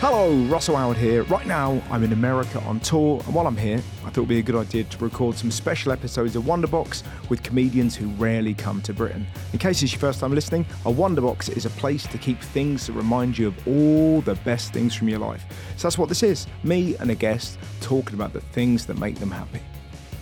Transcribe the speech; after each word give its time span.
Hello, 0.00 0.34
Russell 0.46 0.76
Howard 0.76 0.96
here. 0.96 1.24
Right 1.24 1.46
now, 1.46 1.82
I'm 1.90 2.02
in 2.02 2.14
America 2.14 2.58
on 2.60 2.80
tour, 2.80 3.20
and 3.26 3.34
while 3.34 3.46
I'm 3.46 3.54
here, 3.54 3.82
I 4.02 4.04
thought 4.04 4.16
it 4.16 4.20
would 4.20 4.28
be 4.30 4.38
a 4.38 4.42
good 4.42 4.56
idea 4.56 4.84
to 4.84 5.04
record 5.04 5.36
some 5.36 5.50
special 5.50 5.92
episodes 5.92 6.34
of 6.36 6.44
Wonderbox 6.44 7.02
with 7.28 7.42
comedians 7.42 7.96
who 7.96 8.08
rarely 8.12 8.54
come 8.54 8.80
to 8.80 8.94
Britain. 8.94 9.26
In 9.52 9.58
case 9.58 9.82
it's 9.82 9.92
your 9.92 10.00
first 10.00 10.20
time 10.20 10.34
listening, 10.34 10.64
a 10.86 10.90
Wonderbox 10.90 11.54
is 11.54 11.66
a 11.66 11.70
place 11.70 12.06
to 12.06 12.16
keep 12.16 12.40
things 12.40 12.86
that 12.86 12.94
remind 12.94 13.36
you 13.36 13.48
of 13.48 13.68
all 13.68 14.22
the 14.22 14.36
best 14.36 14.72
things 14.72 14.94
from 14.94 15.10
your 15.10 15.18
life. 15.18 15.44
So 15.76 15.86
that's 15.86 15.98
what 15.98 16.08
this 16.08 16.22
is 16.22 16.46
me 16.64 16.96
and 16.96 17.10
a 17.10 17.14
guest 17.14 17.58
talking 17.82 18.14
about 18.14 18.32
the 18.32 18.40
things 18.40 18.86
that 18.86 18.96
make 18.96 19.16
them 19.16 19.30
happy. 19.30 19.60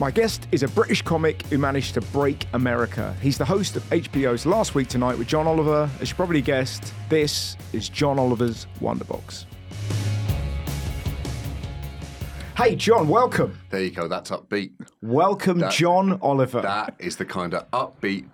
My 0.00 0.10
guest 0.10 0.48
is 0.50 0.64
a 0.64 0.68
British 0.68 1.02
comic 1.02 1.46
who 1.46 1.58
managed 1.58 1.94
to 1.94 2.00
break 2.00 2.48
America. 2.52 3.14
He's 3.22 3.38
the 3.38 3.44
host 3.44 3.76
of 3.76 3.84
HBO's 3.90 4.44
Last 4.44 4.74
Week 4.74 4.88
Tonight 4.88 5.16
with 5.16 5.28
John 5.28 5.46
Oliver. 5.46 5.88
As 6.00 6.10
you 6.10 6.16
probably 6.16 6.42
guessed, 6.42 6.92
this 7.08 7.56
is 7.72 7.88
John 7.88 8.18
Oliver's 8.18 8.66
Wonderbox. 8.80 9.44
Hey, 12.58 12.74
John, 12.74 13.06
welcome. 13.06 13.56
There 13.70 13.84
you 13.84 13.92
go. 13.92 14.08
That's 14.08 14.32
upbeat. 14.32 14.72
Welcome, 15.00 15.60
That- 15.60 15.70
John 15.70 16.18
Oliver. 16.20 16.60
That 16.60 16.96
is 16.98 17.14
the 17.14 17.24
kind 17.24 17.54
of 17.54 17.70
upbeat 17.70 18.26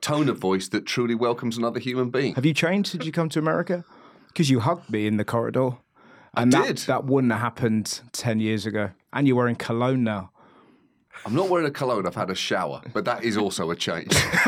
tone 0.00 0.28
of 0.28 0.38
voice 0.38 0.68
that 0.68 0.86
truly 0.86 1.16
welcomes 1.16 1.58
another 1.58 1.80
human 1.80 2.10
being. 2.10 2.36
Have 2.36 2.46
you 2.46 2.54
changed 2.54 2.92
since 2.92 3.04
you 3.04 3.10
come 3.10 3.28
to 3.30 3.40
America? 3.40 3.84
Because 4.28 4.48
you 4.48 4.60
hugged 4.60 4.88
me 4.90 5.08
in 5.08 5.16
the 5.16 5.24
corridor. 5.24 5.70
And 6.36 6.52
that, 6.52 6.66
did. 6.68 6.78
that 6.86 7.04
wouldn't 7.04 7.32
have 7.32 7.42
happened 7.42 8.00
10 8.12 8.38
years 8.38 8.64
ago. 8.64 8.90
And 9.12 9.26
you're 9.26 9.36
wearing 9.36 9.56
cologne 9.56 10.04
now. 10.04 10.30
I'm 11.26 11.34
not 11.34 11.48
wearing 11.48 11.66
a 11.66 11.70
cologne. 11.70 12.06
I've 12.06 12.14
had 12.14 12.30
a 12.30 12.34
shower, 12.34 12.82
but 12.92 13.04
that 13.06 13.24
is 13.24 13.36
also 13.36 13.70
a 13.70 13.76
change. 13.76 14.12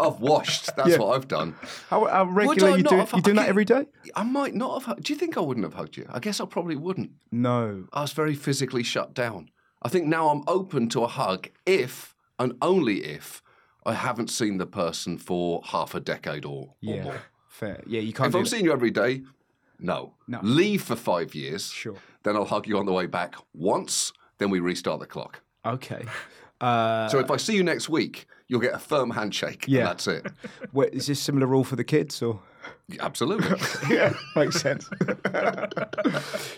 I've 0.00 0.20
washed. 0.20 0.74
That's 0.76 0.90
Yeah. 0.90 0.98
what 0.98 1.16
I've 1.16 1.28
done. 1.28 1.54
How, 1.90 2.04
how 2.06 2.24
regular 2.24 2.76
you 2.76 2.82
do? 2.84 2.96
have- 2.96 3.12
You 3.12 3.22
doing 3.22 3.36
that 3.36 3.48
every 3.48 3.64
day? 3.64 3.86
I 4.14 4.22
might 4.22 4.54
not 4.54 4.82
have. 4.84 5.02
Do 5.02 5.12
you 5.12 5.18
think 5.18 5.36
I 5.36 5.40
wouldn't 5.40 5.64
have 5.64 5.74
hugged 5.74 5.96
you? 5.96 6.06
I 6.10 6.18
guess 6.20 6.40
I 6.40 6.44
probably 6.46 6.76
wouldn't. 6.76 7.10
No. 7.32 7.86
I 7.92 8.02
was 8.02 8.12
very 8.12 8.34
physically 8.34 8.82
shut 8.82 9.14
down. 9.14 9.50
I 9.82 9.88
think 9.88 10.06
now 10.06 10.28
I'm 10.28 10.42
open 10.46 10.88
to 10.90 11.02
a 11.02 11.08
hug 11.08 11.48
if 11.64 12.14
and 12.38 12.54
only 12.62 13.04
if 13.04 13.42
I 13.84 13.94
haven't 13.94 14.30
seen 14.30 14.58
the 14.58 14.66
person 14.66 15.18
for 15.18 15.62
half 15.64 15.94
a 15.94 16.00
decade 16.00 16.44
or, 16.44 16.68
or 16.68 16.74
Yeah. 16.80 17.04
more. 17.04 17.22
Fair. 17.48 17.82
Yeah, 17.86 18.00
you 18.00 18.12
can't 18.12 18.28
If 18.28 18.34
I'm 18.36 18.42
that. 18.44 18.48
seeing 18.50 18.64
you 18.64 18.72
every 18.72 18.90
day, 18.90 19.22
no. 19.78 20.14
No. 20.28 20.40
Leave 20.42 20.82
for 20.82 20.96
five 20.96 21.34
years. 21.34 21.70
Sure. 21.70 21.96
Then 22.22 22.36
I'll 22.36 22.44
hug 22.44 22.66
you 22.66 22.78
on 22.78 22.86
the 22.86 22.92
way 22.92 23.06
back 23.06 23.34
once. 23.54 24.12
Then 24.38 24.50
we 24.50 24.60
restart 24.60 25.00
the 25.00 25.06
clock. 25.06 25.40
Okay. 25.64 26.04
Uh, 26.60 27.08
So 27.08 27.18
if 27.18 27.30
I 27.30 27.36
see 27.36 27.54
you 27.56 27.62
next 27.64 27.88
week, 27.88 28.26
you'll 28.48 28.60
get 28.60 28.74
a 28.74 28.78
firm 28.78 29.10
handshake. 29.10 29.64
Yeah. 29.68 29.80
And 29.80 29.88
that's 29.88 30.06
it. 30.06 30.26
wait, 30.72 30.92
is 30.94 31.06
this 31.06 31.20
similar 31.20 31.46
rule 31.46 31.64
for 31.64 31.76
the 31.76 31.84
kids 31.84 32.22
or? 32.22 32.40
Absolutely. 33.00 33.58
Yeah, 33.94 34.12
makes 34.34 34.56
sense. 34.60 34.88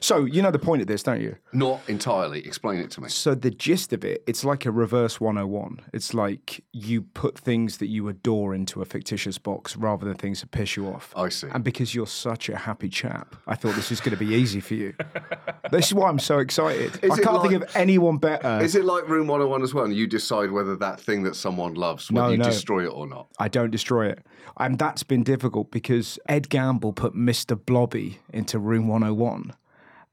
so 0.01 0.25
you 0.25 0.41
know 0.43 0.51
the 0.51 0.59
point 0.59 0.81
of 0.83 0.89
this, 0.89 1.03
don't 1.03 1.21
you? 1.21 1.37
Not 1.53 1.81
entirely. 1.89 2.41
Explain 2.47 2.81
it 2.81 2.91
to 2.93 3.01
me. 3.03 3.09
So 3.09 3.35
the 3.35 3.51
gist 3.51 3.93
of 3.93 4.05
it, 4.05 4.23
it's 4.27 4.45
like 4.45 4.65
a 4.67 4.71
reverse 4.71 5.21
101. 5.21 5.81
It's 5.93 6.15
like 6.15 6.65
you 6.73 7.03
put 7.03 7.39
things 7.39 7.79
that 7.79 7.89
you 7.89 8.09
adore 8.09 8.55
into 8.55 8.81
a 8.81 8.85
fictitious 8.85 9.39
box 9.39 9.77
rather 9.77 10.07
than 10.07 10.15
things 10.17 10.41
that 10.41 10.51
piss 10.51 10.77
you 10.77 10.87
off. 10.89 11.13
I 11.17 11.29
see. 11.29 11.49
And 11.53 11.63
because 11.65 11.95
you're 11.95 12.07
such 12.07 12.49
a 12.49 12.57
happy 12.57 12.89
chap, 12.89 13.37
I 13.47 13.55
thought 13.55 13.75
this 13.75 13.91
was 13.91 14.01
going 14.01 14.17
to 14.17 14.25
be 14.25 14.35
easy 14.35 14.61
for 14.61 14.75
you. 14.75 14.95
this 15.71 15.87
is 15.89 15.95
why 15.95 16.09
I'm 16.09 16.19
so 16.19 16.39
excited. 16.39 16.99
Is 17.03 17.11
I 17.13 17.21
can't 17.23 17.43
think 17.43 17.55
of 17.63 17.77
anyone 17.77 18.19
better. 18.19 18.59
Is 18.63 18.75
it 18.75 18.85
like 18.85 19.09
Room 19.09 19.27
101 19.27 19.63
as 19.63 19.75
well? 19.75 19.85
And 19.85 19.95
you 19.95 20.07
decide 20.07 20.51
whether 20.51 20.77
that 20.77 21.01
thing 21.01 21.23
that 21.25 21.37
someone 21.37 21.75
loves, 21.75 22.11
whether 22.11 22.27
No, 22.27 22.33
you 22.33 22.39
no. 22.39 22.45
destroy 22.45 22.85
it 22.85 22.89
or 22.93 23.07
not. 23.07 23.29
I 23.39 23.49
don't 23.49 23.71
destroy 23.71 24.07
it. 24.09 24.25
And 24.59 24.79
that's 24.79 25.03
been 25.03 25.23
difficult 25.23 25.71
because 25.71 26.19
Ed 26.29 26.49
Gamble 26.49 26.93
put 26.93 27.15
Mr. 27.15 27.59
Blobby 27.65 28.19
into 28.33 28.59
room 28.59 28.89
101 28.89 29.53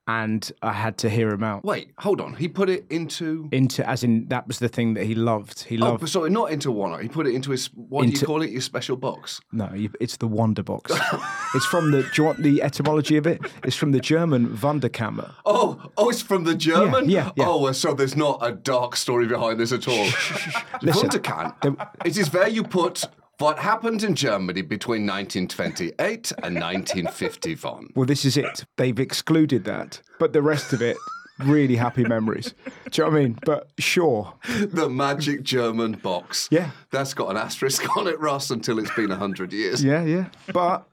and 0.07 0.51
I 0.61 0.71
had 0.73 0.97
to 0.99 1.09
hear 1.09 1.29
him 1.29 1.43
out. 1.43 1.63
Wait, 1.65 1.91
hold 1.97 2.21
on. 2.21 2.35
He 2.35 2.47
put 2.47 2.69
it 2.69 2.85
into. 2.89 3.49
Into, 3.51 3.87
as 3.89 4.03
in, 4.03 4.27
that 4.29 4.47
was 4.47 4.59
the 4.59 4.67
thing 4.69 4.93
that 4.93 5.05
he 5.05 5.15
loved. 5.15 5.63
He 5.63 5.77
Oh, 5.81 5.85
loved. 5.85 6.01
but 6.01 6.09
sorry, 6.09 6.29
not 6.29 6.51
into 6.51 6.71
one. 6.71 7.01
He 7.01 7.07
put 7.09 7.25
it 7.27 7.33
into 7.33 7.51
his. 7.51 7.67
What 7.73 8.05
do 8.05 8.11
you 8.11 8.19
call 8.25 8.41
it? 8.43 8.51
Your 8.51 8.61
special 8.61 8.97
box. 8.97 9.41
No, 9.51 9.69
you- 9.73 9.89
it's 9.99 10.17
the 10.17 10.27
Wonder 10.27 10.61
Box. 10.63 10.91
it's 11.55 11.65
from 11.65 11.91
the. 11.91 12.03
Do 12.03 12.09
you 12.17 12.23
want 12.25 12.43
the 12.43 12.61
etymology 12.61 13.17
of 13.17 13.25
it? 13.25 13.41
It's 13.63 13.75
from 13.75 13.91
the 13.93 13.99
German 13.99 14.57
Wunderkammer. 14.57 15.31
Oh, 15.45 15.81
oh, 15.97 16.09
it's 16.09 16.21
from 16.21 16.43
the 16.43 16.55
German. 16.55 17.09
yeah, 17.09 17.31
yeah. 17.35 17.45
Oh, 17.47 17.71
so 17.71 17.93
there's 17.93 18.15
not 18.15 18.39
a 18.41 18.51
dark 18.51 18.95
story 18.95 19.25
behind 19.27 19.59
this 19.59 19.71
at 19.71 19.87
all. 19.87 19.95
Listen, 20.81 21.09
Wunderkammer. 21.09 21.87
It 22.05 22.17
is 22.17 22.31
where 22.31 22.47
you 22.47 22.63
put 22.63 23.05
what 23.39 23.59
happened 23.59 24.03
in 24.03 24.15
Germany 24.15 24.61
between 24.61 25.05
1928 25.05 26.31
and 26.43 26.55
1951. 26.55 27.91
Well, 27.95 28.05
this 28.05 28.25
is 28.25 28.37
it. 28.37 28.65
They've 28.77 28.99
excluded 28.99 29.65
that, 29.65 30.01
but 30.19 30.33
the 30.33 30.41
rest 30.41 30.73
of 30.73 30.81
it, 30.81 30.97
really 31.39 31.75
happy 31.75 32.03
memories. 32.03 32.53
Do 32.91 33.01
you 33.01 33.03
know 33.07 33.11
what 33.11 33.19
I 33.19 33.23
mean? 33.23 33.39
But 33.45 33.69
sure, 33.79 34.33
The 34.47 34.89
magic 34.89 35.43
German 35.43 35.93
box. 35.93 36.47
Yeah. 36.51 36.71
That's 36.91 37.13
got 37.13 37.29
an 37.31 37.37
asterisk 37.37 37.97
on 37.97 38.07
it, 38.07 38.19
Russ, 38.19 38.49
until 38.51 38.79
it's 38.79 38.93
been 38.95 39.09
100 39.09 39.51
years. 39.53 39.83
yeah, 39.83 40.03
yeah. 40.03 40.27
But 40.53 40.87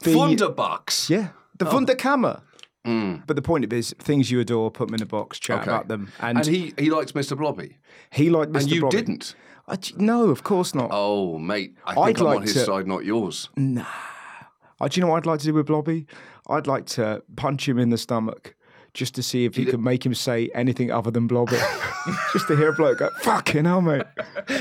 the 0.00 0.14
Wunderbox. 0.14 1.08
yeah, 1.08 1.28
the 1.58 1.68
oh. 1.68 1.72
Wunderkammer. 1.72 2.42
Mm. 2.86 3.26
But 3.26 3.36
the 3.36 3.40
point 3.42 3.64
of 3.64 3.72
it 3.72 3.76
is, 3.76 3.94
things 3.98 4.30
you 4.30 4.40
adore, 4.40 4.70
put 4.70 4.88
them 4.88 4.94
in 4.96 5.00
a 5.00 5.06
box, 5.06 5.38
chat 5.38 5.62
Okay. 5.62 5.70
about 5.70 5.88
them, 5.88 6.12
and, 6.20 6.36
And 6.36 6.46
he, 6.46 6.74
he 6.78 6.90
likes 6.90 7.12
Mr. 7.12 7.34
Blobby. 7.34 7.78
he 8.10 8.28
liked 8.28 8.52
Mr. 8.52 8.60
And 8.60 8.70
you 8.70 8.80
Blobby. 8.82 8.96
didn't. 8.98 9.34
I 9.66 9.78
no, 9.96 10.28
of 10.30 10.42
course 10.44 10.74
not. 10.74 10.88
Oh, 10.92 11.38
mate. 11.38 11.74
I 11.86 11.94
think 11.94 12.06
I'd 12.06 12.18
I'm 12.18 12.24
like 12.26 12.36
on 12.36 12.42
his 12.42 12.52
to- 12.54 12.64
side, 12.64 12.86
not 12.86 13.04
yours. 13.04 13.48
Uh, 13.56 14.88
do 14.88 15.00
you 15.00 15.04
know 15.04 15.10
what 15.12 15.18
I'd 15.18 15.26
like 15.26 15.40
to 15.40 15.46
do 15.46 15.54
with 15.54 15.66
Blobby? 15.66 16.06
I'd 16.48 16.66
like 16.66 16.84
to 16.86 17.22
punch 17.36 17.68
him 17.68 17.78
in 17.78 17.90
the 17.90 17.96
stomach 17.98 18.54
just 18.94 19.16
to 19.16 19.22
see 19.22 19.44
if 19.44 19.58
you 19.58 19.66
could 19.66 19.80
make 19.80 20.06
him 20.06 20.14
say 20.14 20.48
anything 20.54 20.90
other 20.90 21.10
than 21.10 21.26
Blobby. 21.26 21.56
just 22.32 22.46
to 22.46 22.56
hear 22.56 22.68
a 22.68 22.72
bloke 22.72 22.98
go, 22.98 23.10
fucking 23.22 23.64
hell, 23.64 23.80
mate. 23.80 24.04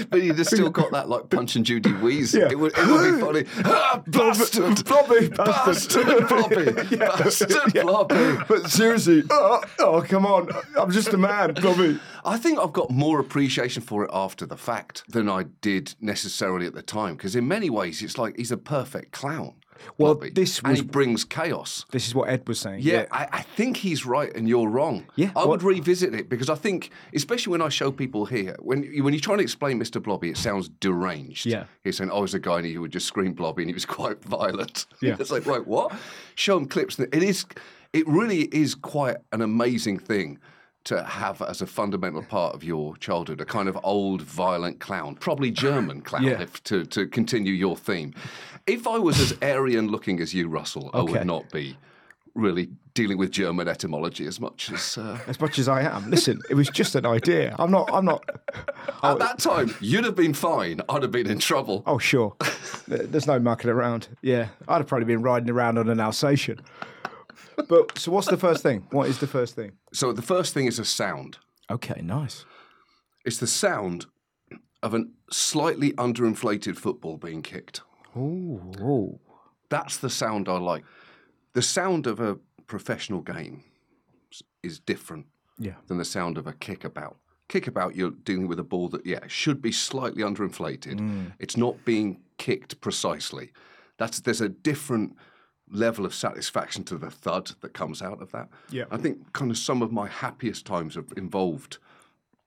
But 0.10 0.22
he'd 0.22 0.38
have 0.38 0.48
still 0.48 0.72
got 0.72 0.92
that 0.92 1.08
like 1.08 1.30
Punch 1.30 1.56
and 1.56 1.64
Judy 1.64 1.92
wheeze. 1.92 2.34
Yeah. 2.34 2.50
It, 2.50 2.58
would, 2.58 2.74
it 2.76 2.88
would 2.88 3.16
be 3.16 3.22
funny. 3.54 3.64
Ah, 3.64 4.02
bastard! 4.08 4.84
Blobby, 4.86 5.30
Bastard 5.30 6.28
Blobby! 6.28 6.72
Bastard 6.98 7.74
Blobby! 7.74 8.38
But 8.48 8.72
seriously, 8.72 9.24
oh, 9.30 9.64
oh, 9.80 10.02
come 10.02 10.26
on. 10.26 10.50
I'm 10.78 10.92
just 10.92 11.14
a 11.14 11.18
man, 11.18 11.54
Blobby. 11.54 12.00
I 12.26 12.38
think 12.38 12.58
I've 12.58 12.74
got 12.74 12.90
more 12.90 13.20
appreciation 13.20 13.84
for 13.84 14.04
it 14.06 14.10
after 14.12 14.48
the 14.48 14.58
fact 14.58 15.04
than 15.08 15.30
I 15.30 15.44
did 15.62 15.94
necessarily 16.02 16.66
at 16.66 16.74
the 16.74 16.82
time. 16.82 17.16
Because 17.16 17.36
in 17.36 17.48
many 17.48 17.70
ways, 17.70 18.02
it's 18.02 18.18
like 18.18 18.36
he's 18.38 18.52
a 18.52 18.58
perfect 18.58 19.12
clown. 19.12 19.54
Well, 19.98 20.16
Blobby, 20.16 20.30
this 20.32 20.60
and 20.64 20.76
he 20.78 20.84
brings 20.84 21.24
chaos. 21.24 21.86
This 21.92 22.08
is 22.08 22.16
what 22.16 22.30
Ed 22.30 22.48
was 22.48 22.60
saying. 22.60 22.80
Yeah, 22.82 23.06
I, 23.12 23.28
I 23.32 23.42
think 23.42 23.78
he's 23.78 24.06
right 24.06 24.32
and 24.36 24.48
you're 24.48 24.70
wrong. 24.70 25.06
Yeah, 25.16 25.32
I 25.36 25.40
what- 25.40 25.50
would 25.50 25.64
revisit 25.64 26.14
it 26.14 26.30
because 26.30 26.50
I 26.50 26.56
think, 26.56 26.90
especially 27.14 27.52
when 27.52 27.62
I 27.62 27.70
show 27.70 27.92
people 27.92 28.26
here, 28.26 28.56
when 28.60 28.84
when 29.04 29.14
you're 29.14 29.22
trying 29.22 29.38
to 29.40 29.44
explain 29.44 29.80
Mr. 29.80 30.02
Blobby, 30.02 30.30
it 30.30 30.38
sounds 30.38 30.70
deranged. 30.70 31.46
Yeah. 31.46 31.66
He's 31.84 31.98
saying, 31.98 32.10
"Oh, 32.12 32.22
he's 32.22 32.34
a 32.34 32.40
guy 32.40 32.58
and 32.58 32.66
he 32.66 32.78
would 32.78 32.92
just 32.92 33.06
scream 33.08 33.34
Blobby 33.34 33.64
and 33.64 33.70
he 33.70 33.74
was 33.74 33.86
quite 34.00 34.24
violent." 34.24 34.86
Yeah. 35.02 35.16
it's 35.20 35.32
like, 35.32 35.46
right, 35.46 35.66
what? 35.66 35.94
Show 36.36 36.58
him 36.58 36.68
clips. 36.68 37.00
It 37.00 37.14
is, 37.24 37.46
it 37.94 38.08
really 38.08 38.44
is 38.46 38.76
quite 38.76 39.18
an 39.32 39.42
amazing 39.42 40.00
thing 40.00 40.40
to 40.86 41.04
have 41.04 41.42
as 41.42 41.62
a 41.62 41.66
fundamental 41.68 42.24
part 42.24 42.54
of 42.56 42.64
your 42.64 42.98
childhood, 42.98 43.40
a 43.42 43.46
kind 43.46 43.70
of 43.70 43.78
old 43.84 44.22
violent 44.22 44.80
clown, 44.80 45.16
probably 45.16 45.50
German 45.52 46.02
clown, 46.10 46.24
Yeah. 46.24 46.42
if, 46.42 46.64
to 46.66 46.86
to 46.86 47.08
continue 47.08 47.54
your 47.54 47.78
theme. 47.78 48.14
If 48.68 48.88
I 48.88 48.98
was 48.98 49.20
as 49.20 49.34
Aryan 49.42 49.88
looking 49.90 50.20
as 50.22 50.34
you, 50.34 50.48
Russell, 50.50 50.90
I 50.94 51.02
would 51.02 51.26
not 51.26 51.52
be 51.52 51.78
really 52.36 52.70
dealing 52.96 53.18
with 53.18 53.30
German 53.32 53.68
etymology 53.68 54.26
as 54.26 54.40
much 54.40 54.72
as 54.72 54.98
uh, 54.98 55.20
As 55.28 55.40
much 55.40 55.60
as 55.60 55.68
I 55.68 55.82
am. 55.82 56.10
Listen, 56.10 56.40
it 56.50 56.56
was 56.56 56.68
just 56.70 56.96
an 56.96 57.06
idea. 57.06 57.56
I'm 57.60 57.70
not, 57.72 57.90
I'm 57.94 58.06
not. 58.06 58.24
at 59.04 59.20
that 59.20 59.38
time. 59.40 59.74
You'd 59.82 60.04
have 60.06 60.16
been 60.16 60.34
fine. 60.34 60.82
I'd 60.90 61.04
have 61.04 61.12
been 61.12 61.30
in 61.30 61.40
trouble. 61.40 61.84
Oh, 61.86 61.98
sure. 62.00 62.36
There's 62.88 63.28
no 63.28 63.38
mucking 63.40 63.70
around. 63.70 64.08
Yeah. 64.22 64.48
I'd 64.68 64.78
have 64.78 64.88
probably 64.88 65.06
been 65.06 65.22
riding 65.22 65.50
around 65.50 65.78
on 65.78 65.90
an 65.90 66.00
Alsatian. 66.00 66.60
But 67.68 67.98
so 67.98 68.12
what's 68.12 68.28
the 68.28 68.38
first 68.38 68.64
thing? 68.64 68.88
What 68.92 69.08
is 69.10 69.20
the 69.20 69.28
first 69.28 69.56
thing? 69.56 69.74
So 69.94 70.12
the 70.14 70.22
first 70.22 70.54
thing 70.54 70.66
is 70.68 70.80
a 70.80 70.86
sound. 70.86 71.38
Okay, 71.70 72.02
nice. 72.02 72.46
It's 73.26 73.38
the 73.38 73.48
sound 73.48 74.06
of 74.82 74.94
a 74.94 75.06
slightly 75.32 75.94
underinflated 75.94 76.78
football 76.78 77.18
being 77.18 77.42
kicked. 77.42 77.82
Ooh, 78.18 78.62
ooh. 78.82 79.20
That's 79.70 79.98
the 79.98 80.10
sound 80.10 80.50
I 80.50 80.58
like. 80.58 80.84
The 81.54 81.62
sound 81.62 82.06
of 82.08 82.20
a 82.20 82.38
professional 82.68 83.22
game 83.22 83.64
is 84.62 84.80
different 84.80 85.28
Yeah. 85.58 85.76
than 85.88 85.98
the 85.98 86.06
sound 86.06 86.38
of 86.38 86.48
a 86.48 86.54
kickabout. 86.54 87.18
Kickabout, 87.50 87.96
you're 87.96 88.12
dealing 88.12 88.48
with 88.48 88.60
a 88.60 88.64
ball 88.64 88.90
that, 88.90 89.06
yeah, 89.06 89.20
should 89.28 89.62
be 89.62 89.72
slightly 89.72 90.24
underinflated. 90.24 91.00
Mm. 91.00 91.34
It's 91.40 91.58
not 91.58 91.86
being 91.86 92.22
kicked 92.38 92.82
precisely. 92.82 93.52
That's 93.98 94.20
there's 94.22 94.42
a 94.42 94.50
different 94.50 95.16
level 95.74 96.06
of 96.06 96.14
satisfaction 96.14 96.84
to 96.86 96.98
the 96.98 97.10
thud 97.10 97.52
that 97.62 97.74
comes 97.74 98.02
out 98.02 98.22
of 98.22 98.32
that. 98.32 98.48
Yeah. 98.70 98.86
I 98.92 98.98
think 98.98 99.34
kind 99.34 99.52
of 99.52 99.58
some 99.58 99.82
of 99.82 99.92
my 99.92 100.08
happiest 100.08 100.66
times 100.66 100.96
have 100.96 101.12
involved 101.18 101.78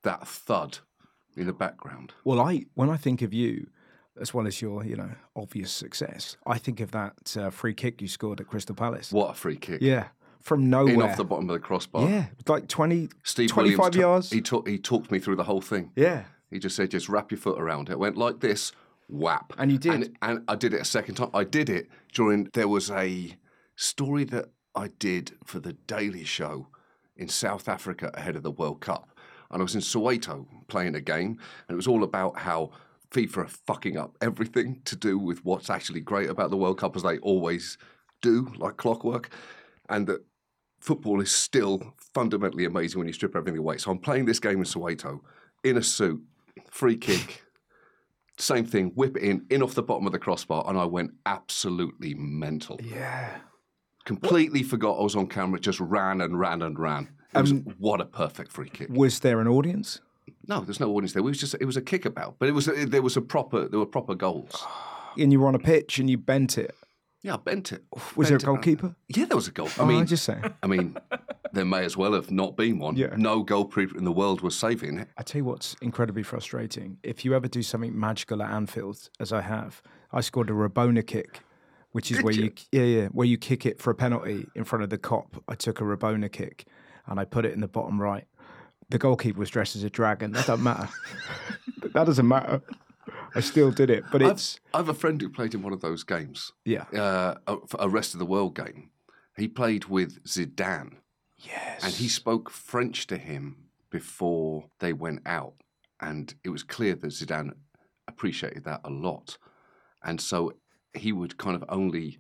that 0.02 0.26
thud 0.26 0.78
in 1.36 1.46
the 1.46 1.52
background. 1.52 2.14
Well, 2.24 2.40
I 2.40 2.64
when 2.74 2.88
I 2.88 2.96
think 2.96 3.20
of 3.22 3.34
you, 3.34 3.66
as 4.20 4.32
well 4.32 4.46
as 4.46 4.62
your, 4.62 4.84
you 4.84 4.96
know, 4.96 5.10
obvious 5.34 5.70
success, 5.70 6.36
I 6.46 6.58
think 6.58 6.80
of 6.80 6.92
that 6.92 7.36
uh, 7.36 7.50
free 7.50 7.74
kick 7.74 8.00
you 8.00 8.08
scored 8.08 8.40
at 8.40 8.46
Crystal 8.46 8.74
Palace. 8.74 9.12
What 9.12 9.30
a 9.30 9.34
free 9.34 9.56
kick! 9.56 9.82
Yeah, 9.82 10.08
from 10.40 10.70
nowhere. 10.70 10.94
In 10.94 11.02
off 11.02 11.16
the 11.16 11.24
bottom 11.24 11.50
of 11.50 11.54
the 11.54 11.60
crossbar. 11.60 12.08
Yeah, 12.08 12.26
like 12.46 12.68
20, 12.68 13.08
Steve 13.24 13.50
25 13.50 13.78
Williams. 13.78 13.96
yards. 13.96 14.30
He, 14.30 14.40
talk, 14.40 14.66
he 14.68 14.78
talked 14.78 15.10
me 15.10 15.18
through 15.18 15.36
the 15.36 15.44
whole 15.44 15.60
thing. 15.60 15.90
yeah. 15.96 16.24
He 16.48 16.60
just 16.60 16.76
said, 16.76 16.92
just 16.92 17.08
wrap 17.08 17.32
your 17.32 17.38
foot 17.38 17.60
around 17.60 17.88
it. 17.88 17.92
It 17.94 17.98
went 17.98 18.16
like 18.16 18.38
this, 18.38 18.70
whap. 19.08 19.52
And 19.58 19.70
you 19.70 19.78
did. 19.78 19.94
And, 19.94 20.18
and 20.22 20.44
I 20.48 20.56
did 20.56 20.74
it 20.74 20.80
a 20.80 20.84
second 20.84 21.16
time. 21.16 21.30
I 21.34 21.44
did 21.44 21.68
it 21.68 21.88
during, 22.12 22.48
there 22.52 22.68
was 22.68 22.90
a 22.90 23.36
story 23.76 24.24
that 24.24 24.46
I 24.74 24.88
did 24.98 25.32
for 25.44 25.60
the 25.60 25.72
Daily 25.72 26.24
Show 26.24 26.68
in 27.16 27.28
South 27.28 27.68
Africa 27.68 28.10
ahead 28.14 28.36
of 28.36 28.42
the 28.42 28.50
World 28.50 28.80
Cup. 28.80 29.10
And 29.50 29.60
I 29.60 29.62
was 29.62 29.74
in 29.74 29.80
Soweto 29.80 30.46
playing 30.66 30.96
a 30.96 31.00
game, 31.00 31.38
and 31.68 31.74
it 31.74 31.76
was 31.76 31.86
all 31.86 32.02
about 32.02 32.38
how 32.38 32.72
FIFA 33.12 33.36
are 33.36 33.46
fucking 33.46 33.96
up 33.96 34.16
everything 34.20 34.80
to 34.84 34.96
do 34.96 35.18
with 35.18 35.44
what's 35.44 35.70
actually 35.70 36.00
great 36.00 36.28
about 36.28 36.50
the 36.50 36.56
World 36.56 36.78
Cup, 36.78 36.96
as 36.96 37.02
they 37.02 37.18
always 37.18 37.78
do, 38.22 38.52
like 38.58 38.76
clockwork. 38.76 39.30
And 39.88 40.06
that 40.08 40.24
football 40.80 41.20
is 41.20 41.30
still 41.30 41.94
fundamentally 42.12 42.64
amazing 42.64 42.98
when 42.98 43.06
you 43.06 43.14
strip 43.14 43.36
everything 43.36 43.58
away. 43.58 43.78
So 43.78 43.90
I'm 43.92 43.98
playing 43.98 44.26
this 44.26 44.40
game 44.40 44.58
in 44.58 44.64
Soweto 44.64 45.20
in 45.62 45.76
a 45.76 45.82
suit, 45.82 46.22
free 46.70 46.96
kick, 46.96 47.44
same 48.38 48.64
thing, 48.64 48.88
whip 48.94 49.16
it 49.16 49.22
in, 49.22 49.46
in 49.50 49.62
off 49.62 49.74
the 49.74 49.82
bottom 49.82 50.06
of 50.06 50.12
the 50.12 50.18
crossbar, 50.18 50.64
and 50.68 50.78
I 50.78 50.84
went 50.84 51.12
absolutely 51.24 52.14
mental. 52.14 52.78
Yeah. 52.82 53.38
Completely 54.04 54.62
forgot 54.62 54.98
I 54.98 55.02
was 55.02 55.16
on 55.16 55.26
camera, 55.26 55.58
just 55.58 55.80
ran 55.80 56.20
and 56.20 56.38
ran 56.38 56.62
and 56.62 56.78
ran. 56.78 57.08
It 57.34 57.40
was, 57.40 57.50
Um, 57.52 57.62
what 57.78 58.00
a 58.00 58.04
perfect 58.04 58.52
free 58.52 58.68
kick. 58.68 58.88
Was 58.90 59.20
there 59.20 59.40
an 59.40 59.48
audience? 59.48 60.00
No, 60.48 60.60
there's 60.60 60.80
no 60.80 60.90
audience 60.94 61.12
there. 61.12 61.20
It 61.20 61.24
was 61.24 61.40
just 61.40 61.54
it 61.60 61.64
was 61.64 61.76
a 61.76 61.82
kickabout, 61.82 62.36
but 62.38 62.48
it 62.48 62.52
was 62.52 62.66
there 62.66 63.02
was 63.02 63.16
a 63.16 63.20
proper 63.20 63.68
there 63.68 63.78
were 63.78 63.86
proper 63.86 64.14
goals. 64.14 64.64
And 65.18 65.32
you 65.32 65.40
were 65.40 65.48
on 65.48 65.54
a 65.54 65.58
pitch 65.60 65.98
and 65.98 66.08
you 66.08 66.18
bent 66.18 66.56
it. 66.58 66.74
Yeah, 67.26 67.34
I 67.34 67.38
bent 67.38 67.72
it. 67.72 67.82
Was 68.14 68.28
there 68.28 68.36
a 68.36 68.38
Bent 68.38 68.42
it 68.42 68.46
goalkeeper? 68.46 68.86
Uh, 68.86 68.90
yeah, 69.08 69.24
there 69.24 69.36
was 69.36 69.48
a 69.48 69.50
goal. 69.50 69.66
I 69.78 69.82
Oh, 69.82 69.86
mean, 69.86 69.98
I'm 69.98 70.06
just 70.06 70.22
saying. 70.22 70.44
I 70.62 70.66
mean, 70.68 70.96
there 71.52 71.64
may 71.64 71.84
as 71.84 71.96
well 71.96 72.12
have 72.12 72.30
not 72.30 72.56
been 72.56 72.78
one. 72.78 72.94
Yeah. 72.94 73.14
No 73.16 73.42
goalkeeper 73.42 73.98
in 73.98 74.04
the 74.04 74.12
world 74.12 74.42
was 74.42 74.54
saving 74.56 75.00
it. 75.00 75.08
I 75.18 75.24
tell 75.24 75.40
you 75.40 75.44
what's 75.44 75.74
incredibly 75.82 76.22
frustrating. 76.22 76.98
If 77.02 77.24
you 77.24 77.34
ever 77.34 77.48
do 77.48 77.64
something 77.64 77.98
magical 77.98 78.42
at 78.44 78.50
Anfield, 78.52 79.10
as 79.18 79.32
I 79.32 79.40
have, 79.40 79.82
I 80.12 80.20
scored 80.20 80.50
a 80.50 80.52
Rabona 80.52 81.04
kick, 81.04 81.40
which 81.90 82.12
is 82.12 82.18
Did 82.18 82.24
where 82.24 82.34
you? 82.34 82.42
you? 82.44 82.52
yeah 82.70 82.84
yeah 83.00 83.06
where 83.08 83.26
you 83.26 83.38
kick 83.38 83.66
it 83.66 83.82
for 83.82 83.90
a 83.90 83.94
penalty 83.96 84.46
in 84.54 84.62
front 84.62 84.84
of 84.84 84.90
the 84.90 84.98
Kop. 84.98 85.42
I 85.48 85.56
took 85.56 85.80
a 85.80 85.84
Rabona 85.84 86.30
kick, 86.30 86.66
and 87.06 87.18
I 87.18 87.24
put 87.24 87.44
it 87.44 87.52
in 87.54 87.60
the 87.60 87.66
bottom 87.68 88.00
right. 88.00 88.26
The 88.90 88.98
goalkeeper 88.98 89.40
was 89.40 89.50
dressed 89.50 89.74
as 89.74 89.82
a 89.82 89.90
dragon. 89.90 90.30
That 90.30 90.46
doesn't 90.46 90.62
matter. 90.62 90.88
that 91.92 92.06
doesn't 92.06 92.28
matter. 92.28 92.62
I 93.34 93.40
still 93.40 93.70
did 93.70 93.90
it, 93.90 94.04
but 94.10 94.22
I've, 94.22 94.32
it's 94.32 94.60
I 94.74 94.78
have 94.78 94.88
a 94.88 94.94
friend 94.94 95.20
who 95.20 95.28
played 95.28 95.54
in 95.54 95.62
one 95.62 95.72
of 95.72 95.80
those 95.80 96.02
games, 96.04 96.52
yeah. 96.64 96.84
uh, 96.94 97.34
a, 97.46 97.56
a 97.80 97.88
rest 97.88 98.14
of 98.14 98.18
the 98.18 98.26
world 98.26 98.54
game. 98.56 98.90
He 99.36 99.48
played 99.48 99.84
with 99.86 100.22
Zidane, 100.24 100.96
Yes. 101.38 101.84
and 101.84 101.92
he 101.92 102.08
spoke 102.08 102.50
French 102.50 103.06
to 103.08 103.18
him 103.18 103.68
before 103.90 104.64
they 104.80 104.92
went 104.92 105.20
out, 105.26 105.54
and 106.00 106.34
it 106.44 106.48
was 106.48 106.62
clear 106.62 106.94
that 106.94 107.08
Zidane 107.08 107.52
appreciated 108.08 108.64
that 108.64 108.80
a 108.84 108.90
lot, 108.90 109.38
and 110.02 110.20
so 110.20 110.52
he 110.94 111.12
would 111.12 111.36
kind 111.36 111.56
of 111.56 111.64
only 111.68 112.18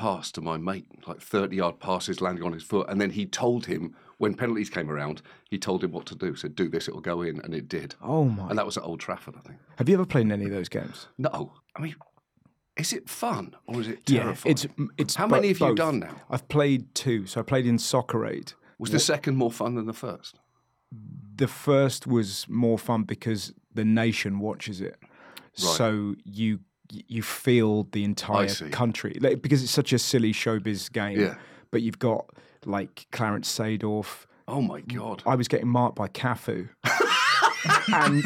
pass 0.00 0.32
to 0.32 0.40
my 0.40 0.56
mate, 0.56 0.86
like 1.06 1.20
thirty 1.20 1.56
yard 1.56 1.78
passes 1.78 2.22
landing 2.22 2.42
on 2.42 2.52
his 2.54 2.62
foot, 2.62 2.86
and 2.88 2.98
then 2.98 3.10
he 3.10 3.26
told 3.26 3.66
him 3.66 3.94
when 4.16 4.34
penalties 4.34 4.70
came 4.70 4.90
around, 4.90 5.20
he 5.50 5.58
told 5.58 5.84
him 5.84 5.92
what 5.92 6.06
to 6.06 6.14
do. 6.14 6.34
Said, 6.34 6.54
"Do 6.54 6.68
this, 6.70 6.88
it'll 6.88 7.02
go 7.02 7.20
in," 7.20 7.38
and 7.40 7.52
it 7.54 7.68
did. 7.68 7.94
Oh 8.02 8.24
my! 8.24 8.48
And 8.48 8.58
that 8.58 8.64
was 8.64 8.78
at 8.78 8.84
Old 8.84 9.00
Trafford, 9.00 9.34
I 9.36 9.40
think. 9.40 9.58
Have 9.76 9.88
you 9.90 9.96
ever 9.96 10.06
played 10.06 10.22
in 10.22 10.32
any 10.32 10.46
of 10.46 10.52
those 10.52 10.70
games? 10.70 11.08
No, 11.18 11.52
I 11.76 11.82
mean, 11.82 11.96
is 12.76 12.94
it 12.94 13.10
fun 13.10 13.54
or 13.66 13.80
is 13.82 13.88
it 13.88 14.06
terrifying? 14.06 14.52
it's 14.52 14.66
it's. 14.96 15.14
How 15.16 15.26
many 15.26 15.48
have 15.48 15.60
you 15.60 15.74
done 15.74 15.98
now? 15.98 16.14
I've 16.30 16.48
played 16.48 16.94
two. 16.94 17.26
So 17.26 17.40
I 17.40 17.42
played 17.42 17.66
in 17.66 17.78
Soccer 17.78 18.26
Aid. 18.26 18.54
Was 18.78 18.90
the 18.90 18.98
second 18.98 19.36
more 19.36 19.52
fun 19.52 19.74
than 19.74 19.86
the 19.86 19.92
first? 19.92 20.38
the 21.36 21.48
first 21.48 22.06
was 22.06 22.46
more 22.48 22.78
fun 22.78 23.04
because 23.04 23.52
the 23.74 23.84
nation 23.84 24.40
watches 24.40 24.80
it, 24.80 24.98
so 25.52 26.14
you 26.24 26.60
you 26.90 27.22
feel 27.22 27.84
the 27.92 28.04
entire 28.04 28.48
country 28.70 29.16
like, 29.20 29.42
because 29.42 29.62
it's 29.62 29.72
such 29.72 29.92
a 29.92 29.98
silly 29.98 30.32
showbiz 30.32 30.92
game. 30.92 31.20
Yeah. 31.20 31.34
But 31.70 31.82
you've 31.82 31.98
got 31.98 32.26
like 32.64 33.06
Clarence 33.12 33.52
Seedorf. 33.56 34.26
Oh 34.48 34.60
my 34.60 34.80
god! 34.80 35.22
I 35.26 35.36
was 35.36 35.48
getting 35.48 35.68
marked 35.68 35.96
by 35.96 36.08
Cafu. 36.08 36.68
and 37.92 38.24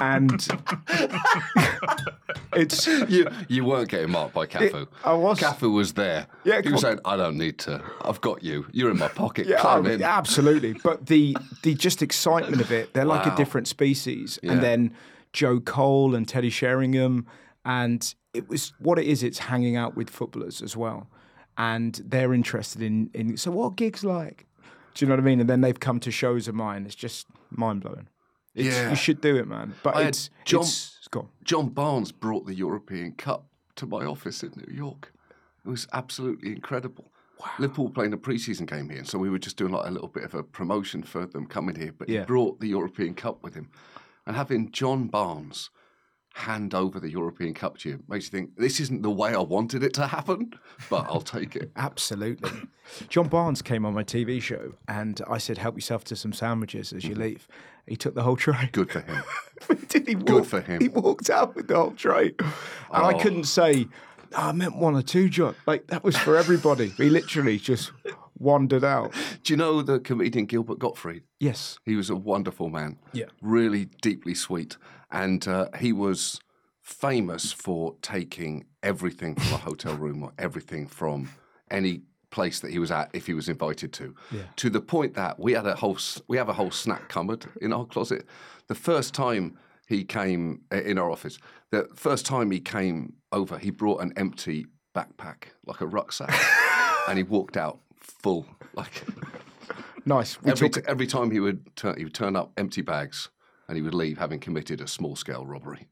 and 0.00 0.48
it's 2.54 2.86
You 2.86 3.28
you 3.48 3.64
weren't 3.64 3.88
getting 3.88 4.10
marked 4.10 4.34
by 4.34 4.46
Cafu. 4.46 4.86
I 5.04 5.14
was. 5.14 5.40
Cafu 5.40 5.72
was 5.72 5.94
there. 5.94 6.26
Yeah, 6.44 6.60
he 6.62 6.70
was 6.70 6.82
saying, 6.82 7.00
"I 7.04 7.16
don't 7.16 7.38
need 7.38 7.58
to. 7.60 7.82
I've 8.02 8.20
got 8.20 8.42
you. 8.42 8.66
You're 8.72 8.90
in 8.90 8.98
my 8.98 9.08
pocket. 9.08 9.46
Yeah, 9.46 9.60
Climb 9.60 9.86
oh, 9.86 9.90
in." 9.90 10.02
absolutely. 10.02 10.74
But 10.74 11.06
the 11.06 11.36
the 11.62 11.74
just 11.74 12.02
excitement 12.02 12.60
of 12.60 12.70
it, 12.70 12.94
they're 12.94 13.04
like 13.04 13.26
a 13.26 13.34
different 13.36 13.68
species. 13.68 14.38
Yeah. 14.42 14.52
And 14.52 14.62
then 14.62 14.94
Joe 15.34 15.60
Cole 15.60 16.14
and 16.14 16.26
Teddy 16.26 16.48
Sheringham, 16.48 17.26
and 17.66 18.14
it 18.32 18.48
was 18.48 18.72
what 18.78 18.98
it 18.98 19.06
is. 19.06 19.22
It's 19.22 19.38
hanging 19.40 19.76
out 19.76 19.94
with 19.96 20.08
footballers 20.08 20.62
as 20.62 20.74
well, 20.76 21.10
and 21.58 22.00
they're 22.06 22.32
interested 22.32 22.80
in 22.80 23.10
in. 23.12 23.36
So 23.36 23.50
what 23.50 23.64
are 23.66 23.70
gigs 23.72 24.02
like? 24.04 24.46
Do 24.94 25.04
you 25.04 25.08
know 25.08 25.16
what 25.16 25.20
I 25.20 25.24
mean? 25.26 25.40
And 25.40 25.50
then 25.50 25.60
they've 25.60 25.78
come 25.78 25.98
to 26.00 26.10
shows 26.10 26.46
of 26.48 26.54
mine. 26.54 26.86
It's 26.86 26.94
just 26.94 27.26
mind 27.50 27.82
blowing. 27.82 28.08
Yeah. 28.54 28.90
you 28.90 28.96
should 28.96 29.20
do 29.20 29.36
it, 29.36 29.48
man. 29.48 29.74
But 29.82 29.96
I 29.96 30.02
it's 30.02 30.30
John- 30.44 30.62
it's, 30.62 31.08
gone. 31.10 31.28
John 31.42 31.68
Barnes 31.70 32.12
brought 32.12 32.46
the 32.46 32.54
European 32.54 33.12
Cup 33.12 33.46
to 33.74 33.86
my 33.86 34.04
office 34.04 34.44
in 34.44 34.52
New 34.54 34.72
York. 34.72 35.12
It 35.66 35.68
was 35.68 35.88
absolutely 35.92 36.52
incredible. 36.52 37.10
Liverpool 37.58 37.90
playing 37.90 38.12
a 38.12 38.16
pre-season 38.16 38.64
game 38.66 38.88
here, 38.88 39.04
so 39.04 39.18
we 39.18 39.28
were 39.28 39.40
just 39.40 39.56
doing 39.56 39.72
like 39.72 39.86
a 39.86 39.90
little 39.90 40.06
bit 40.08 40.22
of 40.22 40.34
a 40.34 40.44
promotion 40.44 41.02
for 41.02 41.26
them 41.26 41.44
coming 41.46 41.74
here. 41.74 41.92
But 41.98 42.08
Yeah. 42.08 42.20
he 42.20 42.26
brought 42.26 42.60
the 42.60 42.68
European 42.68 43.14
Cup 43.14 43.42
with 43.42 43.54
him, 43.54 43.68
and 44.26 44.36
having 44.36 44.70
John 44.70 45.08
Barnes 45.08 45.70
hand 46.34 46.74
over 46.74 46.98
the 46.98 47.10
European 47.10 47.54
Cup 47.54 47.78
to 47.78 47.88
you 47.88 48.02
makes 48.08 48.24
you 48.24 48.30
think 48.32 48.56
this 48.56 48.80
isn't 48.80 49.02
the 49.02 49.10
way 49.10 49.34
I 49.34 49.40
wanted 49.40 49.84
it 49.84 49.94
to 49.94 50.06
happen, 50.08 50.52
but 50.90 51.06
I'll 51.08 51.20
take 51.20 51.54
it. 51.54 51.70
Absolutely. 51.76 52.50
John 53.08 53.28
Barnes 53.28 53.62
came 53.62 53.86
on 53.86 53.94
my 53.94 54.02
TV 54.02 54.42
show, 54.42 54.74
and 54.88 55.20
I 55.28 55.38
said, 55.38 55.58
"Help 55.58 55.76
yourself 55.76 56.02
to 56.04 56.16
some 56.16 56.32
sandwiches 56.32 56.92
as 56.92 57.04
you 57.04 57.10
mm-hmm. 57.12 57.22
leave." 57.22 57.48
He 57.86 57.96
took 57.96 58.14
the 58.14 58.22
whole 58.22 58.36
tray. 58.36 58.68
Good 58.72 58.90
for 58.90 59.00
him. 59.00 59.22
Did 59.88 60.08
he 60.08 60.14
Good 60.14 60.46
for 60.46 60.60
him. 60.60 60.80
He 60.80 60.88
walked 60.88 61.30
out 61.30 61.54
with 61.54 61.68
the 61.68 61.76
whole 61.76 61.92
tray, 61.92 62.34
and 62.38 62.52
I 62.92 63.12
Oh. 63.12 63.18
couldn't 63.18 63.44
say, 63.44 63.86
"No, 64.32 64.38
I 64.38 64.52
meant 64.52 64.76
one 64.76 64.96
or 64.96 65.02
two, 65.02 65.28
John." 65.28 65.54
Like 65.66 65.86
that 65.88 66.02
was 66.02 66.16
for 66.16 66.36
everybody. 66.36 66.88
he 66.88 67.10
literally 67.10 67.58
just 67.58 67.92
wandered 68.38 68.84
out. 68.84 69.12
Do 69.42 69.52
you 69.52 69.56
know 69.56 69.82
the 69.82 70.00
comedian 70.00 70.46
Gilbert 70.46 70.78
Gottfried? 70.78 71.22
Yes. 71.40 71.78
He 71.84 71.96
was 71.96 72.10
a 72.10 72.16
wonderful 72.16 72.68
man. 72.68 72.98
Yeah. 73.12 73.26
Really 73.40 73.86
deeply 74.02 74.34
sweet. 74.34 74.76
And 75.10 75.46
uh, 75.46 75.68
he 75.78 75.92
was 75.92 76.40
famous 76.82 77.52
for 77.52 77.94
taking 78.02 78.66
everything 78.82 79.34
from 79.34 79.54
a 79.54 79.58
hotel 79.58 79.96
room 79.96 80.22
or 80.22 80.32
everything 80.38 80.86
from 80.86 81.30
any 81.70 82.02
place 82.30 82.60
that 82.60 82.70
he 82.72 82.80
was 82.80 82.90
at 82.90 83.08
if 83.14 83.26
he 83.26 83.32
was 83.32 83.48
invited 83.48 83.92
to. 83.92 84.14
To 84.56 84.68
the 84.68 84.80
point 84.80 85.14
that 85.14 85.38
we 85.38 85.52
had 85.52 85.66
a 85.66 85.76
whole 85.76 85.96
we 86.26 86.36
have 86.36 86.48
a 86.48 86.52
whole 86.52 86.72
snack 86.72 87.08
cupboard 87.08 87.46
in 87.62 87.72
our 87.72 87.86
closet. 87.86 88.26
The 88.66 88.74
first 88.74 89.14
time 89.14 89.56
he 89.86 90.04
came 90.04 90.62
uh, 90.72 90.82
in 90.82 90.98
our 90.98 91.10
office, 91.10 91.38
the 91.70 91.88
first 91.94 92.26
time 92.26 92.50
he 92.50 92.60
came 92.60 93.14
over, 93.32 93.56
he 93.58 93.70
brought 93.70 94.00
an 94.02 94.12
empty 94.16 94.66
backpack, 94.94 95.44
like 95.66 95.80
a 95.80 95.86
rucksack, 95.86 96.34
and 97.08 97.18
he 97.18 97.22
walked 97.22 97.56
out 97.56 97.80
full 98.04 98.46
like 98.74 99.04
Nice. 100.06 100.40
We 100.42 100.50
every, 100.50 100.70
every 100.86 101.06
time 101.06 101.30
he 101.30 101.40
would 101.40 101.74
turn, 101.76 101.96
he 101.96 102.04
would 102.04 102.12
turn 102.14 102.36
up 102.36 102.52
empty 102.58 102.82
bags, 102.82 103.30
and 103.68 103.76
he 103.76 103.82
would 103.82 103.94
leave 103.94 104.18
having 104.18 104.38
committed 104.38 104.82
a 104.82 104.86
small 104.86 105.16
scale 105.16 105.46
robbery. 105.46 105.88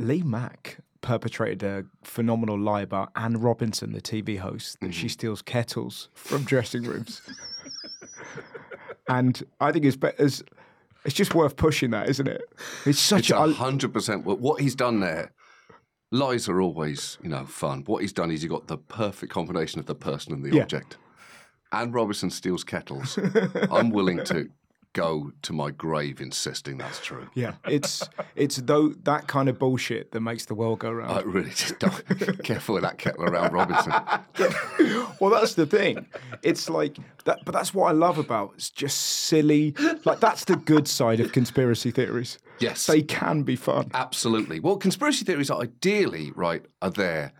Lee 0.00 0.22
Mack 0.24 0.78
perpetrated 1.02 1.62
a 1.62 1.84
phenomenal 2.02 2.58
lie 2.58 2.80
about 2.82 3.10
Anne 3.14 3.36
Robinson, 3.36 3.92
the 3.92 4.00
TV 4.00 4.38
host, 4.38 4.80
that 4.80 4.86
Mm-hmm. 4.86 4.92
she 4.92 5.08
steals 5.08 5.40
kettles 5.40 6.08
from 6.14 6.42
dressing 6.42 6.82
rooms. 6.82 7.22
and 9.08 9.42
I 9.60 9.70
think 9.72 9.84
it's 9.84 9.96
better. 9.96 10.16
It's, 10.18 10.42
it's 11.04 11.14
just 11.14 11.34
worth 11.34 11.56
pushing 11.56 11.90
that, 11.90 12.08
isn't 12.08 12.26
it? 12.26 12.42
It's 12.86 12.98
such 12.98 13.30
a. 13.30 13.36
hundred 13.52 13.92
percent. 13.92 14.24
What 14.24 14.40
what 14.40 14.60
he's 14.60 14.74
done 14.74 15.00
there. 15.00 15.32
Lies 16.10 16.48
are 16.48 16.60
always, 16.60 17.18
you 17.22 17.28
know, 17.28 17.44
fun. 17.44 17.82
What 17.86 18.02
he's 18.02 18.12
done 18.12 18.30
is 18.30 18.42
he 18.42 18.48
got 18.48 18.68
the 18.68 18.78
perfect 18.78 19.32
combination 19.32 19.80
of 19.80 19.86
the 19.86 19.94
person 19.96 20.32
and 20.32 20.44
the 20.44 20.54
Yeah. 20.56 20.62
object. 20.62 20.96
Anne 21.74 21.92
Robinson 21.92 22.30
steals 22.30 22.64
kettles. 22.64 23.18
I'm 23.70 23.90
willing 23.90 24.24
to 24.24 24.48
go 24.94 25.32
to 25.42 25.52
my 25.52 25.70
grave 25.72 26.20
insisting 26.20 26.78
that's 26.78 27.00
true. 27.00 27.28
Yeah, 27.34 27.54
it's 27.66 28.08
it's 28.36 28.56
though 28.56 28.90
that 29.02 29.26
kind 29.26 29.48
of 29.48 29.58
bullshit 29.58 30.12
that 30.12 30.20
makes 30.20 30.46
the 30.46 30.54
world 30.54 30.78
go 30.78 30.90
round. 30.90 31.12
I 31.12 31.20
really 31.22 31.50
just 31.50 31.78
don't. 31.78 32.42
Careful 32.44 32.74
with 32.76 32.84
that 32.84 32.96
kettle 32.96 33.24
around 33.24 33.52
Robinson. 33.52 33.92
well, 35.20 35.30
that's 35.30 35.54
the 35.54 35.66
thing. 35.66 36.06
It's 36.42 36.70
like 36.70 36.96
that, 37.24 37.40
but 37.44 37.52
that's 37.52 37.74
what 37.74 37.88
I 37.88 37.92
love 37.92 38.18
about. 38.18 38.52
It's 38.54 38.70
just 38.70 38.96
silly. 38.98 39.74
Like 40.04 40.20
that's 40.20 40.44
the 40.44 40.56
good 40.56 40.88
side 40.88 41.20
of 41.20 41.32
conspiracy 41.32 41.90
theories. 41.90 42.38
Yes. 42.60 42.86
they 42.86 43.02
can 43.02 43.42
be 43.42 43.56
fun. 43.56 43.90
Absolutely. 43.94 44.60
Well, 44.60 44.76
conspiracy 44.76 45.24
theories 45.24 45.50
are 45.50 45.60
ideally, 45.60 46.30
right, 46.36 46.64
are 46.80 46.90
there. 46.90 47.32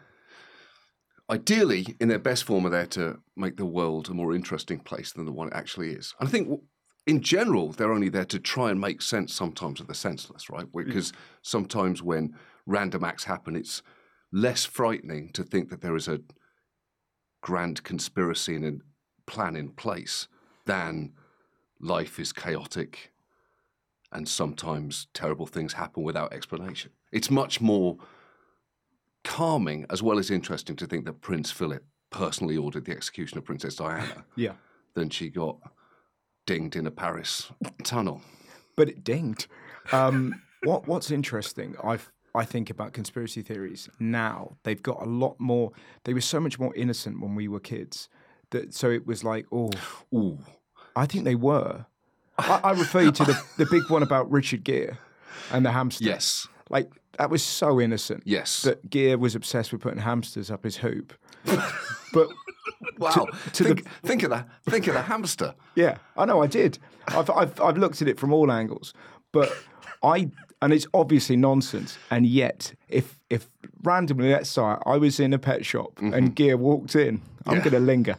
Ideally, 1.30 1.96
in 2.00 2.08
their 2.08 2.18
best 2.18 2.44
form, 2.44 2.66
are 2.66 2.70
there 2.70 2.86
to 2.86 3.20
make 3.36 3.56
the 3.56 3.64
world 3.64 4.10
a 4.10 4.14
more 4.14 4.34
interesting 4.34 4.78
place 4.78 5.12
than 5.12 5.24
the 5.24 5.32
one 5.32 5.48
it 5.48 5.54
actually 5.54 5.90
is. 5.90 6.14
And 6.20 6.28
I 6.28 6.32
think, 6.32 6.60
in 7.06 7.22
general, 7.22 7.72
they're 7.72 7.92
only 7.92 8.10
there 8.10 8.26
to 8.26 8.38
try 8.38 8.70
and 8.70 8.80
make 8.80 9.00
sense 9.00 9.32
sometimes 9.32 9.80
of 9.80 9.86
the 9.86 9.94
senseless, 9.94 10.50
right? 10.50 10.70
Mm. 10.70 10.84
Because 10.84 11.12
sometimes 11.42 12.02
when 12.02 12.34
random 12.66 13.04
acts 13.04 13.24
happen, 13.24 13.56
it's 13.56 13.82
less 14.32 14.64
frightening 14.64 15.30
to 15.32 15.44
think 15.44 15.70
that 15.70 15.80
there 15.80 15.96
is 15.96 16.08
a 16.08 16.20
grand 17.40 17.82
conspiracy 17.84 18.56
and 18.56 18.64
a 18.64 19.30
plan 19.30 19.56
in 19.56 19.70
place 19.70 20.28
than 20.66 21.12
life 21.80 22.18
is 22.18 22.32
chaotic 22.32 23.12
and 24.12 24.28
sometimes 24.28 25.08
terrible 25.12 25.46
things 25.46 25.74
happen 25.74 26.02
without 26.02 26.32
explanation. 26.32 26.90
It's 27.12 27.30
much 27.30 27.60
more 27.60 27.98
calming 29.24 29.86
as 29.90 30.02
well 30.02 30.18
as 30.18 30.30
interesting 30.30 30.76
to 30.76 30.86
think 30.86 31.04
that 31.06 31.20
Prince 31.20 31.50
Philip 31.50 31.84
personally 32.10 32.56
ordered 32.56 32.84
the 32.84 32.92
execution 32.92 33.38
of 33.38 33.44
Princess 33.44 33.74
Diana 33.76 34.24
Yeah, 34.36 34.52
than 34.94 35.10
she 35.10 35.28
got 35.30 35.56
dinged 36.46 36.76
in 36.76 36.86
a 36.86 36.90
Paris 36.90 37.50
tunnel. 37.82 38.20
but 38.76 38.88
it 38.88 39.02
dinged. 39.02 39.46
Um, 39.92 40.40
what 40.64 40.86
What's 40.86 41.10
interesting, 41.10 41.74
I 41.82 41.98
I 42.36 42.44
think 42.44 42.68
about 42.70 42.92
conspiracy 42.92 43.42
theories 43.42 43.88
now. 44.00 44.56
They've 44.64 44.82
got 44.82 45.00
a 45.02 45.08
lot 45.08 45.38
more. 45.38 45.72
They 46.04 46.14
were 46.14 46.20
so 46.20 46.40
much 46.40 46.58
more 46.58 46.74
innocent 46.74 47.20
when 47.20 47.34
we 47.34 47.48
were 47.48 47.60
kids. 47.60 48.08
That 48.50 48.74
so 48.74 48.90
it 48.90 49.06
was 49.06 49.24
like, 49.24 49.46
oh, 49.52 49.70
Ooh. 50.14 50.38
I 50.96 51.06
think 51.06 51.24
they 51.24 51.34
were. 51.34 51.86
I, 52.38 52.60
I 52.64 52.70
refer 52.72 53.02
you 53.02 53.12
to 53.12 53.24
the 53.24 53.40
the 53.58 53.66
big 53.66 53.88
one 53.90 54.02
about 54.02 54.30
Richard 54.30 54.64
Gere 54.64 54.96
and 55.52 55.64
the 55.64 55.70
hamster. 55.72 56.04
Yes. 56.04 56.46
like 56.70 56.90
that 57.18 57.30
was 57.30 57.42
so 57.42 57.80
innocent. 57.80 58.22
Yes. 58.26 58.62
that 58.62 58.88
Gere 58.90 59.16
was 59.16 59.34
obsessed 59.34 59.72
with 59.72 59.80
putting 59.82 60.00
hamsters 60.00 60.50
up 60.50 60.64
his 60.64 60.76
hoop. 60.78 61.12
but 62.12 62.28
Wow. 62.98 63.26
to 63.54 63.64
think, 63.64 63.86
think 64.04 64.22
of 64.22 64.30
that. 64.30 64.48
Think 64.66 64.86
of 64.86 64.94
the 64.94 65.02
hamster. 65.02 65.54
yeah, 65.74 65.98
I 66.16 66.24
know 66.24 66.42
I 66.42 66.46
did. 66.46 66.78
I've, 67.08 67.28
I've 67.30 67.60
I've 67.60 67.76
looked 67.78 68.00
at 68.02 68.08
it 68.08 68.18
from 68.18 68.32
all 68.32 68.50
angles, 68.52 68.94
but 69.32 69.54
I 70.02 70.30
and 70.62 70.72
it's 70.72 70.86
obviously 70.94 71.36
nonsense. 71.36 71.98
And 72.10 72.24
yet, 72.26 72.74
if 72.88 73.18
if 73.30 73.48
randomly, 73.82 74.30
let's 74.32 74.48
say 74.50 74.62
I 74.62 74.96
was 74.96 75.18
in 75.20 75.32
a 75.32 75.38
pet 75.38 75.64
shop 75.66 75.98
and 76.00 76.34
Gere 76.34 76.54
walked 76.54 76.94
in, 76.96 77.20
I'm 77.46 77.54
Mm-hmm. 77.54 77.54
Yeah. 77.56 77.60
going 77.64 77.72
to 77.72 77.80
linger. 77.80 78.16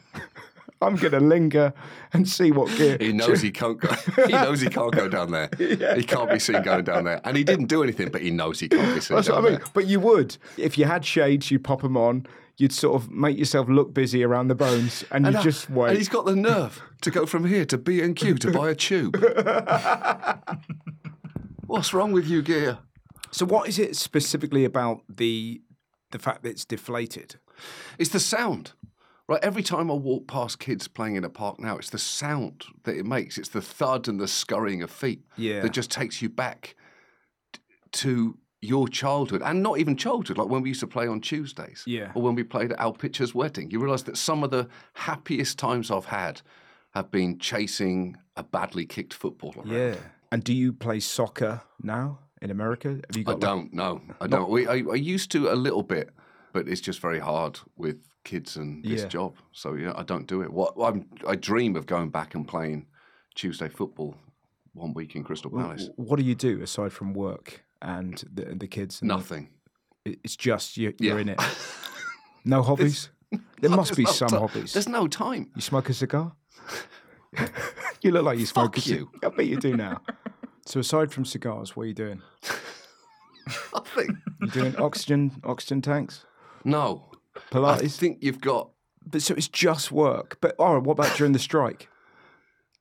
I'm 0.85 0.95
going 0.95 1.11
to 1.13 1.19
linger 1.19 1.73
and 2.13 2.27
see 2.27 2.51
what 2.51 2.75
Gere. 2.77 2.97
He 2.99 3.11
knows 3.11 3.41
he 3.41 3.51
can't 3.51 3.79
go. 3.79 3.89
He 4.25 4.31
knows 4.31 4.61
he 4.61 4.69
can't 4.69 4.91
go 4.93 5.07
down 5.07 5.31
there. 5.31 5.49
He 5.95 6.03
can't 6.03 6.29
be 6.29 6.39
seen 6.39 6.61
going 6.61 6.83
down 6.83 7.03
there, 7.05 7.21
and 7.23 7.35
he 7.37 7.43
didn't 7.43 7.67
do 7.67 7.83
anything, 7.83 8.09
but 8.09 8.21
he 8.21 8.31
knows 8.31 8.59
he 8.59 8.67
can't 8.69 8.93
be 8.95 9.01
seen 9.01 9.15
That's 9.15 9.29
what 9.29 9.37
I 9.39 9.41
mean. 9.41 9.51
there. 9.53 9.63
But 9.73 9.87
you 9.87 9.99
would 9.99 10.37
if 10.57 10.77
you 10.77 10.85
had 10.85 11.05
shades, 11.05 11.51
you'd 11.51 11.63
pop 11.63 11.81
them 11.81 11.97
on. 11.97 12.25
You'd 12.57 12.71
sort 12.71 12.95
of 13.01 13.11
make 13.11 13.37
yourself 13.37 13.67
look 13.67 13.93
busy 13.93 14.23
around 14.23 14.47
the 14.47 14.55
bones, 14.55 15.03
and 15.11 15.25
you 15.25 15.29
And, 15.29 15.37
uh, 15.37 15.43
just 15.43 15.69
wait. 15.69 15.89
And 15.89 15.97
he's 15.97 16.07
got 16.09 16.25
the 16.25 16.35
nerve 16.35 16.81
to 17.01 17.11
go 17.11 17.25
from 17.25 17.45
here 17.45 17.65
to 17.65 17.77
B 17.77 18.01
and 18.01 18.15
Q 18.15 18.35
to 18.35 18.51
buy 18.51 18.69
a 18.69 18.75
tube. 18.75 19.17
What's 21.67 21.93
wrong 21.93 22.11
with 22.11 22.27
you, 22.27 22.41
Gere? 22.41 22.77
So, 23.31 23.45
what 23.45 23.67
is 23.67 23.79
it 23.79 23.95
specifically 23.95 24.63
about 24.65 25.01
the 25.09 25.61
the 26.11 26.19
fact 26.19 26.43
that 26.43 26.49
it's 26.49 26.65
deflated? 26.65 27.35
It's 27.97 28.11
the 28.11 28.19
sound. 28.19 28.73
Right, 29.27 29.43
every 29.43 29.63
time 29.63 29.89
I 29.89 29.95
walk 29.95 30.27
past 30.27 30.59
kids 30.59 30.87
playing 30.87 31.15
in 31.15 31.23
a 31.23 31.29
park 31.29 31.59
now, 31.59 31.77
it's 31.77 31.89
the 31.89 31.97
sound 31.97 32.63
that 32.83 32.95
it 32.95 33.05
makes. 33.07 33.39
It's 33.39 33.49
the 33.49 33.61
thud 33.61 34.07
and 34.07 34.19
the 34.19 34.27
scurrying 34.27 34.83
of 34.83 34.91
feet 34.91 35.23
Yeah. 35.35 35.61
that 35.61 35.71
just 35.71 35.89
takes 35.89 36.21
you 36.21 36.29
back 36.29 36.75
t- 37.51 37.59
to 37.93 38.37
your 38.61 38.87
childhood 38.87 39.41
and 39.43 39.63
not 39.63 39.79
even 39.79 39.95
childhood, 39.97 40.37
like 40.37 40.47
when 40.47 40.61
we 40.61 40.69
used 40.69 40.79
to 40.81 40.87
play 40.87 41.07
on 41.07 41.21
Tuesdays 41.21 41.83
Yeah. 41.87 42.11
or 42.13 42.21
when 42.21 42.35
we 42.35 42.43
played 42.43 42.71
at 42.71 42.79
Al 42.79 42.93
Pitcher's 42.93 43.33
wedding. 43.33 43.71
You 43.71 43.79
realise 43.79 44.03
that 44.03 44.15
some 44.17 44.43
of 44.43 44.51
the 44.51 44.67
happiest 44.93 45.57
times 45.57 45.89
I've 45.89 46.05
had 46.05 46.41
have 46.93 47.09
been 47.09 47.39
chasing 47.39 48.17
a 48.35 48.43
badly 48.43 48.85
kicked 48.85 49.13
football 49.13 49.53
around. 49.57 49.71
Yeah. 49.71 49.95
And 50.31 50.43
do 50.43 50.53
you 50.53 50.71
play 50.71 50.99
soccer 50.99 51.61
now 51.81 52.19
in 52.43 52.51
America? 52.51 52.89
Have 52.89 53.17
you 53.17 53.23
I 53.25 53.31
like- 53.31 53.39
don't 53.39 53.73
know. 53.73 54.01
I 54.21 54.27
don't. 54.27 54.49
We, 54.51 54.67
I, 54.67 54.83
I 54.91 54.95
used 54.95 55.31
to 55.31 55.51
a 55.51 55.55
little 55.55 55.83
bit, 55.83 56.11
but 56.53 56.67
it's 56.67 56.81
just 56.81 56.99
very 56.99 57.19
hard 57.19 57.59
with 57.75 57.97
kids 58.25 58.57
and 58.57 58.83
this 58.83 59.03
Yeah. 59.03 59.07
job. 59.07 59.35
So 59.53 59.75
yeah, 59.75 59.93
I 59.95 60.03
don't 60.03 60.27
do 60.27 60.41
it. 60.41 60.51
What 60.51 60.73
I'm, 60.77 61.05
I 61.25 61.35
dream 61.35 61.77
of 61.77 61.85
going 61.85 62.09
back 62.09 62.35
and 62.35 62.45
playing 62.45 62.87
Tuesday 63.35 63.69
football 63.69 64.15
one 64.73 64.93
week 64.93 65.15
in 65.15 65.23
Crystal 65.23 65.49
Palace. 65.49 65.89
what 65.95 66.17
do 66.17 66.23
you 66.25 66.35
do 66.35 66.61
aside 66.61 66.91
from 66.91 67.13
work 67.13 67.63
and 67.81 68.21
the, 68.33 68.53
the 68.55 68.67
kids? 68.67 69.01
And 69.01 69.09
the- 69.09 69.15
Nothing. 69.15 69.49
it's 70.03 70.35
just 70.35 70.75
you, 70.75 70.93
you're 70.99 71.15
Yeah. 71.15 71.21
in 71.21 71.29
it. 71.29 71.39
No 72.47 72.61
hobbies. 72.61 73.09
there 73.61 73.71
must 73.71 73.95
be 73.95 74.03
no 74.03 74.11
some 74.11 74.29
hobbies. 74.29 74.73
There's 74.73 74.87
no 74.87 75.07
time. 75.07 75.49
You 75.55 75.61
smoke 75.63 75.89
a 75.89 75.93
cigar? 75.95 76.31
you 78.01 78.11
look 78.11 78.23
like 78.23 78.37
you 78.37 78.45
smoke 78.45 78.75
Fuck 78.75 78.77
a 78.77 78.81
cigar. 78.81 78.99
you. 78.99 79.09
I 79.23 79.29
bet 79.35 79.47
you 79.47 79.57
do 79.57 79.75
now. 79.75 80.01
So 80.67 80.79
aside 80.79 81.11
from 81.11 81.25
cigars, 81.25 81.75
what 81.75 81.83
are 81.83 81.87
you 81.87 81.95
doing? 81.95 82.21
Nothing. 83.73 84.21
You 84.41 84.47
doing 84.49 84.75
oxygen 84.77 85.31
oxygen 85.43 85.81
tanks? 85.81 86.25
no. 86.63 87.09
I 87.53 87.87
think 87.87 88.19
you've 88.21 88.41
got. 88.41 88.69
But 89.05 89.21
so 89.21 89.35
it's 89.35 89.47
just 89.47 89.91
work. 89.91 90.37
But 90.41 90.55
all 90.57 90.75
right, 90.75 90.83
what 90.83 90.93
about 90.93 91.15
during 91.17 91.33
the 91.33 91.39
strike? 91.39 91.89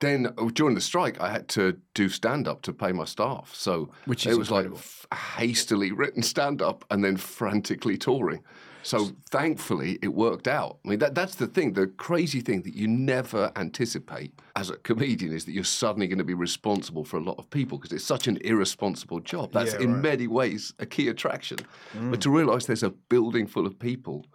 Then 0.01 0.35
oh, 0.39 0.51
during 0.51 0.75
the 0.75 0.81
strike, 0.81 1.21
I 1.21 1.31
had 1.31 1.49
to 1.51 1.79
do 1.95 2.09
stand 2.09 2.49
up 2.49 2.63
to 2.63 2.73
pay 2.73 2.93
my 2.93 3.05
staff. 3.05 3.53
So 3.55 3.91
Which 4.07 4.27
it 4.27 4.37
was 4.37 4.49
incredible. 4.49 4.77
like 4.77 4.85
f- 4.85 5.07
hastily 5.37 5.93
written 5.93 6.23
stand 6.23 6.61
up 6.61 6.85
and 6.91 7.05
then 7.05 7.17
frantically 7.17 7.97
touring. 7.97 8.43
So 8.83 9.13
thankfully, 9.31 9.99
it 10.03 10.09
worked 10.13 10.47
out. 10.47 10.77
I 10.85 10.89
mean, 10.91 10.99
that, 10.99 11.15
that's 11.15 11.37
the 11.37 11.47
thing. 11.47 11.73
The 11.73 11.87
crazy 11.87 12.43
thing 12.43 12.63
that 12.65 12.75
you 12.75 12.87
never 12.87 13.51
anticipate 13.57 14.39
as 14.57 14.69
a 14.69 14.77
comedian 14.77 15.33
is 15.33 15.47
that 15.47 15.53
you're 15.53 15.65
suddenly 15.65 16.07
going 16.07 16.19
to 16.19 16.25
be 16.25 16.35
responsible 16.35 17.03
for 17.05 17.17
a 17.17 17.23
lot 17.23 17.39
of 17.39 17.49
people 17.49 17.79
because 17.79 17.93
it's 17.93 18.05
such 18.05 18.27
an 18.29 18.37
irresponsible 18.45 19.21
job. 19.21 19.53
That's 19.53 19.73
Yeah, 19.73 19.81
in 19.81 19.93
right. 19.95 19.99
Mm. 20.01 20.03
many 20.03 20.27
ways 20.27 20.75
a 20.81 20.87
key 20.87 21.09
attraction. 21.09 21.59
But 21.95 22.21
to 22.23 22.31
realize 22.31 22.67
there's 22.67 22.83
a 22.83 22.91
building 22.91 23.47
full 23.47 23.67
of 23.67 23.79
people 23.79 24.27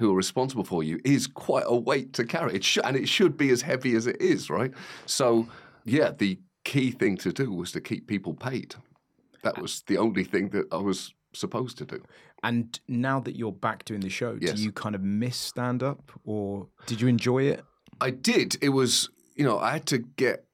who 0.00 0.10
are 0.12 0.16
responsible 0.16 0.64
for 0.64 0.82
you 0.82 0.98
is 1.04 1.26
quite 1.26 1.64
a 1.66 1.76
weight 1.76 2.14
to 2.14 2.24
carry. 2.24 2.54
It 2.56 2.64
should, 2.64 2.84
and 2.86 2.96
it 2.96 3.06
should 3.06 3.36
be 3.36 3.50
as 3.50 3.60
heavy 3.62 3.94
as 3.94 4.06
it 4.06 4.20
is, 4.20 4.48
right? 4.48 4.72
So, 5.04 5.46
yeah, 5.84 6.10
the 6.16 6.40
key 6.64 6.90
thing 6.90 7.18
to 7.18 7.32
do 7.32 7.52
was 7.52 7.70
to 7.72 7.82
keep 7.82 8.06
people 8.08 8.32
paid. 8.32 8.74
That 9.42 9.60
was 9.60 9.82
the 9.86 9.98
only 9.98 10.24
thing 10.24 10.48
that 10.50 10.64
I 10.72 10.78
was 10.78 11.14
supposed 11.34 11.76
to 11.78 11.84
do. 11.84 12.02
And 12.42 12.80
now 12.88 13.20
that 13.20 13.36
you're 13.36 13.52
back 13.52 13.84
doing 13.84 14.00
the 14.00 14.08
show, 14.08 14.38
Yes. 14.40 14.54
do 14.54 14.62
you 14.62 14.72
kind 14.72 14.94
of 14.94 15.02
miss 15.02 15.36
stand 15.36 15.82
up 15.82 16.10
or 16.24 16.68
did 16.86 17.00
you 17.02 17.06
enjoy 17.06 17.42
it? 17.44 17.62
I 18.00 18.10
did. 18.10 18.56
It 18.62 18.70
was, 18.70 19.10
you 19.36 19.44
know, 19.44 19.58
I 19.58 19.72
had 19.72 19.86
to 19.88 19.98
get 19.98 20.46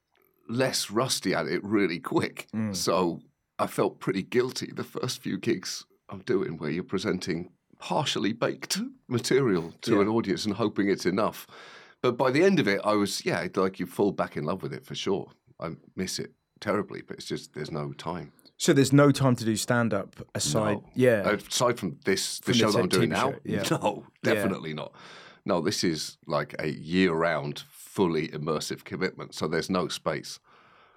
less 0.49 0.91
rusty 0.91 1.33
at 1.33 1.47
it 1.47 1.63
really 1.63 1.99
quick. 1.99 2.47
Mm. 2.53 2.75
So 2.75 3.21
I 3.57 3.67
felt 3.67 4.01
pretty 4.01 4.23
guilty 4.23 4.71
the 4.75 4.83
first 4.83 5.21
few 5.21 5.37
gigs 5.37 5.85
I'm 6.09 6.19
doing 6.19 6.57
where 6.57 6.69
you're 6.69 6.83
presenting 6.83 7.51
partially 7.79 8.33
baked 8.33 8.77
mm-hmm. 8.77 8.87
material 9.07 9.73
to 9.81 9.95
Yeah. 9.95 10.01
an 10.01 10.07
audience 10.07 10.45
and 10.45 10.55
hoping 10.55 10.89
it's 10.89 11.05
enough. 11.05 11.47
But 12.01 12.17
by 12.17 12.31
the 12.31 12.43
end 12.43 12.59
of 12.59 12.67
it, 12.67 12.79
I 12.83 12.93
was, 12.93 13.25
yeah, 13.25 13.47
like 13.55 13.79
you 13.79 13.85
fall 13.85 14.11
back 14.11 14.37
in 14.37 14.43
love 14.43 14.61
with 14.61 14.73
it 14.73 14.85
for 14.85 14.95
sure. 14.95 15.31
I 15.59 15.71
miss 15.95 16.19
it 16.19 16.33
terribly, 16.59 17.01
but 17.01 17.17
it's 17.17 17.25
just 17.25 17.53
there's 17.53 17.71
no 17.71 17.91
time. 17.93 18.31
So 18.57 18.73
there's 18.73 18.93
no 18.93 19.11
time 19.11 19.35
to 19.35 19.45
do 19.45 19.55
stand 19.55 19.93
up 19.93 20.15
aside. 20.33 20.77
No. 20.77 20.83
Yeah. 20.95 21.21
Uh, 21.25 21.37
aside 21.49 21.77
from 21.79 21.97
this, 22.05 22.39
the 22.39 22.45
From 22.45 22.53
the 22.53 22.59
show 22.59 22.71
that 22.71 22.79
I'm 22.79 22.87
doing 22.89 23.09
now, 23.09 23.31
show, 23.31 23.39
yeah. 23.43 23.63
no, 23.71 24.05
Yeah. 24.23 24.33
definitely 24.33 24.73
not. 24.73 24.93
No, 25.45 25.61
this 25.61 25.83
is 25.83 26.17
like 26.27 26.55
a 26.59 26.67
year-round, 26.69 27.63
fully 27.69 28.27
immersive 28.29 28.83
commitment. 28.83 29.33
So 29.33 29.47
there's 29.47 29.69
no 29.69 29.87
space. 29.87 30.39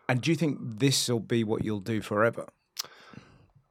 and 0.08 0.20
do 0.20 0.30
you 0.30 0.37
think 0.37 0.58
this 0.60 1.08
will 1.08 1.20
be 1.20 1.44
what 1.44 1.64
you'll 1.64 1.80
do 1.80 2.00
forever? 2.00 2.46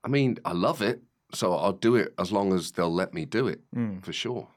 I 0.03 0.07
mean, 0.07 0.37
I 0.45 0.53
love 0.53 0.81
it, 0.81 1.01
so 1.33 1.53
I'll 1.55 1.74
do 1.74 1.95
it 1.95 2.13
as 2.17 2.31
long 2.31 2.53
as 2.53 2.71
they'll 2.71 2.93
let 2.93 3.13
me 3.13 3.25
do 3.25 3.48
it 3.48 3.62
Mm. 3.75 4.03
for 4.03 4.13
sure. 4.13 4.48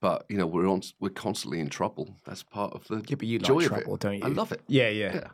But 0.00 0.26
you 0.28 0.36
know, 0.36 0.46
we're 0.46 0.68
on, 0.68 0.82
we're 1.00 1.08
constantly 1.10 1.60
in 1.60 1.68
trouble. 1.70 2.16
That's 2.24 2.42
part 2.42 2.72
of 2.74 2.86
the 2.88 2.96
Yeah, 3.08 3.16
but 3.16 3.26
you 3.28 3.38
joy 3.38 3.56
like 3.60 3.66
trouble, 3.68 3.96
don't 3.96 4.18
you? 4.18 4.24
I 4.24 4.28
love 4.28 4.52
it. 4.52 4.60
Yeah, 4.66 4.88
yeah, 4.90 5.14
Yeah. 5.14 5.28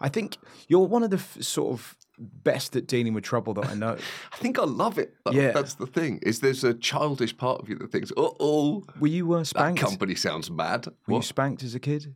I 0.00 0.08
think 0.08 0.36
you're 0.68 0.86
one 0.86 1.02
of 1.02 1.10
the 1.10 1.16
f- 1.18 1.40
sort 1.40 1.72
of 1.72 1.96
best 2.18 2.74
at 2.76 2.86
dealing 2.86 3.14
with 3.14 3.24
trouble 3.24 3.54
that 3.54 3.66
I 3.66 3.74
know. 3.74 3.96
I 4.32 4.36
think 4.36 4.58
I 4.58 4.64
love 4.64 4.98
it. 4.98 5.14
though. 5.24 5.30
Yeah. 5.32 5.52
that's 5.52 5.74
the 5.74 5.86
thing. 5.86 6.18
Is 6.22 6.40
there's 6.40 6.64
a 6.64 6.74
childish 6.74 7.36
part 7.36 7.60
of 7.60 7.68
you 7.68 7.76
that 7.76 7.90
thinks, 7.92 8.10
"Uh 8.16 8.28
oh, 8.40 8.82
Were 8.98 9.06
you 9.08 9.32
uh, 9.34 9.44
that 9.54 9.76
company 9.76 10.14
sounds 10.14 10.50
mad." 10.50 10.88
Were 11.06 11.16
you 11.16 11.22
spanked 11.22 11.62
as 11.62 11.74
a 11.74 11.80
kid? 11.80 12.14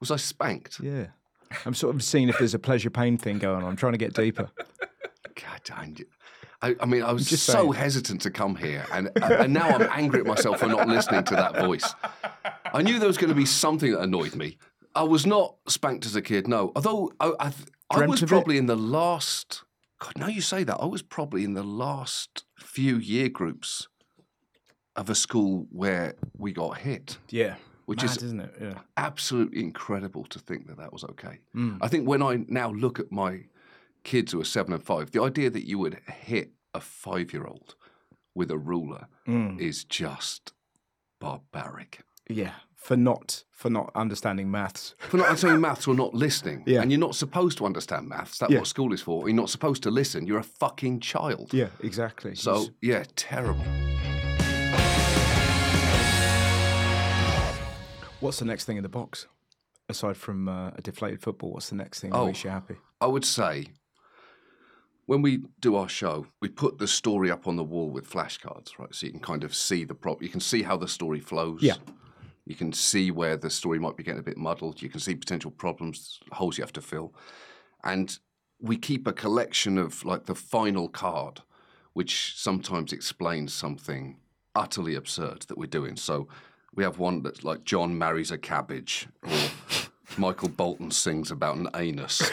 Was 0.00 0.10
I 0.10 0.16
spanked? 0.16 0.80
Yeah. 0.80 1.08
I'm 1.66 1.74
sort 1.74 1.94
of 1.94 2.02
seeing 2.04 2.28
if 2.28 2.38
there's 2.38 2.54
a 2.54 2.58
pleasure 2.58 2.90
pain 2.90 3.16
thing 3.18 3.38
going 3.38 3.62
on. 3.64 3.70
I'm 3.70 3.76
trying 3.76 3.92
to 3.92 3.98
get 3.98 4.12
deeper. 4.14 4.50
God 5.34 5.60
damn 5.64 5.94
it. 5.98 6.08
I, 6.60 6.74
I 6.80 6.86
mean, 6.86 7.02
I 7.02 7.12
was 7.12 7.26
just 7.26 7.44
so 7.44 7.52
saying. 7.52 7.72
hesitant 7.74 8.22
to 8.22 8.30
come 8.30 8.56
here, 8.56 8.84
and 8.92 9.10
and 9.22 9.52
now 9.52 9.68
I'm 9.68 9.88
angry 9.92 10.20
at 10.20 10.26
myself 10.26 10.60
for 10.60 10.66
not 10.66 10.88
listening 10.88 11.24
to 11.24 11.34
that 11.36 11.56
voice. 11.56 11.94
I 12.72 12.82
knew 12.82 12.98
there 12.98 13.06
was 13.06 13.18
going 13.18 13.28
to 13.30 13.36
be 13.36 13.46
something 13.46 13.92
that 13.92 14.00
annoyed 14.00 14.34
me. 14.34 14.58
I 14.94 15.04
was 15.04 15.24
not 15.24 15.54
spanked 15.68 16.06
as 16.06 16.16
a 16.16 16.22
kid, 16.22 16.48
no. 16.48 16.72
Although 16.74 17.12
I, 17.20 17.32
I, 17.38 17.52
I 17.90 18.06
was 18.06 18.22
of 18.22 18.28
it? 18.28 18.32
probably 18.32 18.58
in 18.58 18.66
the 18.66 18.76
last. 18.76 19.62
God, 20.00 20.12
now 20.16 20.26
you 20.28 20.40
say 20.40 20.64
that, 20.64 20.76
I 20.76 20.86
was 20.86 21.02
probably 21.02 21.44
in 21.44 21.54
the 21.54 21.62
last 21.64 22.44
few 22.56 22.98
year 22.98 23.28
groups 23.28 23.88
of 24.94 25.10
a 25.10 25.14
school 25.14 25.66
where 25.70 26.14
we 26.36 26.52
got 26.52 26.78
hit. 26.78 27.18
Yeah. 27.30 27.54
Which 27.86 28.02
Mad, 28.02 28.10
is 28.10 28.22
isn't 28.22 28.40
it? 28.40 28.54
Yeah. 28.60 28.74
absolutely 28.96 29.60
incredible 29.60 30.24
to 30.24 30.38
think 30.38 30.66
that 30.66 30.76
that 30.76 30.92
was 30.92 31.04
okay. 31.04 31.38
Mm. 31.56 31.78
I 31.80 31.88
think 31.88 32.06
when 32.06 32.22
I 32.22 32.44
now 32.48 32.70
look 32.70 32.98
at 33.00 33.10
my 33.10 33.44
kids 34.08 34.32
who 34.32 34.40
are 34.40 34.44
seven 34.56 34.72
and 34.72 34.82
five, 34.82 35.10
the 35.10 35.22
idea 35.22 35.50
that 35.50 35.66
you 35.68 35.78
would 35.78 35.98
hit 36.06 36.48
a 36.72 36.80
five 36.80 37.32
year 37.34 37.44
old 37.44 37.74
with 38.34 38.50
a 38.50 38.56
ruler 38.58 39.06
Mm. 39.26 39.60
is 39.60 39.84
just 39.84 40.52
barbaric. 41.20 42.00
Yeah. 42.30 42.54
For 42.74 42.96
not 42.96 43.44
for 43.50 43.68
not 43.70 43.90
understanding 43.94 44.50
maths. 44.50 44.94
For 44.98 45.16
not 45.18 45.26
understanding 45.26 45.60
maths 45.60 45.86
or 45.88 45.94
not 45.94 46.14
listening. 46.14 46.62
Yeah. 46.66 46.80
And 46.80 46.90
you're 46.90 47.00
not 47.08 47.14
supposed 47.16 47.58
to 47.58 47.66
understand 47.66 48.08
maths. 48.08 48.38
That's 48.38 48.52
Yeah. 48.52 48.60
what 48.60 48.68
school 48.68 48.92
is 48.94 49.02
for. 49.02 49.28
You're 49.28 49.36
not 49.36 49.50
supposed 49.50 49.82
to 49.82 49.90
listen. 49.90 50.26
You're 50.26 50.38
a 50.48 50.50
fucking 50.64 51.00
child. 51.00 51.52
Yeah, 51.52 51.68
exactly. 51.80 52.34
So, 52.34 52.68
yeah, 52.80 53.04
terrible. 53.16 53.66
what's 58.20 58.38
the 58.38 58.44
next 58.44 58.64
thing 58.64 58.76
in 58.76 58.82
the 58.82 58.88
box? 58.88 59.26
Aside 59.88 60.16
from 60.16 60.48
uh, 60.48 60.70
a 60.76 60.82
deflated 60.82 61.20
football, 61.22 61.52
what's 61.52 61.68
the 61.70 61.76
next 61.76 62.00
thing 62.00 62.10
that 62.10 62.16
Oh. 62.18 62.26
makes 62.26 62.44
you 62.44 62.50
happy? 62.50 62.76
I 63.00 63.06
would 63.06 63.24
say 63.24 63.66
when 65.08 65.22
we 65.22 65.38
do 65.60 65.74
our 65.74 65.88
show, 65.88 66.26
we 66.42 66.50
put 66.50 66.76
the 66.76 66.86
story 66.86 67.30
up 67.30 67.46
on 67.48 67.56
the 67.56 67.64
wall 67.64 67.88
with 67.88 68.06
flashcards, 68.06 68.78
right? 68.78 68.94
So 68.94 69.06
you 69.06 69.12
can 69.12 69.22
kind 69.22 69.42
of 69.42 69.54
see 69.54 69.84
the 69.84 69.94
prop. 69.94 70.22
You 70.22 70.28
can 70.28 70.38
see 70.38 70.62
how 70.62 70.76
the 70.76 70.86
story 70.86 71.18
flows. 71.18 71.62
Yeah. 71.62 71.76
You 72.44 72.54
can 72.54 72.74
see 72.74 73.10
where 73.10 73.38
the 73.38 73.48
story 73.48 73.78
might 73.78 73.96
be 73.96 74.02
getting 74.02 74.20
a 74.20 74.22
bit 74.22 74.36
muddled. 74.36 74.82
You 74.82 74.90
can 74.90 75.00
see 75.00 75.14
potential 75.14 75.50
problems, 75.50 76.20
holes 76.32 76.58
you 76.58 76.62
have 76.62 76.74
to 76.74 76.82
fill. 76.82 77.14
And 77.82 78.18
we 78.60 78.76
keep 78.76 79.06
a 79.06 79.14
collection 79.14 79.78
of 79.78 80.04
like 80.04 80.26
the 80.26 80.34
final 80.34 80.90
card, 80.90 81.40
which 81.94 82.34
sometimes 82.36 82.92
explains 82.92 83.54
something 83.54 84.18
utterly 84.54 84.94
absurd 84.94 85.46
that 85.48 85.56
we're 85.56 85.68
doing. 85.68 85.96
So 85.96 86.28
we 86.74 86.84
have 86.84 86.98
one 86.98 87.22
that's 87.22 87.44
like 87.44 87.64
John 87.64 87.96
marries 87.96 88.30
a 88.30 88.36
cabbage, 88.36 89.08
or 89.22 89.38
Michael 90.18 90.50
Bolton 90.50 90.90
sings 90.90 91.30
about 91.30 91.56
an 91.56 91.68
anus, 91.74 92.30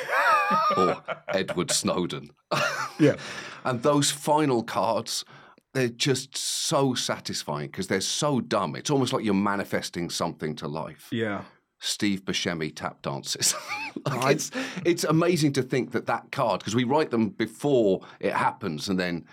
or 0.77 1.01
Edward 1.29 1.71
Snowden. 1.71 2.31
Yeah. 2.97 3.17
And 3.65 3.83
those 3.83 4.09
final 4.09 4.63
cards, 4.63 5.25
they're 5.73 5.89
just 5.89 6.37
so 6.37 6.93
satisfying 6.93 7.67
because 7.67 7.87
they're 7.87 7.99
so 7.99 8.39
dumb. 8.39 8.73
It's 8.73 8.89
almost 8.89 9.11
like 9.11 9.25
you're 9.25 9.33
manifesting 9.33 10.09
something 10.09 10.55
to 10.55 10.67
life. 10.69 11.09
Yeah. 11.11 11.41
Steve 11.79 12.23
Buscemi 12.23 12.73
tap 12.73 13.01
dances. 13.01 13.53
Like, 14.05 14.35
it's 14.35 14.51
it's 14.85 15.03
amazing 15.03 15.53
to 15.53 15.63
think 15.63 15.91
that 15.91 16.05
that 16.05 16.31
card 16.31 16.59
because 16.59 16.75
we 16.75 16.83
write 16.83 17.09
them 17.09 17.29
before 17.29 18.01
it 18.19 18.33
happens, 18.33 18.87
and 18.87 18.99
then 18.99 19.25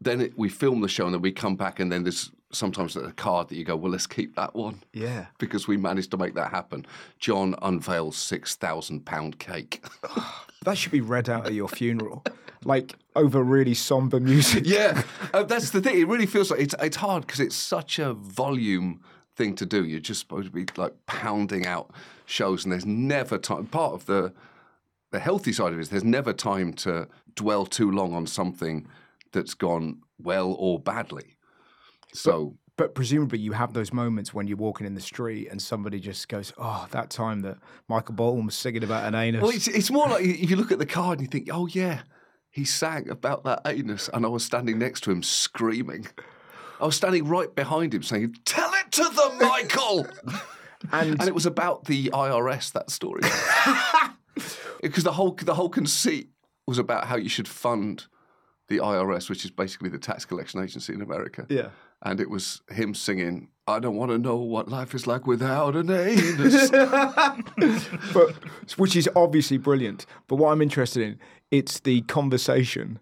then 0.00 0.22
it, 0.22 0.38
we 0.38 0.48
film 0.48 0.80
the 0.80 0.88
show, 0.88 1.04
and 1.04 1.14
then 1.14 1.20
we 1.20 1.30
come 1.30 1.56
back, 1.56 1.78
and 1.78 1.92
then 1.92 2.02
there's 2.04 2.30
sometimes 2.52 2.96
a 2.96 3.12
card 3.12 3.48
that 3.48 3.56
you 3.56 3.64
go, 3.64 3.74
well, 3.76 3.90
let's 3.92 4.06
keep 4.06 4.36
that 4.36 4.54
one 4.54 4.82
Yeah. 4.92 5.26
because 5.38 5.66
we 5.66 5.76
managed 5.76 6.10
to 6.12 6.16
make 6.16 6.34
that 6.34 6.50
happen. 6.50 6.86
John 7.18 7.54
unveils 7.62 8.16
six 8.16 8.54
thousand 8.54 9.04
pound 9.04 9.38
cake. 9.38 9.84
That 10.64 10.78
should 10.78 10.92
be 10.92 11.00
read 11.00 11.28
out 11.28 11.46
at 11.46 11.54
your 11.54 11.66
funeral. 11.66 12.22
like 12.64 12.94
over 13.16 13.42
really 13.42 13.74
somber 13.74 14.20
music. 14.20 14.62
Yeah, 14.64 15.02
uh, 15.34 15.42
that's 15.42 15.70
the 15.70 15.80
thing. 15.80 15.98
It 15.98 16.06
really 16.06 16.26
feels 16.26 16.52
like 16.52 16.60
it's 16.60 16.74
it's 16.80 16.96
hard 16.98 17.26
because 17.26 17.40
it's 17.40 17.56
such 17.56 17.98
a 17.98 18.14
volume 18.14 19.00
thing 19.34 19.56
to 19.56 19.66
do. 19.66 19.84
You're 19.84 19.98
just 19.98 20.20
supposed 20.20 20.46
to 20.46 20.52
be 20.52 20.66
like 20.76 20.94
pounding 21.06 21.66
out 21.66 21.90
shows, 22.26 22.62
and 22.64 22.70
there's 22.70 22.86
never 22.86 23.38
time. 23.38 23.66
Part 23.66 23.92
of 23.94 24.06
the 24.06 24.32
the 25.10 25.18
healthy 25.18 25.52
side 25.52 25.72
of 25.72 25.78
it 25.80 25.82
is 25.82 25.88
there's 25.88 26.04
never 26.04 26.32
time 26.32 26.72
to 26.74 27.08
dwell 27.34 27.66
too 27.66 27.90
long 27.90 28.14
on 28.14 28.28
something 28.28 28.86
that's 29.32 29.54
gone 29.54 29.98
well 30.22 30.52
or 30.60 30.78
badly. 30.78 31.34
So 32.12 32.56
But 32.76 32.94
presumably 32.94 33.38
you 33.38 33.52
have 33.52 33.72
those 33.72 33.92
moments 33.92 34.32
when 34.32 34.46
you're 34.46 34.56
walking 34.56 34.86
in 34.86 34.94
the 34.94 35.00
street 35.00 35.48
and 35.50 35.60
somebody 35.60 36.00
just 36.00 36.28
goes, 36.28 36.52
"Oh, 36.58 36.86
that 36.90 37.10
time 37.10 37.40
that 37.40 37.58
Michael 37.88 38.14
Bolton 38.14 38.46
was 38.46 38.54
singing 38.54 38.84
about 38.84 39.06
an 39.06 39.14
anus." 39.14 39.42
well, 39.42 39.50
it's 39.50 39.68
it's 39.68 39.90
more 39.90 40.08
like 40.08 40.24
if 40.24 40.50
you 40.50 40.56
look 40.56 40.72
at 40.72 40.78
the 40.78 40.86
card 40.86 41.18
and 41.18 41.26
you 41.26 41.30
think, 41.30 41.48
oh 41.52 41.66
yeah, 41.66 42.02
he 42.50 42.64
sang 42.64 43.08
about 43.08 43.44
that 43.44 43.60
anus, 43.66 44.08
and 44.12 44.24
I 44.24 44.28
was 44.28 44.44
standing 44.44 44.78
next 44.78 45.02
to 45.04 45.10
him 45.10 45.22
screaming. 45.22 46.06
I 46.80 46.86
was 46.86 46.96
standing 46.96 47.26
right 47.28 47.54
behind 47.54 47.94
him 47.94 48.02
saying, 48.02 48.36
"Tell 48.44 48.72
it 48.74 48.92
to 48.92 49.04
them, 49.04 49.38
Michael." 49.38 50.06
and 50.92 51.10
and 51.20 51.28
it 51.28 51.34
was 51.34 51.46
about 51.46 51.84
the 51.84 52.10
IRS 52.12 52.72
that 52.72 52.90
story 52.90 53.22
because 54.82 55.04
the 55.04 55.12
whole 55.12 55.32
the 55.32 55.54
whole 55.54 55.68
conceit 55.68 56.30
was 56.66 56.78
about 56.78 57.06
how 57.06 57.16
you 57.16 57.28
should 57.28 57.48
fund 57.48 58.06
the 58.68 58.78
IRS, 58.78 59.28
which 59.28 59.44
is 59.44 59.50
basically 59.50 59.88
the 59.88 59.98
tax 59.98 60.24
collection 60.24 60.62
agency 60.62 60.92
in 60.94 61.02
America. 61.02 61.46
yeah. 61.48 61.68
And 62.04 62.20
it 62.20 62.28
was 62.28 62.62
him 62.68 62.94
singing, 62.94 63.48
"I 63.68 63.78
don't 63.78 63.94
want 63.94 64.10
to 64.10 64.18
know 64.18 64.34
what 64.34 64.68
life 64.68 64.92
is 64.92 65.06
like 65.06 65.24
without 65.24 65.76
an 65.76 65.88
anus." 65.88 66.68
but 68.12 68.34
which 68.76 68.96
is 68.96 69.08
obviously 69.14 69.56
brilliant. 69.56 70.04
But 70.26 70.36
what 70.36 70.50
I'm 70.50 70.60
interested 70.60 71.04
in, 71.04 71.20
it's 71.52 71.78
the 71.78 72.00
conversation, 72.02 72.98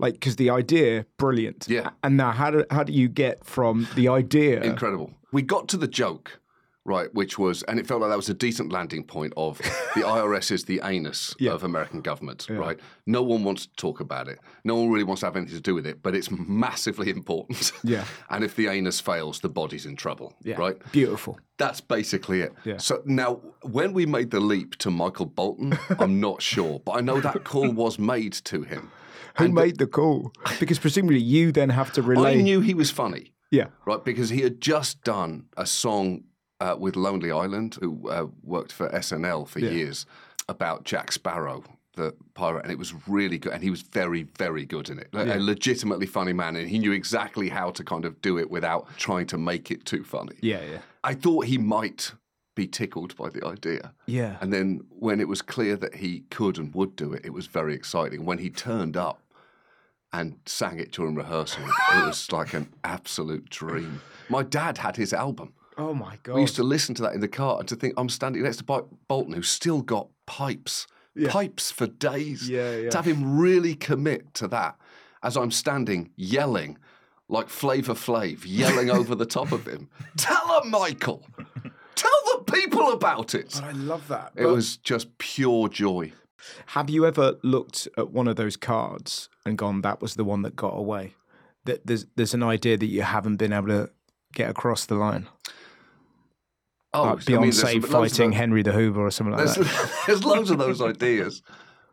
like 0.00 0.14
because 0.14 0.34
the 0.34 0.50
idea, 0.50 1.06
brilliant. 1.16 1.66
Yeah. 1.68 1.90
And 2.02 2.16
now, 2.16 2.32
how 2.32 2.50
do 2.50 2.64
how 2.72 2.82
do 2.82 2.92
you 2.92 3.08
get 3.08 3.44
from 3.44 3.86
the 3.94 4.08
idea? 4.08 4.60
Incredible. 4.62 5.12
We 5.30 5.42
got 5.42 5.68
to 5.68 5.76
the 5.76 5.86
joke, 5.86 6.39
right, 6.84 7.12
which 7.14 7.38
was, 7.38 7.62
and 7.64 7.78
it 7.78 7.86
felt 7.86 8.00
like 8.00 8.10
that 8.10 8.16
was 8.16 8.28
a 8.28 8.34
decent 8.34 8.72
landing 8.72 9.04
point 9.04 9.32
of 9.36 9.58
the 9.58 9.64
IRS 10.02 10.50
is 10.50 10.64
the 10.64 10.80
anus 10.82 11.34
Yeah. 11.38 11.52
of 11.52 11.62
American 11.62 12.00
government, 12.00 12.46
right? 12.48 12.78
No 13.06 13.22
one 13.22 13.44
wants 13.44 13.66
to 13.66 13.72
talk 13.76 14.00
about 14.00 14.28
it. 14.28 14.38
No 14.64 14.74
one 14.76 14.90
really 14.90 15.04
wants 15.04 15.20
to 15.20 15.26
have 15.26 15.36
anything 15.36 15.56
to 15.56 15.60
do 15.60 15.74
with 15.74 15.86
it, 15.86 16.02
but 16.02 16.14
it's 16.14 16.30
massively 16.30 17.10
important. 17.10 17.72
Yeah. 17.84 18.04
and 18.30 18.42
if 18.44 18.56
the 18.56 18.68
anus 18.68 18.98
fails, 19.00 19.40
the 19.40 19.48
body's 19.48 19.84
in 19.86 19.96
trouble, 19.96 20.34
yeah. 20.42 20.56
right? 20.56 20.76
Beautiful. 20.92 21.38
That's 21.58 21.80
basically 21.80 22.40
it. 22.40 22.54
Yeah. 22.64 22.78
So 22.78 23.02
now, 23.04 23.40
when 23.62 23.92
we 23.92 24.06
made 24.06 24.30
the 24.30 24.40
leap 24.40 24.76
to 24.76 24.90
Michael 24.90 25.26
Bolton, 25.26 25.78
I'm 25.98 26.18
not 26.20 26.40
sure, 26.40 26.80
but 26.80 26.92
I 26.92 27.00
know 27.02 27.20
that 27.20 27.44
call 27.44 27.70
was 27.72 27.98
made 27.98 28.32
to 28.44 28.62
him. 28.62 28.90
Who 29.36 29.44
And 29.44 29.54
made 29.54 29.78
the 29.78 29.86
call? 29.86 30.32
Because 30.58 30.78
presumably 30.78 31.20
you 31.20 31.52
then 31.52 31.68
have 31.68 31.92
to 31.92 32.02
relay. 32.02 32.38
I 32.38 32.42
knew 32.42 32.60
he 32.60 32.74
was 32.74 32.90
funny. 32.90 33.32
Yeah. 33.52 33.66
right? 33.84 34.02
Because 34.04 34.30
he 34.30 34.42
had 34.42 34.60
just 34.60 35.02
done 35.02 35.46
a 35.56 35.66
song 35.66 36.22
uh, 36.60 36.76
with 36.78 36.96
Lonely 36.96 37.30
Island, 37.32 37.76
who 37.80 38.08
uh, 38.08 38.26
worked 38.42 38.72
for 38.72 38.88
SNL 38.90 39.48
for 39.48 39.60
years, 39.60 40.06
about 40.48 40.84
Jack 40.84 41.12
Sparrow, 41.12 41.62
the 41.94 42.14
pirate, 42.34 42.62
and 42.64 42.72
it 42.72 42.78
was 42.78 42.92
really 43.08 43.38
good. 43.38 43.52
And 43.52 43.62
he 43.62 43.70
was 43.70 43.82
very, 43.82 44.24
very 44.38 44.64
good 44.64 44.90
in 44.90 44.98
it. 44.98 45.08
A- 45.12 45.36
A 45.36 45.40
legitimately 45.40 46.06
funny 46.06 46.32
man, 46.32 46.56
and 46.56 46.68
he 46.68 46.78
knew 46.78 46.92
exactly 46.92 47.48
how 47.48 47.70
to 47.70 47.84
kind 47.84 48.04
of 48.04 48.20
do 48.22 48.38
it 48.38 48.50
without 48.50 48.86
trying 48.96 49.26
to 49.28 49.38
make 49.38 49.70
it 49.70 49.84
too 49.84 50.04
funny. 50.04 50.36
Yeah. 50.40 50.62
Yeah. 50.62 50.78
I 51.04 51.14
thought 51.14 51.46
he 51.46 51.58
might 51.58 52.12
be 52.54 52.66
tickled 52.66 53.16
by 53.16 53.30
the 53.30 53.46
idea. 53.46 53.92
Yeah. 54.06 54.36
And 54.40 54.52
then 54.52 54.80
when 54.90 55.20
it 55.20 55.28
was 55.28 55.40
clear 55.40 55.76
that 55.76 55.94
he 55.96 56.24
could 56.30 56.58
and 56.58 56.74
would 56.74 56.94
do 56.96 57.12
it, 57.12 57.24
it 57.24 57.32
was 57.32 57.46
very 57.46 57.74
exciting. 57.74 58.24
When 58.26 58.38
he 58.38 58.50
turned 58.50 58.96
up 58.96 59.22
and 60.12 60.36
sang 60.46 60.78
it 60.80 60.90
during 60.90 61.14
rehearsal, 61.14 61.62
it 61.64 62.04
was 62.06 62.30
like 62.32 62.52
an 62.52 62.68
absolute 62.82 63.48
dream. 63.48 64.02
My 64.28 64.42
dad 64.42 64.78
had 64.78 64.96
his 64.96 65.12
album. 65.12 65.52
Oh 65.80 65.94
my 65.94 66.18
god. 66.22 66.34
We 66.34 66.42
used 66.42 66.56
to 66.56 66.62
listen 66.62 66.94
to 66.96 67.02
that 67.02 67.14
in 67.14 67.20
the 67.20 67.28
car 67.28 67.58
and 67.58 67.66
to 67.68 67.74
think 67.74 67.94
I'm 67.96 68.10
standing 68.10 68.42
next 68.42 68.58
to 68.58 68.64
Bolton, 68.64 69.32
who's 69.32 69.48
still 69.48 69.80
got 69.80 70.08
pipes, 70.26 70.86
pipes 71.28 71.70
for 71.70 71.86
days. 71.86 72.48
Yeah, 72.48 72.76
yeah. 72.76 72.90
To 72.90 72.98
have 72.98 73.06
him 73.06 73.38
really 73.38 73.74
commit 73.74 74.34
to 74.34 74.48
that 74.48 74.76
as 75.22 75.36
I'm 75.36 75.50
standing 75.50 76.10
yelling 76.16 76.76
like 77.28 77.48
Flavor 77.48 77.94
Flav, 77.94 78.42
yelling 78.44 78.90
over 78.98 79.14
the 79.14 79.24
top 79.24 79.52
of 79.52 79.66
him. 79.66 79.88
Tell 80.16 80.60
him, 80.60 80.70
Michael. 80.70 81.24
Tell 81.94 82.10
the 82.36 82.52
people 82.52 82.92
about 82.92 83.34
it. 83.34 83.52
But 83.54 83.64
I 83.64 83.72
love 83.72 84.06
that. 84.08 84.32
It 84.36 84.46
was 84.46 84.76
just 84.76 85.16
pure 85.18 85.68
joy. 85.68 86.12
have 86.66 86.90
you 86.90 87.06
ever 87.06 87.38
looked 87.42 87.88
at 87.96 88.10
one 88.10 88.28
of 88.28 88.36
those 88.36 88.56
cards 88.56 89.28
and 89.46 89.56
gone, 89.56 89.80
"That 89.80 90.02
was 90.02 90.14
the 90.14 90.24
one 90.24 90.42
that 90.42 90.56
got 90.56 90.76
away"? 90.76 91.14
That 91.64 91.86
there's 91.86 92.06
there's 92.16 92.34
an 92.34 92.42
idea 92.42 92.76
that 92.76 92.86
you 92.86 93.02
haven't 93.02 93.36
been 93.36 93.52
able 93.52 93.68
to 93.68 93.90
get 94.32 94.50
across 94.50 94.86
the 94.86 94.94
line. 94.94 95.28
Oh, 96.92 97.04
like 97.04 97.18
Beyonce 97.18 97.84
fighting 97.84 98.32
Henry 98.32 98.62
the 98.62 98.72
Hoover 98.72 99.06
or 99.06 99.10
something 99.10 99.36
like 99.36 99.44
There's, 99.44 99.56
that. 99.56 99.92
there's 100.06 100.24
loads 100.24 100.50
of 100.50 100.58
those 100.58 100.82
ideas, 100.82 101.42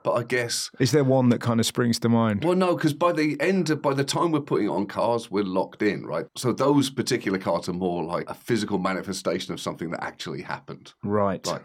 but 0.01 0.13
I 0.13 0.23
guess 0.23 0.71
Is 0.79 0.91
there 0.91 1.03
one 1.03 1.29
that 1.29 1.39
kind 1.39 1.59
of 1.59 1.67
springs 1.67 1.99
to 1.99 2.09
mind? 2.09 2.43
well, 2.43 2.55
no, 2.55 2.75
because 2.75 2.93
by 2.93 3.11
the 3.11 3.39
end, 3.39 3.69
of, 3.69 3.81
by 3.81 3.93
the 3.93 4.03
time 4.03 4.31
we're 4.31 4.39
putting 4.41 4.67
it 4.67 4.71
on 4.71 4.87
cars, 4.87 5.29
we're 5.29 5.43
locked 5.43 5.83
in, 5.83 6.05
right? 6.05 6.25
So 6.35 6.51
those 6.51 6.89
particular 6.89 7.37
cards 7.37 7.69
are 7.69 7.73
more 7.73 8.03
like 8.03 8.27
a 8.27 8.33
physical 8.33 8.79
manifestation 8.79 9.53
of 9.53 9.59
something 9.59 9.91
that 9.91 10.03
actually 10.03 10.41
happened. 10.41 10.93
Right. 11.03 11.45
Like 11.45 11.63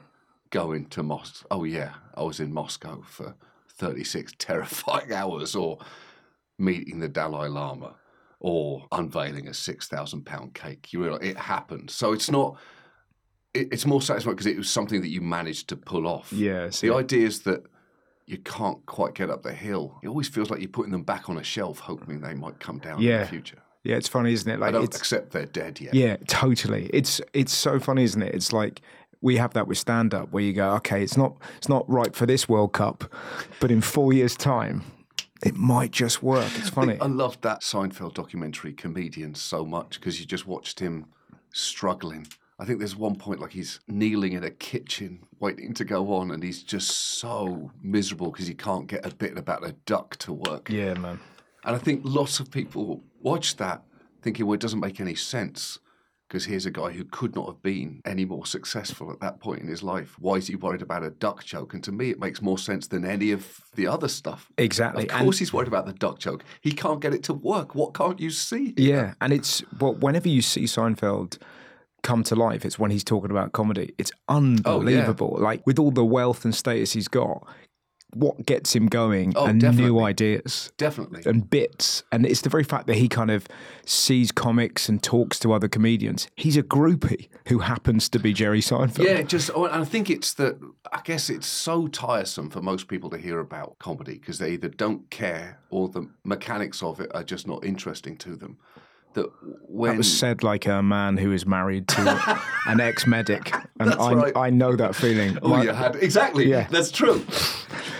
going 0.51 0.87
to 0.87 1.03
Moscow. 1.03 1.47
Oh 1.51 1.65
yeah, 1.65 1.95
I 2.15 2.23
was 2.23 2.39
in 2.39 2.53
Moscow 2.53 3.03
for 3.07 3.35
36 3.79 4.35
terrifying 4.39 5.13
hours, 5.13 5.57
or 5.57 5.79
meeting 6.59 7.01
the 7.01 7.09
Dalai 7.09 7.49
Lama, 7.49 7.95
or 8.41 8.87
unveiling 8.93 9.49
a 9.49 9.55
6,000 9.55 10.25
pound 10.25 10.55
cake. 10.55 10.93
You 10.93 11.03
realize 11.03 11.23
it 11.23 11.39
happened. 11.39 11.91
So 11.91 12.13
it's 12.13 12.31
not. 12.31 12.59
It, 13.55 13.69
it's 13.73 13.87
more 13.87 14.03
satisfying 14.03 14.37
because 14.37 14.47
it 14.47 14.57
was 14.57 14.71
something 14.71 15.01
that 15.03 15.09
you 15.09 15.21
managed 15.21 15.69
to 15.69 15.77
pull 15.77 16.07
off. 16.07 16.33
Yeah. 16.33 16.69
The 16.69 16.95
idea 16.95 17.27
is 17.27 17.41
that 17.43 17.65
you 18.27 18.39
can't 18.39 18.85
quite 18.87 19.15
get 19.15 19.31
up 19.31 19.43
the 19.43 19.53
hill. 19.53 19.99
It 20.03 20.09
always 20.09 20.29
feels 20.29 20.51
like 20.51 20.61
you're 20.61 20.69
putting 20.69 20.93
them 20.93 21.03
back 21.03 21.29
on 21.29 21.39
a 21.39 21.43
shelf, 21.45 21.81
hoping 21.81 22.21
they 22.21 22.35
might 22.35 22.61
come 22.61 22.79
down 22.79 23.03
in 23.03 23.21
the 23.21 23.27
future. 23.27 23.59
Yeah, 23.85 23.97
it's 23.97 24.09
funny, 24.09 24.33
isn't 24.33 24.49
it? 24.51 24.61
Like, 24.61 24.69
I 24.69 24.73
don't 24.73 24.85
accept 24.85 25.33
they're 25.33 25.45
dead 25.45 25.81
yet. 25.81 25.93
yeah, 25.93 26.17
totally. 26.29 26.89
It's 26.93 27.21
it's 27.33 27.53
so 27.53 27.81
funny, 27.81 28.05
isn't 28.05 28.23
it? 28.23 28.33
It's 28.33 28.53
like 28.53 28.81
we 29.23 29.37
have 29.37 29.55
that 29.55 29.67
with 29.67 29.79
stand 29.79 30.15
up 30.15 30.31
where 30.33 30.43
you 30.43 30.53
go, 30.53 30.71
okay, 30.75 31.03
it's 31.03 31.17
not 31.17 31.37
it's 31.57 31.69
not 31.69 31.89
right 31.91 32.15
for 32.15 32.25
this 32.25 32.49
World 32.49 32.73
Cup, 32.73 33.05
but 33.59 33.73
in 33.73 33.81
four 33.81 34.13
years' 34.13 34.37
time, 34.37 34.83
it 35.45 35.57
might 35.57 35.91
just 35.91 36.23
work. 36.23 36.51
It's 36.57 36.69
funny. 36.69 36.97
I 37.01 37.07
loved 37.07 37.43
that 37.43 37.63
Seinfeld 37.63 38.15
documentary, 38.15 38.73
Comedian, 38.73 39.35
so 39.35 39.65
much 39.65 39.99
because 39.99 40.21
you 40.21 40.27
just 40.27 40.47
watched 40.47 40.79
him 40.79 41.07
struggling. 41.53 42.29
I 42.59 42.65
think 42.65 42.79
there's 42.79 42.97
one 42.97 43.17
point 43.17 43.41
like 43.41 43.53
he's 43.53 43.81
kneeling 43.89 44.35
in 44.35 44.45
a 44.45 44.51
kitchen 44.51 45.21
waiting 45.41 45.75
to 45.75 45.85
go 45.85 46.13
on, 46.15 46.31
and 46.31 46.43
he's 46.43 46.63
just 46.63 46.91
so 47.19 47.71
miserable 47.83 48.31
because 48.31 48.47
he 48.47 48.55
can't 48.55 48.87
get 48.87 49.05
a 49.05 49.15
bit 49.15 49.37
about 49.37 49.67
a 49.67 49.73
duck 49.87 50.17
to 50.19 50.33
work. 50.33 50.69
Yeah, 50.71 50.95
man. 50.95 51.19
And 51.65 51.75
I 51.75 51.79
think 51.79 52.03
lots 52.05 52.41
of 52.41 52.51
people 52.51 53.03
watch 53.21 53.57
that 53.57 53.83
thinking, 54.23 54.47
well, 54.47 54.55
it 54.55 54.61
doesn't 54.61 54.81
make 54.81 55.01
any 55.01 55.15
sense 55.15 55.79
because 56.29 56.45
here's 56.47 56.65
a 56.67 56.71
guy 56.71 56.91
who 56.91 57.05
could 57.05 57.35
not 57.35 57.47
have 57.47 57.63
been 57.63 58.01
any 58.07 58.25
more 58.25 58.47
successful 58.47 59.11
at 59.13 59.21
that 59.21 59.39
point 59.39 59.61
in 59.61 59.69
his 59.69 59.83
life. 59.83 60.17
Why 60.19 60.37
is 60.37 60.47
he 60.47 60.57
worried 60.57 60.81
about 60.83 61.03
a 61.05 61.11
duck 61.11 61.45
choke? 61.45 61.75
And 61.75 61.85
to 61.85 61.93
me, 61.93 62.11
it 62.11 62.19
makes 62.19 62.41
more 62.41 62.57
sense 62.59 62.87
than 62.87 63.05
any 63.05 63.33
of 63.33 63.61
the 63.75 63.87
other 63.87 64.09
stuff. 64.09 64.51
Exactly. 64.57 65.05
Of 65.09 65.15
And- 65.15 65.25
course, 65.25 65.39
he's 65.39 65.53
worried 65.53 65.69
about 65.69 65.87
the 65.87 65.93
duck 65.93 66.19
choke. 66.21 66.43
He 66.61 66.73
can't 66.73 67.01
get 67.01 67.13
it 67.13 67.23
to 67.25 67.35
work. 67.35 67.75
What 67.75 67.93
can't 67.95 68.19
you 68.21 68.31
see? 68.31 68.73
Yeah, 68.77 69.15
and 69.21 69.33
it's 69.33 69.63
well, 69.79 69.95
whenever 69.95 70.29
you 70.29 70.41
see 70.43 70.65
Seinfeld 70.65 71.39
come 72.03 72.23
to 72.25 72.35
life, 72.37 72.65
it's 72.65 72.79
when 72.79 72.91
he's 72.91 73.05
talking 73.05 73.31
about 73.31 73.53
comedy. 73.53 73.95
It's 73.99 74.13
unbelievable. 74.29 75.37
Oh, 75.39 75.43
like 75.43 75.67
with 75.67 75.79
all 75.79 75.91
the 75.91 76.05
wealth 76.05 76.45
and 76.45 76.55
status 76.55 76.93
he's 76.93 77.09
got, 77.09 77.47
what 78.15 78.45
gets 78.45 78.75
him 78.75 78.89
going 78.89 79.33
Oh, 79.37 79.47
are 79.47 79.53
new 79.55 80.01
ideas 80.01 80.71
Definitely. 80.77 81.23
and 81.25 81.49
bits. 81.49 82.03
And 82.13 82.27
it's 82.27 82.43
the 82.43 82.51
very 82.51 82.65
fact 82.65 82.87
that 82.89 82.97
he 82.97 83.09
kind 83.09 83.31
of 83.31 83.49
sees 83.87 84.31
comics 84.31 84.89
and 84.89 85.03
talks 85.03 85.39
to 85.41 85.53
other 85.53 85.69
comedians. 85.69 86.29
He's 86.37 86.57
a 86.57 86.63
groupie 86.63 87.29
who 87.49 87.61
happens 87.61 88.09
to 88.11 88.19
be 88.19 88.33
Jerry 88.35 88.61
Seinfeld. 88.61 89.05
Yeah, 89.05 89.23
just 89.23 89.51
oh, 89.55 89.65
and 89.65 89.83
I 89.83 89.85
think 89.87 90.11
it's 90.11 90.35
that. 90.35 90.59
I 90.93 91.01
guess 91.05 91.31
it's 91.31 91.47
so 91.47 91.87
tiresome 91.87 92.51
for 92.51 92.61
most 92.61 92.87
people 92.87 93.09
to 93.11 93.19
hear 93.19 93.39
about 93.39 93.79
comedy 93.79 94.19
because 94.19 94.39
they 94.39 94.51
either 94.53 94.69
don't 94.69 95.09
care 95.11 95.59
or 95.71 95.89
the 95.89 96.07
mechanics 96.23 96.83
of 96.83 97.01
it 97.01 97.11
are 97.15 97.25
just 97.25 97.47
not 97.47 97.65
interesting 97.65 98.17
to 98.19 98.37
them. 98.37 98.59
That 99.15 99.27
when 99.67 99.93
That 99.93 99.99
was 99.99 100.19
said 100.19 100.43
like 100.43 100.67
a 100.67 100.83
man 100.83 101.17
who 101.17 101.33
is 101.33 101.45
married 101.47 101.89
to 101.89 102.41
an 102.67 102.81
ex-medic, 102.81 103.53
and 103.79 103.91
That's 103.91 104.01
I, 104.01 104.13
right. 104.15 104.37
I 104.37 104.51
know 104.51 104.75
that 104.77 104.95
feeling. 104.95 105.39
oh, 105.43 105.49
Like, 105.49 105.65
you 105.65 105.73
had 105.73 105.97
exactly. 105.97 106.49
Yeah. 106.49 106.67
that's 106.71 106.91
true. 106.91 107.25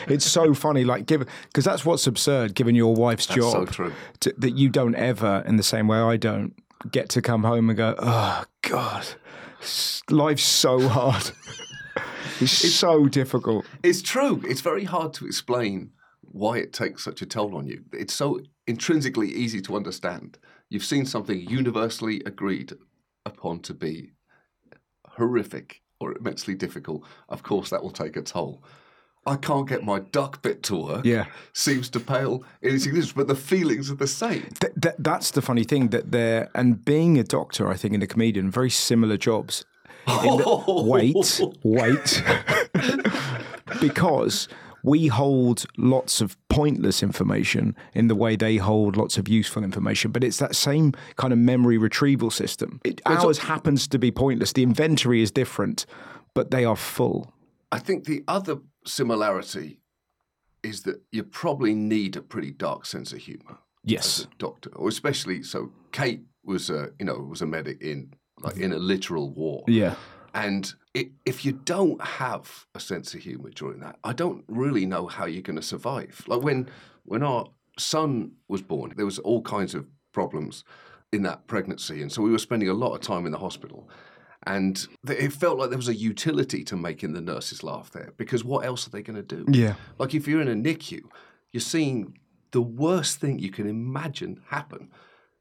It's 0.09 0.25
so 0.25 0.55
funny, 0.55 0.85
like 0.85 1.07
given 1.07 1.29
because 1.45 1.65
that's 1.65 1.85
what's 1.85 2.07
absurd, 2.07 2.55
given 2.55 2.75
your 2.75 2.95
wife's 2.95 3.27
That's 3.27 3.41
so 3.41 3.65
job, 3.65 3.71
true. 3.71 3.93
to, 4.21 4.35
that 4.39 4.53
you 4.53 4.69
don't 4.69 4.95
ever, 4.97 5.45
in 5.47 5.57
the 5.57 5.63
same 5.63 5.87
way 5.87 5.99
I 5.99 6.17
don't, 6.17 6.55
get 6.91 7.09
to 7.11 7.23
come 7.23 7.45
home 7.45 7.71
and 7.71 7.77
go, 7.77 7.95
oh 7.99 8.45
God, 8.63 9.07
life's 10.11 10.43
so 10.43 10.89
hard. 10.89 11.31
it's 12.41 12.75
so 12.75 13.07
difficult. 13.07 13.65
It's 13.83 14.03
true. 14.03 14.43
It's 14.45 14.61
very 14.61 14.85
hard 14.85 15.15
to 15.15 15.27
explain 15.27 15.91
why 16.23 16.59
it 16.59 16.73
takes 16.73 17.05
such 17.05 17.23
a 17.23 17.27
toll 17.27 17.57
on 17.57 17.67
you. 17.67 17.85
It's 17.93 18.15
so 18.15 18.41
intrinsically 18.67 19.29
easy 19.29 19.61
to 19.63 19.77
understand. 19.77 20.39
You've 20.73 20.85
seen 20.87 21.05
something 21.05 21.39
universally 21.39 22.23
agreed 22.25 22.73
upon 23.27 23.61
to 23.61 23.75
be 23.75 24.13
horrific 25.07 25.83
or 26.01 26.17
immensely 26.17 26.55
difficult. 26.55 27.05
Of 27.29 27.43
course, 27.43 27.69
that 27.69 27.83
will 27.83 27.91
take 27.91 28.17
a 28.17 28.23
toll. 28.23 28.65
I 29.27 29.37
can't 29.37 29.69
get 29.69 29.85
my 29.85 29.99
duck 29.99 30.41
bit 30.41 30.63
to 30.65 30.77
work. 30.77 31.05
Yeah. 31.05 31.27
Seems 31.53 31.91
to 31.91 32.01
pale 32.01 32.43
in 32.63 32.75
its 32.75 32.87
existence, 32.87 33.13
but 33.13 33.29
the 33.29 33.35
feelings 33.35 33.91
are 33.91 33.97
the 33.97 34.07
same. 34.07 34.49
Th- 34.61 34.73
th- 34.81 34.95
that's 34.99 35.33
the 35.33 35.43
funny 35.43 35.65
thing 35.65 35.89
that 35.89 36.11
they're 36.11 36.49
and 36.55 36.83
being 36.83 37.19
a 37.19 37.23
doctor, 37.23 37.69
I 37.69 37.77
think, 37.77 37.93
and 37.93 38.03
a 38.03 38.07
comedian, 38.07 38.51
very 38.51 38.71
similar 38.71 39.19
jobs. 39.19 39.67
In 40.09 40.39
the- 40.39 40.65
wait, 40.89 41.41
wait, 41.63 42.23
because 43.83 44.49
we 44.83 45.07
hold 45.09 45.65
lots 45.77 46.21
of 46.21 46.37
pointless 46.49 47.03
information 47.03 47.77
in 47.95 48.09
the 48.09 48.15
way 48.15 48.37
they 48.37 48.57
hold 48.57 48.97
lots 48.97 49.17
of 49.19 49.29
useful 49.29 49.63
information, 49.63 50.11
but 50.11 50.25
it's 50.25 50.39
that 50.39 50.57
same 50.57 50.93
kind 51.17 51.33
of 51.33 51.39
memory 51.39 51.79
retrieval 51.79 52.31
system. 52.31 52.81
It, 52.85 53.01
ours 53.07 53.39
happens 53.39 53.87
to 53.89 53.99
be 53.99 54.11
pointless. 54.11 54.53
The 54.53 54.63
inventory 54.63 55.23
is 55.23 55.31
different, 55.31 55.87
but 56.35 56.51
they 56.51 56.65
are 56.65 56.77
full. 56.77 57.33
I 57.71 57.79
think 57.79 58.05
the 58.05 58.25
other 58.29 58.59
similarity 58.85 59.81
is 60.63 60.83
that 60.83 61.03
you 61.11 61.23
probably 61.23 61.75
need 61.75 62.17
a 62.17 62.23
pretty 62.23 62.51
dark 62.51 62.87
sense 62.87 63.13
of 63.13 63.19
humour. 63.19 63.59
Yes. 63.85 64.29
doctor, 64.39 64.71
or 64.77 64.89
especially 64.89 65.43
so. 65.43 65.73
Kate 65.91 66.23
was 66.45 66.71
a 66.71 66.91
you 66.99 67.05
know 67.05 67.15
was 67.15 67.43
a 67.43 67.47
medic 67.47 67.83
in 67.83 68.15
like 68.41 68.57
in 68.57 68.73
a 68.73 68.79
literal 68.79 69.31
war, 69.31 69.65
Yeah. 69.67 69.95
And 70.35 70.75
i 70.97 71.11
if 71.25 71.45
you 71.45 71.53
don't 71.53 72.03
have 72.03 72.67
a 72.75 72.81
sense 72.81 73.15
of 73.15 73.21
humour 73.21 73.51
during 73.51 73.81
that, 73.81 73.97
I 74.05 74.13
don't 74.13 74.45
really 74.49 74.87
know 74.87 75.07
how 75.07 75.27
you're 75.27 75.43
going 75.43 75.57
to 75.57 75.63
survive. 75.63 76.23
Like 76.27 76.43
when 76.43 76.69
when 77.05 77.23
our 77.23 77.47
son 77.79 78.33
was 78.49 78.63
born, 78.63 78.93
there 78.97 79.07
was 79.07 79.19
all 79.19 79.43
kinds 79.43 79.75
of 79.75 79.87
problems 80.13 80.65
in 81.13 81.23
that 81.23 81.47
pregnancy, 81.47 82.03
and 82.03 82.11
so 82.13 82.23
we 82.23 82.31
were 82.31 82.39
spending 82.39 82.69
a 82.69 82.75
lot 82.75 82.95
of 82.95 83.01
time 83.01 83.27
in 83.27 83.33
the 83.33 83.39
hospital. 83.39 83.89
And 84.45 84.89
it 85.07 85.33
felt 85.33 85.59
like 85.59 85.71
there 85.71 85.79
was 85.79 85.89
a 85.89 85.95
utility 85.95 86.65
to 86.65 86.77
making 86.77 87.13
the 87.13 87.21
nurses 87.21 87.63
laugh 87.63 87.93
there 87.93 88.13
because 88.17 88.43
what 88.43 88.65
else 88.65 88.89
are 88.89 88.91
they 88.91 89.01
going 89.01 89.15
to 89.15 89.23
do? 89.23 89.45
Yeah. 89.49 89.75
Like 89.99 90.15
if 90.15 90.27
you're 90.27 90.41
in 90.41 90.49
a 90.49 90.55
NICU, 90.55 91.03
you're 91.53 91.61
seeing 91.61 92.19
the 92.51 92.61
worst 92.61 93.21
thing 93.21 93.39
you 93.39 93.51
can 93.51 93.69
imagine 93.69 94.41
happen. 94.49 94.91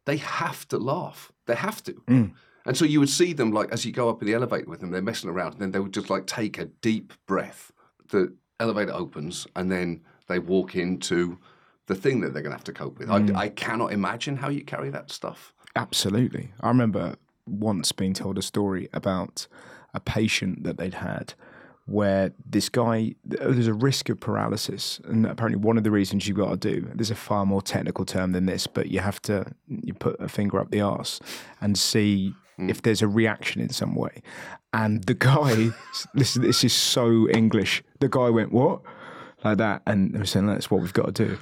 They 0.06 0.18
have 0.18 0.68
to 0.68 0.78
laugh. 0.78 1.32
They 1.48 1.56
have 1.56 1.84
to. 1.84 1.94
Mm. 2.08 2.34
And 2.66 2.78
so 2.78 2.86
you 2.86 3.00
would 3.00 3.10
see 3.10 3.34
them 3.34 3.52
like 3.52 3.72
as 3.72 3.86
you 3.86 3.92
go 3.92 4.10
up 4.10 4.22
in 4.22 4.28
the 4.28 4.34
elevator 4.34 4.70
with 4.70 4.82
them, 4.82 4.92
they're 4.92 5.02
messing 5.02 5.30
around, 5.30 5.54
and 5.54 5.62
then 5.62 5.72
they 5.72 5.80
would 5.80 5.94
just 5.94 6.10
like 6.10 6.28
take 6.28 6.58
a 6.58 6.66
deep 6.66 7.14
breath. 7.26 7.72
The 8.10 8.34
elevator 8.60 8.94
opens, 8.94 9.48
and 9.56 9.72
then 9.72 10.02
they 10.28 10.40
walk 10.40 10.76
into 10.76 11.40
the 11.88 11.96
thing 11.96 12.22
that 12.22 12.34
they're 12.34 12.44
going 12.44 12.52
to 12.52 12.58
have 12.58 12.64
to 12.66 12.74
cope 12.74 13.00
with. 13.00 13.10
Mm. 13.10 13.36
I, 13.36 13.42
I 13.42 13.50
cannot 13.50 13.92
imagine 13.92 14.38
how 14.38 14.50
you 14.50 14.64
carry 14.64 14.90
that 14.92 15.12
stuff. 15.12 15.54
Absolutely. 15.76 16.52
I 16.62 16.68
remember 16.68 17.16
once 17.48 17.92
being 17.92 18.14
told 18.14 18.38
a 18.38 18.42
story 18.42 18.88
about 18.94 19.48
a 19.94 20.00
patient 20.00 20.64
that 20.64 20.78
they'd 20.78 20.96
had 20.96 21.34
where 21.86 22.32
this 22.46 22.70
guy, 22.70 23.16
there's 23.26 23.68
a 23.68 23.74
risk 23.74 24.08
of 24.10 24.20
paralysis. 24.20 25.02
And 25.04 25.26
apparently, 25.26 25.60
one 25.60 25.78
of 25.78 25.84
the 25.84 25.92
reasons 25.92 26.28
you've 26.28 26.38
got 26.38 26.62
to 26.62 26.72
do, 26.72 26.90
there's 26.94 27.12
a 27.12 27.16
far 27.16 27.46
more 27.46 27.62
technical 27.62 28.06
term 28.06 28.32
than 28.32 28.46
this, 28.46 28.68
but 28.68 28.88
you 28.88 29.00
have 29.00 29.22
to, 29.24 29.46
you 29.68 29.94
put 29.94 30.20
a 30.20 30.30
finger 30.30 30.60
up 30.60 30.72
the 30.72 30.82
arse 30.82 31.20
and 31.60 31.78
see 31.78 32.34
if 32.70 32.82
there's 32.82 33.02
a 33.02 33.08
reaction 33.08 33.62
in 33.62 33.70
some 33.70 33.96
way. 33.96 34.22
And 34.74 35.04
the 35.04 35.14
guy, 35.14 35.70
listen, 36.16 36.44
this 36.44 36.64
is 36.64 36.74
so 36.74 37.30
English. 37.30 37.84
The 38.00 38.10
guy 38.10 38.30
went, 38.30 38.52
What? 38.52 38.82
Like 39.44 39.58
that. 39.58 39.82
And 39.86 40.14
they 40.14 40.20
were 40.20 40.26
saying, 40.26 40.48
That's 40.48 40.70
what 40.70 40.82
we've 40.82 40.94
got 40.94 41.16
to 41.16 41.26
do. 41.26 41.38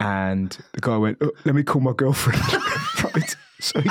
And 0.00 0.56
the 0.72 0.80
guy 0.80 0.96
went, 0.96 1.18
oh, 1.20 1.32
Let 1.44 1.54
me 1.54 1.62
call 1.62 1.80
my 1.80 1.92
girlfriend. 1.92 2.42
right. 3.04 3.36
So 3.60 3.80
he, 3.80 3.90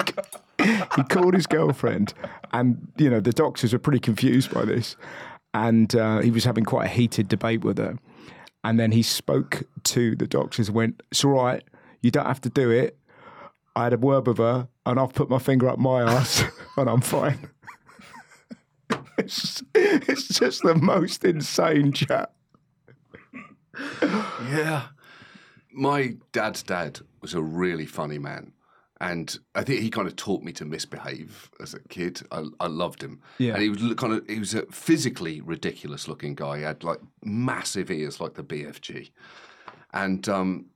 he 0.95 1.03
called 1.03 1.33
his 1.33 1.47
girlfriend, 1.47 2.13
and 2.51 2.91
you 2.97 3.09
know 3.09 3.19
the 3.19 3.31
doctors 3.31 3.73
were 3.73 3.79
pretty 3.79 3.99
confused 3.99 4.53
by 4.53 4.65
this, 4.65 4.95
and 5.53 5.95
uh, 5.95 6.19
he 6.19 6.29
was 6.29 6.43
having 6.43 6.65
quite 6.65 6.85
a 6.85 6.89
heated 6.89 7.27
debate 7.27 7.63
with 7.63 7.77
her. 7.77 7.97
And 8.63 8.79
then 8.79 8.91
he 8.91 9.01
spoke 9.01 9.63
to 9.85 10.15
the 10.15 10.27
doctors 10.27 10.69
went, 10.69 11.01
"It's 11.11 11.23
all 11.23 11.31
right, 11.31 11.63
you 12.01 12.11
don't 12.11 12.25
have 12.25 12.41
to 12.41 12.49
do 12.49 12.69
it. 12.69 12.97
I 13.75 13.85
had 13.85 13.93
a 13.93 13.97
word 13.97 14.27
with 14.27 14.37
her, 14.37 14.67
and 14.85 14.99
I've 14.99 15.13
put 15.13 15.29
my 15.29 15.39
finger 15.39 15.69
up 15.69 15.79
my 15.79 16.03
ass, 16.03 16.43
and 16.77 16.89
I'm 16.89 17.01
fine." 17.01 17.49
it's, 19.17 19.63
it's 19.73 20.27
just 20.27 20.63
the 20.63 20.75
most 20.75 21.23
insane 21.23 21.91
chat. 21.93 22.33
Yeah. 24.01 24.87
My 25.73 26.15
dad's 26.31 26.63
dad 26.63 26.99
was 27.21 27.33
a 27.33 27.41
really 27.41 27.85
funny 27.85 28.17
man. 28.17 28.53
And 28.99 29.35
I 29.55 29.63
think 29.63 29.81
he 29.81 29.89
kind 29.89 30.07
of 30.07 30.15
taught 30.15 30.43
me 30.43 30.51
to 30.53 30.65
misbehave 30.65 31.49
as 31.59 31.73
a 31.73 31.79
kid. 31.87 32.21
I, 32.31 32.45
I 32.59 32.67
loved 32.67 33.01
him. 33.01 33.19
Yeah. 33.39 33.53
And 33.53 33.63
he 33.63 33.69
was 33.69 33.81
kind 33.95 34.13
of, 34.13 34.27
he 34.27 34.37
was 34.37 34.53
a 34.53 34.65
physically 34.67 35.41
ridiculous 35.41 36.07
looking 36.07 36.35
guy. 36.35 36.57
He 36.57 36.63
had 36.63 36.83
like 36.83 36.99
massive 37.23 37.89
ears 37.89 38.19
like 38.19 38.35
the 38.35 38.43
BFG. 38.43 39.09
And 39.93 40.29
um, 40.29 40.67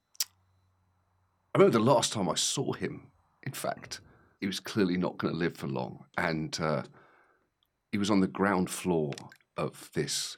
I 1.55 1.57
remember 1.57 1.77
the 1.77 1.85
last 1.85 2.11
time 2.11 2.27
I 2.27 2.35
saw 2.35 2.73
him, 2.73 3.07
in 3.43 3.53
fact, 3.53 4.01
he 4.41 4.45
was 4.45 4.59
clearly 4.59 4.97
not 4.97 5.17
going 5.17 5.33
to 5.33 5.39
live 5.39 5.55
for 5.55 5.67
long. 5.67 6.03
And 6.17 6.59
uh, 6.59 6.83
he 7.93 7.97
was 7.97 8.11
on 8.11 8.19
the 8.19 8.27
ground 8.27 8.69
floor 8.69 9.13
of 9.55 9.89
this 9.93 10.35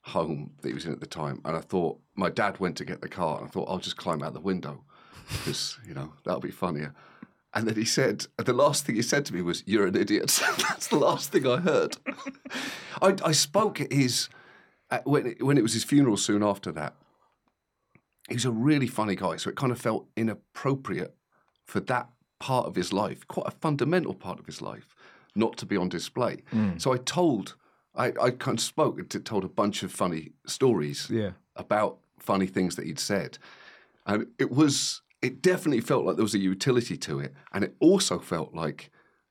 home 0.00 0.52
that 0.62 0.68
he 0.68 0.72
was 0.74 0.86
in 0.86 0.92
at 0.92 1.00
the 1.00 1.06
time, 1.06 1.42
and 1.44 1.54
I 1.54 1.60
thought 1.60 2.00
my 2.14 2.30
dad 2.30 2.60
went 2.60 2.78
to 2.78 2.86
get 2.86 3.02
the 3.02 3.10
car, 3.10 3.36
and 3.36 3.46
I 3.46 3.50
thought 3.50 3.68
I'll 3.68 3.78
just 3.78 3.98
climb 3.98 4.22
out 4.22 4.32
the 4.32 4.40
window 4.40 4.82
because 5.28 5.78
you 5.86 5.92
know 5.92 6.14
that'll 6.24 6.40
be 6.40 6.50
funnier. 6.50 6.94
And 7.52 7.68
then 7.68 7.76
he 7.76 7.84
said, 7.84 8.26
the 8.38 8.54
last 8.54 8.86
thing 8.86 8.96
he 8.96 9.02
said 9.02 9.26
to 9.26 9.34
me 9.34 9.42
was, 9.42 9.62
"You're 9.66 9.86
an 9.86 9.96
idiot." 9.96 10.40
That's 10.68 10.88
the 10.88 10.96
last 10.96 11.30
thing 11.30 11.46
I 11.46 11.58
heard. 11.58 11.98
I, 13.02 13.16
I 13.22 13.32
spoke 13.32 13.82
at 13.82 13.92
his 13.92 14.30
when 15.04 15.34
when 15.40 15.58
it 15.58 15.62
was 15.62 15.74
his 15.74 15.84
funeral. 15.84 16.16
Soon 16.16 16.42
after 16.42 16.72
that, 16.72 16.94
he 18.28 18.34
was 18.34 18.44
a 18.44 18.50
really 18.50 18.86
funny 18.86 19.16
guy, 19.16 19.36
so 19.36 19.50
it 19.50 19.56
kind 19.56 19.72
of 19.72 19.80
felt 19.80 20.06
inappropriate 20.16 21.14
for 21.66 21.80
that 21.80 22.08
part 22.40 22.66
of 22.66 22.74
his 22.76 22.92
life, 22.92 23.26
quite 23.28 23.46
a 23.46 23.50
fundamental 23.50 24.14
part 24.14 24.38
of 24.38 24.46
his 24.46 24.60
life, 24.62 24.94
not 25.34 25.56
to 25.58 25.66
be 25.66 25.76
on 25.76 25.88
display. 25.88 26.42
Mm. 26.52 26.80
So 26.80 26.92
I 26.92 26.98
told, 26.98 27.54
I, 27.94 28.12
I 28.20 28.30
kind 28.30 28.58
of 28.58 28.62
spoke 28.64 28.98
and 28.98 29.24
told 29.24 29.44
a 29.44 29.48
bunch 29.48 29.82
of 29.82 29.92
funny 29.92 30.32
stories 30.46 31.08
Yeah. 31.10 31.32
about 31.56 31.98
funny 32.18 32.46
things 32.46 32.76
that 32.76 32.86
he'd 32.86 32.98
said. 32.98 33.38
And 34.06 34.26
it 34.38 34.50
was, 34.50 35.02
it 35.22 35.42
definitely 35.42 35.80
felt 35.80 36.04
like 36.04 36.16
there 36.16 36.22
was 36.24 36.34
a 36.34 36.38
utility 36.38 36.96
to 36.98 37.20
it. 37.20 37.34
And 37.52 37.64
it 37.64 37.74
also 37.80 38.18
felt 38.18 38.54
like 38.54 38.90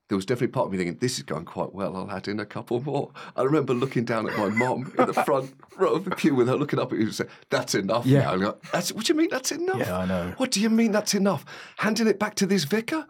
there 0.10 0.16
was 0.18 0.26
definitely 0.26 0.48
part 0.52 0.66
of 0.68 0.72
me 0.72 0.78
thinking, 0.78 0.98
this 1.00 1.18
is 1.18 1.24
going 1.24 1.46
quite 1.46 1.74
well. 1.74 1.96
I'll 1.96 2.12
add 2.12 2.28
in 2.28 2.40
a 2.40 2.46
couple 2.46 2.82
more. 2.82 3.12
I 3.36 3.44
remember 3.44 3.74
looking 3.74 4.04
down 4.04 4.30
at 4.30 4.38
my 4.38 4.50
mom 4.50 4.92
in 5.00 5.06
the 5.08 5.14
front 5.14 5.54
row 5.78 5.94
of 5.94 6.04
the 6.06 6.12
pew 6.12 6.36
with 6.36 6.48
her 6.50 6.56
looking 6.56 6.78
up 6.80 6.92
at 6.92 6.98
me 7.00 7.06
and 7.06 7.16
saying, 7.16 7.30
that's 7.50 7.74
enough 7.74 8.06
Yeah. 8.06 8.24
now. 8.24 8.36
Go, 8.38 8.58
that's, 8.72 8.92
what 8.92 9.06
do 9.06 9.14
you 9.14 9.18
mean 9.18 9.30
that's 9.32 9.52
enough? 9.54 9.80
Yeah, 9.80 9.98
I 10.00 10.06
know. 10.06 10.34
What 10.38 10.52
do 10.52 10.60
you 10.62 10.70
mean 10.70 10.92
that's 10.92 11.14
enough? 11.14 11.46
Handing 11.78 12.08
it 12.08 12.20
back 12.20 12.36
to 12.36 12.46
this 12.46 12.66
vicar? 12.66 13.08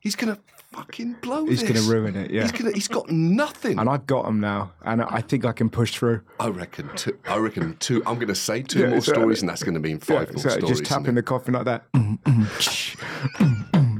He's 0.00 0.16
going 0.16 0.34
to 0.34 0.40
fucking 0.72 1.16
blow 1.22 1.44
it. 1.46 1.50
He's 1.50 1.62
this. 1.62 1.70
gonna 1.86 1.94
ruin 1.94 2.16
it, 2.16 2.32
yeah. 2.32 2.42
He's, 2.42 2.50
gonna, 2.52 2.72
he's 2.72 2.88
got 2.88 3.08
nothing. 3.08 3.78
And 3.78 3.88
I've 3.88 4.06
got 4.06 4.26
him 4.26 4.40
now, 4.40 4.72
and 4.84 5.00
I 5.00 5.20
think 5.20 5.44
I 5.44 5.52
can 5.52 5.70
push 5.70 5.94
through. 5.96 6.22
I 6.40 6.48
reckon 6.48 6.90
two. 6.96 7.16
I 7.28 7.36
reckon 7.36 7.76
two. 7.76 8.02
I'm 8.04 8.16
going 8.16 8.26
to 8.26 8.34
say 8.34 8.62
two 8.62 8.80
Yeah, 8.80 8.86
more 8.88 8.96
exactly. 8.96 9.20
stories, 9.22 9.42
and 9.42 9.48
uh, 9.48 9.52
that's 9.52 9.62
going 9.62 9.74
to 9.74 9.80
mean 9.80 9.98
five 10.00 10.26
Yeah, 10.28 10.32
more 10.32 10.42
so 10.42 10.48
stories. 10.48 10.78
just 10.80 10.84
tapping 10.90 11.14
the 11.14 11.22
coffin 11.22 11.54
like 11.54 11.66
that. 11.66 11.84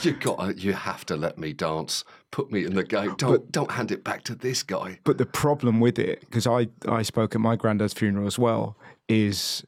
You 0.04 0.12
got. 0.12 0.58
You 0.58 0.72
have 0.72 1.04
to 1.06 1.16
let 1.16 1.38
me 1.38 1.52
dance. 1.52 2.04
Put 2.30 2.52
me 2.52 2.64
in 2.64 2.74
the 2.74 2.84
game. 2.84 3.14
Don't 3.16 3.50
don't 3.50 3.70
hand 3.70 3.90
it 3.90 4.04
back 4.04 4.24
to 4.24 4.34
this 4.34 4.62
guy. 4.62 4.98
But 5.04 5.18
the 5.18 5.26
problem 5.26 5.80
with 5.80 5.98
it, 5.98 6.20
because 6.20 6.46
I, 6.46 6.68
I 6.86 7.02
spoke 7.02 7.34
at 7.34 7.40
my 7.40 7.56
granddad's 7.56 7.92
funeral 7.92 8.26
as 8.26 8.38
well, 8.38 8.76
is, 9.08 9.64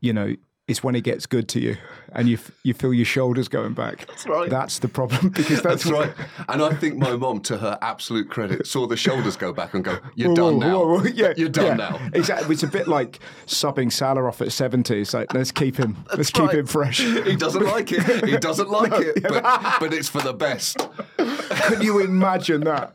you 0.00 0.12
know, 0.12 0.34
it's 0.66 0.82
when 0.82 0.94
it 0.94 1.04
gets 1.04 1.26
good 1.26 1.48
to 1.50 1.60
you 1.60 1.76
and 2.12 2.28
you 2.28 2.34
f- 2.36 2.50
you 2.62 2.74
feel 2.74 2.92
your 2.94 3.04
shoulders 3.04 3.48
going 3.48 3.74
back. 3.74 4.06
That's 4.06 4.26
right. 4.26 4.48
That's 4.50 4.78
the 4.78 4.88
problem 4.88 5.28
because 5.34 5.62
that's, 5.62 5.84
That's 5.84 5.86
right. 5.86 6.12
And 6.48 6.62
I 6.62 6.74
think 6.74 6.96
my 6.96 7.14
mom, 7.16 7.40
to 7.42 7.58
her 7.58 7.78
absolute 7.82 8.28
credit, 8.30 8.66
saw 8.66 8.86
the 8.86 8.96
shoulders 8.96 9.36
go 9.36 9.52
back 9.52 9.74
and 9.74 9.84
go, 9.84 9.98
"You're 10.14 10.30
Whoa, 10.30 10.34
done 10.34 10.58
now. 10.60 10.78
whoa, 10.84 10.98
whoa, 11.00 11.04
Yeah, 11.04 11.34
You're 11.36 11.48
done 11.48 11.66
yeah. 11.66 11.74
now." 11.90 12.08
Exactly. 12.14 12.52
It's 12.54 12.62
a 12.62 12.66
bit 12.68 12.88
like 12.88 13.20
subbing 13.46 13.92
Salah 13.92 14.24
off 14.26 14.40
at 14.40 14.52
70. 14.52 15.00
It's 15.00 15.14
like, 15.14 15.32
let's 15.34 15.52
keep 15.52 15.76
him, 15.76 15.96
let's 16.08 16.16
That's 16.16 16.30
keep 16.30 16.50
him 16.52 16.66
fresh. 16.66 16.98
He 17.00 17.36
doesn't 17.36 17.64
like 17.64 17.92
it. 17.92 18.24
He 18.28 18.36
doesn't 18.36 18.70
like 18.70 18.92
it. 18.94 19.22
But, 19.22 19.42
but 19.80 19.92
it's 19.92 20.08
for 20.08 20.20
the 20.22 20.32
best. 20.34 20.78
Can 21.18 21.82
you 21.82 22.00
imagine 22.00 22.62
that? 22.62 22.94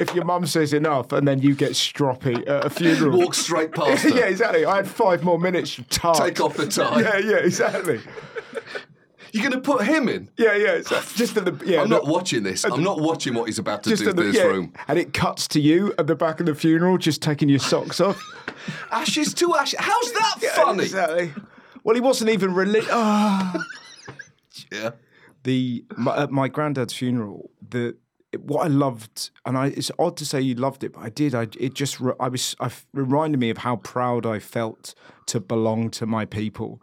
If 0.00 0.12
your 0.14 0.24
mum 0.24 0.44
says 0.46 0.72
enough 0.72 1.12
and 1.12 1.26
then 1.26 1.38
you 1.40 1.54
get 1.54 1.70
stroppy 1.72 2.40
at 2.48 2.66
a 2.66 2.70
funeral. 2.70 3.16
Walk 3.16 3.32
straight 3.34 3.72
past 3.72 4.02
her. 4.02 4.08
yeah, 4.08 4.24
exactly. 4.26 4.64
I 4.66 4.76
had 4.76 4.88
five 4.88 5.22
more 5.22 5.38
minutes. 5.38 5.78
you 5.78 5.84
tart. 5.84 6.18
Take 6.18 6.40
off 6.40 6.56
the 6.56 6.66
tie. 6.66 7.00
Yeah, 7.00 7.18
yeah, 7.18 7.36
exactly. 7.36 8.00
You're 9.34 9.42
going 9.42 9.60
to 9.60 9.60
put 9.60 9.84
him 9.84 10.08
in. 10.08 10.30
Yeah, 10.36 10.54
yeah. 10.54 10.80
Like- 10.88 11.12
just 11.14 11.36
at 11.36 11.44
the 11.44 11.66
yeah. 11.66 11.82
I'm 11.82 11.88
the- 11.88 11.96
not 11.96 12.06
watching 12.06 12.44
this. 12.44 12.64
I'm 12.64 12.84
not 12.84 13.00
watching 13.00 13.34
what 13.34 13.46
he's 13.46 13.58
about 13.58 13.82
to 13.82 13.90
do 13.90 14.04
to 14.04 14.12
this 14.12 14.36
yeah, 14.36 14.44
room. 14.44 14.72
and 14.86 14.96
it 14.96 15.12
cuts 15.12 15.48
to 15.48 15.60
you 15.60 15.92
at 15.98 16.06
the 16.06 16.14
back 16.14 16.38
of 16.38 16.46
the 16.46 16.54
funeral, 16.54 16.98
just 16.98 17.20
taking 17.20 17.48
your 17.48 17.58
socks 17.58 18.00
off. 18.00 18.22
Ashes 18.92 19.34
to 19.34 19.54
ashes. 19.56 19.80
How's 19.80 20.12
that 20.12 20.36
funny? 20.54 20.84
Exactly. 20.84 21.32
Well, 21.82 21.96
he 21.96 22.00
wasn't 22.00 22.30
even 22.30 22.54
really. 22.54 22.80
Oh. 22.88 23.54
Yeah. 24.70 24.90
the 25.42 25.84
my, 25.96 26.16
at 26.16 26.30
my 26.30 26.46
granddad's 26.46 26.92
funeral, 26.94 27.50
the 27.68 27.96
what 28.38 28.64
I 28.64 28.68
loved, 28.68 29.30
and 29.44 29.58
I 29.58 29.66
it's 29.66 29.90
odd 29.98 30.16
to 30.18 30.24
say 30.26 30.40
you 30.40 30.54
loved 30.54 30.84
it, 30.84 30.92
but 30.92 31.00
I 31.00 31.08
did. 31.08 31.34
I 31.34 31.48
it 31.58 31.74
just 31.74 32.00
I 32.20 32.28
was 32.28 32.54
I 32.60 32.70
reminded 32.92 33.40
me 33.40 33.50
of 33.50 33.58
how 33.58 33.76
proud 33.76 34.26
I 34.26 34.38
felt 34.38 34.94
to 35.26 35.40
belong 35.40 35.90
to 35.90 36.06
my 36.06 36.24
people. 36.24 36.80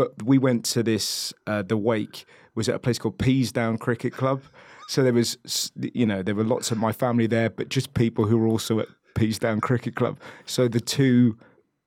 But 0.00 0.22
we 0.22 0.38
went 0.38 0.64
to 0.64 0.82
this 0.82 1.34
uh, 1.46 1.60
the 1.60 1.76
wake 1.76 2.24
was 2.54 2.70
at 2.70 2.74
a 2.74 2.78
place 2.78 2.98
called 2.98 3.18
Peasedown 3.18 3.78
Cricket 3.78 4.14
Club. 4.14 4.42
So 4.88 5.02
there 5.02 5.12
was, 5.12 5.36
you 5.78 6.06
know, 6.06 6.22
there 6.22 6.34
were 6.34 6.42
lots 6.42 6.70
of 6.70 6.78
my 6.78 6.90
family 6.90 7.26
there, 7.26 7.50
but 7.50 7.68
just 7.68 7.92
people 7.92 8.24
who 8.24 8.38
were 8.38 8.46
also 8.46 8.78
at 8.78 8.86
Peasedown 9.14 9.60
Cricket 9.60 9.96
Club. 9.96 10.18
So 10.46 10.68
the 10.68 10.80
two 10.80 11.36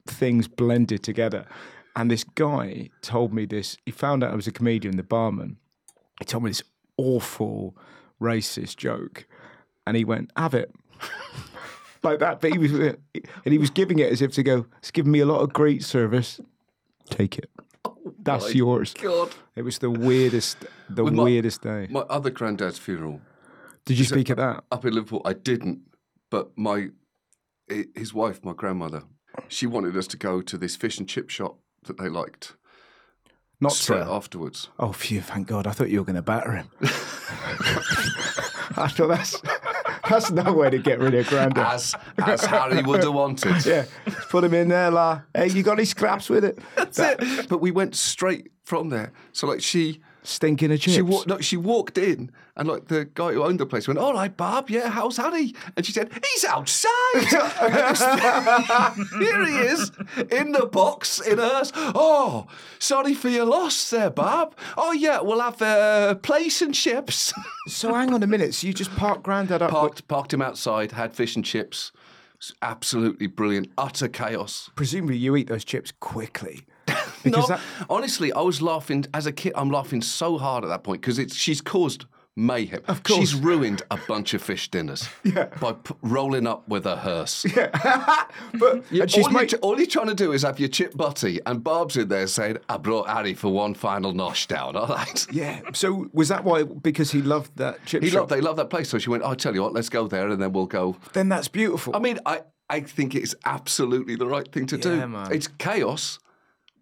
things 0.06 0.48
blended 0.48 1.02
together. 1.02 1.48
And 1.96 2.12
this 2.12 2.24
guy 2.24 2.92
told 3.02 3.34
me 3.34 3.48
this. 3.48 3.78
He 3.84 3.92
found 3.92 4.24
out 4.24 4.32
I 4.32 4.36
was 4.36 4.46
a 4.46 4.52
comedian, 4.52 4.96
the 4.96 5.02
barman. 5.02 5.58
He 6.20 6.26
told 6.26 6.44
me 6.44 6.52
this 6.52 6.62
awful 6.98 7.76
racist 8.22 8.78
joke, 8.78 9.26
and 9.88 9.98
he 9.98 10.06
went, 10.06 10.32
"Have 10.38 10.54
it." 10.54 10.72
like 12.04 12.20
that, 12.20 12.42
but 12.42 12.52
he 12.52 12.60
was, 12.60 12.74
and 12.74 12.98
he 13.44 13.58
was 13.58 13.72
giving 13.72 13.98
it 13.98 14.12
as 14.12 14.22
if 14.22 14.34
to 14.34 14.44
go, 14.44 14.68
"It's 14.78 14.92
given 14.92 15.12
me 15.12 15.20
a 15.20 15.26
lot 15.26 15.40
of 15.40 15.52
great 15.52 15.84
service. 15.84 16.40
Take 17.10 17.40
it. 17.40 17.50
Oh 18.06 18.14
that's 18.22 18.46
my 18.46 18.52
yours." 18.52 18.94
God. 18.94 19.34
It 19.56 19.62
was 19.64 19.80
the 19.80 19.90
weirdest, 19.90 20.66
the 20.90 21.04
With 21.04 21.14
my- 21.14 21.24
weirdest 21.24 21.62
day. 21.62 21.88
My 21.90 22.02
other 22.02 22.30
granddad's 22.30 22.78
funeral 22.80 23.22
Did 23.86 23.98
you 24.00 24.06
speak 24.06 24.30
at 24.30 24.38
that? 24.38 24.64
up 24.72 24.86
in 24.86 24.94
Liverpool, 24.94 25.22
I 25.26 25.34
didn't, 25.34 25.80
but 26.30 26.58
my 26.58 26.90
hi- 27.70 27.86
his 27.96 28.14
wife, 28.14 28.44
my 28.44 28.54
grandmother, 28.54 29.04
she 29.48 29.66
wanted 29.68 29.96
us 29.98 30.08
to 30.08 30.18
go 30.18 30.42
to 30.42 30.58
this 30.58 30.76
fish 30.76 30.98
and 31.00 31.08
chip 31.08 31.30
shop 31.30 31.60
that 31.86 31.98
they 31.98 32.08
liked 32.10 32.56
Not 33.60 33.72
straight 33.74 34.04
to. 34.06 34.12
afterwards. 34.12 34.70
Oh, 34.80 34.92
phew! 34.92 35.22
Thank 35.22 35.48
God. 35.48 35.66
I 35.68 35.72
thought 35.72 35.90
you 35.90 36.00
were 36.00 36.06
going 36.06 36.16
to 36.18 36.22
batter 36.22 36.52
him. 36.54 36.70
I 38.76 38.88
thought 38.90 39.08
that's 39.10 39.42
that's 40.14 40.32
no 40.32 40.54
way 40.54 40.70
to 40.70 40.78
get 40.78 41.00
rid 41.00 41.14
of 41.14 41.28
Grandad. 41.28 41.74
As 41.74 41.96
as 42.18 42.46
Harry 42.46 42.82
would 42.82 43.04
have 43.04 43.14
wanted. 43.14 43.66
Yeah, 43.66 43.86
put 44.30 44.44
him 44.44 44.54
in 44.54 44.68
there, 44.70 44.92
la. 44.92 45.22
Hey, 45.34 45.48
you 45.50 45.64
got 45.64 45.74
any 45.74 45.86
scraps 45.86 46.30
with 46.30 46.44
it? 46.44 46.60
That's 46.76 47.00
it. 47.00 47.48
But 47.50 47.60
we 47.62 47.72
went 47.72 47.96
straight 47.96 48.52
from 48.64 48.90
there. 48.90 49.12
So 49.32 49.48
like 49.48 49.62
she 49.62 50.02
Stinking 50.24 50.72
of 50.72 50.80
chips. 50.80 50.96
she 50.96 51.02
walked 51.02 51.28
no, 51.28 51.40
she 51.40 51.58
walked 51.58 51.98
in 51.98 52.32
and 52.56 52.68
like 52.68 52.88
the 52.88 53.06
guy 53.14 53.34
who 53.34 53.44
owned 53.44 53.60
the 53.60 53.66
plaice 53.66 53.88
went, 53.88 54.00
All 54.00 54.14
right, 54.14 54.36
Bob, 54.36 54.70
yeah, 54.70 54.90
how's 54.90 55.18
Harry? 55.18 55.54
And 55.76 55.86
she 55.86 55.92
said, 55.92 56.12
He's 56.32 56.46
outside. 56.46 56.90
Here 59.20 59.46
he 59.46 59.58
is 59.58 59.92
in 60.32 60.54
the 60.54 60.66
box 60.72 61.20
in 61.20 61.40
hers. 61.40 61.72
Oh, 61.76 62.48
sorry 62.80 63.14
for 63.14 63.30
your 63.30 63.46
loss 63.46 63.90
there, 63.90 64.10
Bob. 64.10 64.56
Oh 64.78 64.92
yeah, 64.94 65.20
we'll 65.22 65.42
have 65.42 65.62
uh, 65.62 66.16
place 66.16 66.62
and 66.62 66.74
chips. 66.74 67.34
So 67.66 67.94
hang 67.94 68.14
on 68.14 68.22
a 68.22 68.28
minute. 68.28 68.54
So 68.54 68.68
you 68.68 68.74
just 68.74 68.94
parked 68.98 69.24
Grandad 69.24 69.62
up? 69.62 69.72
parked 69.72 70.06
parked 70.10 70.34
him 70.34 70.42
outside, 70.42 70.92
had 70.92 71.16
fish 71.16 71.38
and 71.38 71.46
chips. 71.46 71.94
It's 72.36 72.52
absolutely 72.62 73.28
brilliant. 73.28 73.72
Utter 73.78 74.10
chaos. 74.10 74.70
Presumably 74.76 75.16
you 75.16 75.38
eat 75.38 75.48
those 75.48 75.64
chips 75.64 75.94
quickly. 76.02 76.66
Because 77.24 77.50
no, 77.50 77.56
that, 77.56 77.62
honestly, 77.90 78.32
I 78.34 78.42
was 78.42 78.62
laughing 78.62 79.06
as 79.14 79.26
a 79.26 79.32
kid. 79.32 79.54
I'm 79.56 79.70
laughing 79.70 80.02
so 80.02 80.38
hard 80.38 80.64
at 80.64 80.68
that 80.68 80.84
point 80.84 81.02
because 81.02 81.20
it's 81.20 81.36
she's 81.36 81.62
caused 81.62 82.06
mayhem. 82.36 82.82
Of 82.88 83.04
course. 83.04 83.20
she's 83.20 83.36
ruined 83.36 83.84
a 83.92 83.98
bunch 84.08 84.34
of 84.34 84.42
fish 84.42 84.70
dinners 84.72 85.08
Yeah. 85.24 85.46
by 85.62 85.74
p- 85.74 85.94
rolling 86.02 86.48
up 86.48 86.68
with 86.68 86.88
a 86.88 86.96
hearse. 86.96 87.46
Yeah. 87.56 87.70
but 88.60 88.84
You- 88.92 89.06
all, 89.24 89.30
made, 89.30 89.50
tr- 89.50 89.56
all 89.62 89.78
you're 89.78 89.86
trying 89.86 90.08
to 90.08 90.16
do 90.16 90.32
is 90.32 90.42
have 90.42 90.60
your 90.60 90.70
chip 90.70 90.98
butty, 90.98 91.40
and 91.46 91.64
Barb's 91.64 91.96
in 91.96 92.08
there 92.08 92.26
saying, 92.26 92.58
"I 92.68 92.78
brought 92.78 93.08
Harry 93.08 93.36
for 93.36 93.50
one 93.54 93.76
final 93.76 94.14
nosh 94.14 94.48
down." 94.48 94.76
All 94.76 94.88
right. 94.88 95.28
yeah. 95.32 95.62
So 95.74 96.10
was 96.12 96.30
that 96.30 96.44
why? 96.44 96.64
Because 96.64 97.12
he 97.12 97.22
loved 97.22 97.56
that 97.58 97.86
chip 97.86 98.02
He 98.02 98.10
shop. 98.10 98.22
loved, 98.22 98.32
they 98.32 98.42
love 98.42 98.56
that 98.56 98.72
place, 98.72 98.90
so 98.90 98.98
she 98.98 99.12
went. 99.12 99.24
"I'll 99.24 99.36
tell 99.36 99.54
you 99.54 99.62
what, 99.62 99.74
let's 99.74 99.90
go 99.90 100.08
there, 100.08 100.28
and 100.30 100.42
then 100.42 100.54
we'll 100.54 100.66
go." 100.66 100.96
then 101.14 101.30
that's 101.30 101.48
beautiful. 101.48 101.96
I 101.96 102.00
mean, 102.00 102.18
I, 102.26 102.42
I 102.68 102.80
think 102.80 103.14
it's 103.14 103.36
absolutely 103.46 104.16
the 104.16 104.26
right 104.26 104.52
thing 104.52 104.66
to 104.68 104.78
do. 104.78 105.06
Man. 105.06 105.32
It's 105.32 105.48
chaos, 105.60 106.18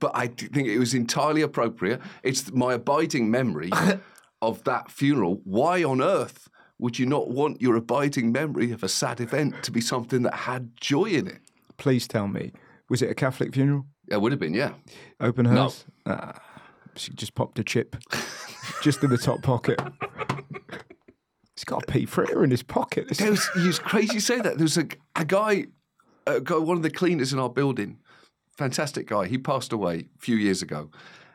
but 0.02 0.12
I 0.14 0.28
think 0.28 0.68
it 0.68 0.80
was 0.80 0.94
entirely 0.94 1.42
appropriate. 1.42 2.02
It's 2.24 2.52
my 2.52 2.74
abiding 2.74 3.32
memory 3.32 3.70
of 4.42 4.62
that 4.66 4.92
funeral. 4.92 5.40
Why 5.46 5.84
on 5.86 6.02
earth 6.02 6.50
would 6.80 7.00
you 7.00 7.06
not 7.06 7.30
want 7.30 7.62
your 7.62 7.76
abiding 7.76 8.32
memory 8.34 8.72
of 8.72 8.84
a 8.84 8.90
sad 8.90 9.22
event 9.22 9.64
to 9.64 9.72
be 9.72 9.80
something 9.80 10.24
that 10.24 10.34
had 10.34 10.72
joy 10.76 11.06
in 11.06 11.28
it? 11.28 11.40
Please 11.78 12.08
tell 12.08 12.28
me, 12.28 12.52
was 12.90 13.02
it 13.02 13.12
a 13.12 13.16
Catholic 13.16 13.54
funeral? 13.54 13.86
It 14.10 14.20
would 14.20 14.32
have 14.32 14.40
been, 14.40 14.56
yeah. 14.56 14.74
Open 15.22 15.46
house? 15.46 15.86
Ah, 16.06 16.34
she 16.96 17.14
just 17.14 17.36
popped 17.36 17.60
a 17.60 17.64
chip, 17.64 17.96
just 18.82 19.04
in 19.04 19.12
the 19.12 19.18
top 19.18 19.44
pocket. 19.44 19.80
He's 21.56 21.64
got 21.64 21.84
a 21.84 21.86
pea 21.86 22.06
fritter 22.06 22.44
in 22.44 22.50
his 22.50 22.64
pocket. 22.64 23.10
There 23.10 23.30
was, 23.30 23.48
it 23.56 23.68
was 23.68 23.78
crazy 23.78 24.16
you 24.16 24.20
say 24.20 24.42
that. 24.42 24.58
There 24.58 24.66
was 24.66 24.78
a, 24.80 24.88
a 25.16 25.24
guy, 25.24 25.68
a 26.26 26.42
guy, 26.42 26.58
one 26.58 26.78
of 26.78 26.84
the 26.84 26.90
cleaners 26.90 27.32
in 27.32 27.40
our 27.40 27.50
building, 27.50 28.00
fantastic 28.58 29.08
guy. 29.08 29.28
He 29.28 29.38
passed 29.38 29.74
away 29.74 30.08
a 30.16 30.20
few 30.20 30.36
years 30.36 30.62
ago. 30.62 30.90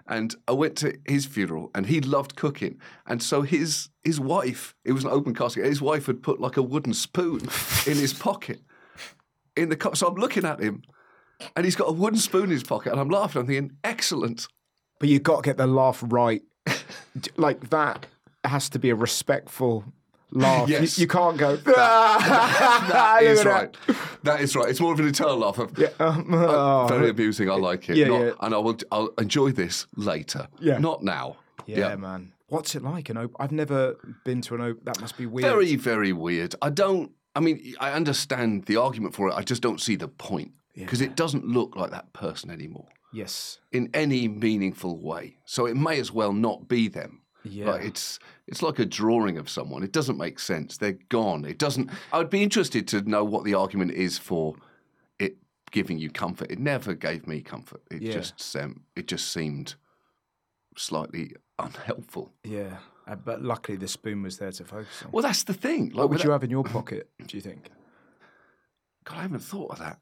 And 0.09 0.37
I 0.47 0.53
went 0.53 0.77
to 0.77 0.97
his 1.09 1.27
funeral 1.27 1.73
and 1.75 1.87
he 1.87 2.01
loved 2.01 2.37
cooking. 2.37 2.81
And 3.07 3.21
so 3.21 3.43
his 3.43 3.89
his 4.05 4.21
wife, 4.21 4.75
it 4.85 4.93
was 4.93 5.03
an 5.03 5.11
open 5.11 5.35
casket, 5.35 5.65
his 5.65 5.83
wife 5.83 6.07
had 6.07 6.23
put 6.23 6.41
like 6.41 6.57
a 6.57 6.63
wooden 6.63 6.95
spoon 6.95 7.41
in 7.87 7.97
his 7.97 8.13
pocket. 8.13 8.61
In 9.57 9.69
the 9.69 9.77
co- 9.77 9.95
so 9.95 10.07
I'm 10.07 10.15
looking 10.15 10.45
at 10.45 10.61
him 10.61 10.83
and 11.55 11.65
he's 11.65 11.77
got 11.77 11.89
a 11.89 11.93
wooden 11.93 12.19
spoon 12.19 12.45
in 12.45 12.51
his 12.51 12.63
pocket, 12.63 12.93
and 12.93 13.01
I'm 13.01 13.09
laughing. 13.09 13.41
I'm 13.41 13.47
thinking, 13.47 13.77
excellent. 13.85 14.47
But 14.99 15.09
you've 15.09 15.23
got 15.23 15.43
to 15.43 15.43
get 15.43 15.57
the 15.57 15.67
laugh 15.67 16.03
right. 16.07 16.43
like 17.37 17.71
that 17.71 18.07
has 18.45 18.69
to 18.71 18.79
be 18.79 18.91
a 18.91 18.95
respectful 18.95 19.85
laugh. 20.39 20.69
You- 20.69 20.77
Yes. 20.77 20.99
You, 20.99 21.07
can't 21.07 21.37
go. 21.37 21.57
That 21.67 23.19
Look 23.23 23.31
is 23.31 23.45
right. 23.45 23.77
That 24.23 24.41
is 24.41 24.57
right. 24.57 24.69
It's 24.69 24.81
more 24.81 24.93
of 24.93 25.01
an 25.01 25.07
internal 25.07 25.37
laugh. 25.39 25.59
Of, 25.59 25.79
Yeah, 25.79 25.89
um, 26.01 26.27
oh. 26.35 26.87
Very 26.89 27.11
amusing. 27.11 27.51
I 27.51 27.55
like 27.55 27.89
it. 27.89 27.97
Yeah, 27.97 28.09
Not- 28.09 28.21
yeah. 28.21 28.31
And 28.41 28.55
I 28.55 28.59
will. 28.59 28.77
I'll 28.91 29.09
enjoy 29.19 29.53
this 29.53 29.87
later. 29.97 30.49
Yeah. 30.61 30.79
Not 30.79 31.03
now. 31.03 31.37
Yeah, 31.67 31.97
man. 31.97 32.33
What's 32.49 32.75
it 32.77 32.83
like? 32.83 33.09
An 33.11 33.17
op- 33.17 33.35
I've 33.41 33.51
never 33.53 33.97
been 34.25 34.41
to 34.43 34.55
an 34.55 34.61
open. 34.61 34.83
That 34.85 35.01
must 35.01 35.17
be 35.19 35.27
weird. 35.27 35.49
Very, 35.49 35.75
very 35.77 36.13
weird. 36.13 36.55
I 36.63 36.71
don't. 36.71 37.11
I 37.35 37.41
mean, 37.41 37.75
I 37.81 37.93
understand 37.93 38.65
the 38.67 38.77
argument 38.77 39.15
for 39.15 39.29
it. 39.29 39.35
I 39.35 39.43
just 39.43 39.63
don't 39.63 39.81
see 39.81 39.97
the 39.97 40.09
point 40.09 40.53
because 40.75 41.01
it 41.01 41.17
doesn't 41.17 41.45
look 41.47 41.75
like 41.77 41.91
that 41.91 42.13
person 42.13 42.51
anymore 42.51 42.87
Yes. 43.13 43.59
in 43.73 43.89
any 43.95 44.29
meaningful 44.29 44.99
way. 44.99 45.37
So 45.45 45.67
it 45.67 45.75
may 45.77 45.99
as 46.01 46.13
well 46.13 46.33
not 46.33 46.69
be 46.69 46.89
them. 46.89 47.23
Yeah. 47.45 47.71
Like 47.73 47.85
it's 47.85 48.19
it's 48.49 48.63
like 48.63 48.79
a 48.79 48.87
drawing 48.87 49.39
of 49.39 49.49
someone. 49.49 49.83
It 49.83 49.93
doesn't 49.93 50.17
make 50.19 50.39
sense. 50.39 50.77
They're 50.77 50.99
gone. 51.09 51.45
It 51.45 51.59
doesn't. 51.59 51.91
I 52.13 52.19
would 52.19 52.31
be 52.31 52.43
interested 52.43 52.87
to 52.89 53.03
know 53.03 53.25
what 53.25 53.45
the 53.45 53.55
argument 53.55 53.93
is 53.93 54.19
for 54.19 54.55
it 55.19 55.37
giving 55.73 55.99
you 55.99 56.11
comfort. 56.11 56.51
It 56.51 56.59
never 56.59 56.95
gave 56.95 57.27
me 57.27 57.41
comfort. 57.41 57.83
It 57.91 58.03
Yeah. 58.03 58.13
just 58.13 58.57
um, 58.57 58.83
it 58.95 59.07
just 59.09 59.33
seemed 59.33 59.75
slightly 60.77 61.33
unhelpful. 61.59 62.33
Yeah. 62.45 62.77
Uh, 63.09 63.15
but 63.15 63.43
luckily, 63.43 63.77
the 63.79 63.87
spoon 63.89 64.23
was 64.23 64.39
there 64.39 64.51
to 64.53 64.65
focus 64.65 65.03
on. 65.05 65.11
Well, 65.13 65.23
that's 65.23 65.45
the 65.45 65.55
thing. 65.55 65.87
Like, 65.91 65.95
what 65.97 66.11
would 66.11 66.25
you 66.25 66.31
have 66.31 66.43
in 66.43 66.51
your 66.51 66.65
pocket? 66.65 67.09
Do 67.25 67.37
you 67.37 67.41
think? 67.41 67.71
God, 69.05 69.19
I 69.19 69.23
haven't 69.23 69.41
thought 69.41 69.71
of 69.73 69.79
that. 69.79 69.99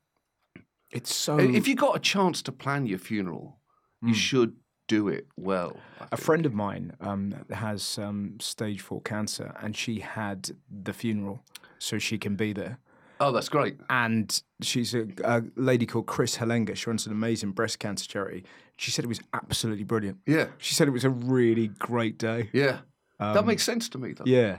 It's 0.90 1.14
so. 1.14 1.38
If 1.38 1.68
you 1.68 1.74
got 1.74 1.96
a 1.96 2.00
chance 2.00 2.40
to 2.42 2.52
plan 2.52 2.87
your 2.87 2.98
funeral, 2.98 3.59
you 4.02 4.14
should 4.14 4.57
do 4.87 5.09
it 5.09 5.27
well. 5.37 5.77
A 6.12 6.16
friend 6.16 6.44
of 6.47 6.55
mine 6.55 6.92
um, 7.01 7.35
has 7.51 7.99
um, 7.99 8.37
stage 8.40 8.81
four 8.81 9.01
cancer, 9.03 9.55
and 9.62 9.77
she 9.77 10.01
had 10.01 10.51
the 10.70 10.92
funeral, 10.92 11.40
so 11.79 11.99
she 11.99 12.18
can 12.18 12.37
be 12.37 12.53
there. 12.53 12.79
Oh, 13.20 13.31
that's 13.33 13.49
great. 13.49 13.77
and 13.88 14.42
she's 14.61 14.92
a, 14.94 15.07
a 15.23 15.42
lady 15.57 15.87
called 15.87 16.07
Kris 16.07 16.37
Hallenga. 16.38 16.75
She 16.77 16.90
runs 16.90 17.07
an 17.07 17.12
amazing 17.12 17.53
breast 17.53 17.79
cancer 17.79 18.07
charity. 18.07 18.44
She 18.77 18.90
said 18.90 19.05
it 19.05 19.09
was 19.09 19.20
absolutely 19.33 19.85
brilliant. 19.85 20.18
Yeah, 20.27 20.49
She 20.59 20.75
said 20.75 20.88
it 20.88 20.90
was 20.90 21.05
a 21.05 21.11
really 21.11 21.68
great 21.68 22.18
day. 22.18 22.51
yeah. 22.53 22.79
that 23.20 23.47
makes 23.47 23.62
sense 23.62 23.88
to 23.90 23.99
me, 23.99 24.12
though. 24.12 24.25
Um, 24.25 24.29
Yeah. 24.31 24.59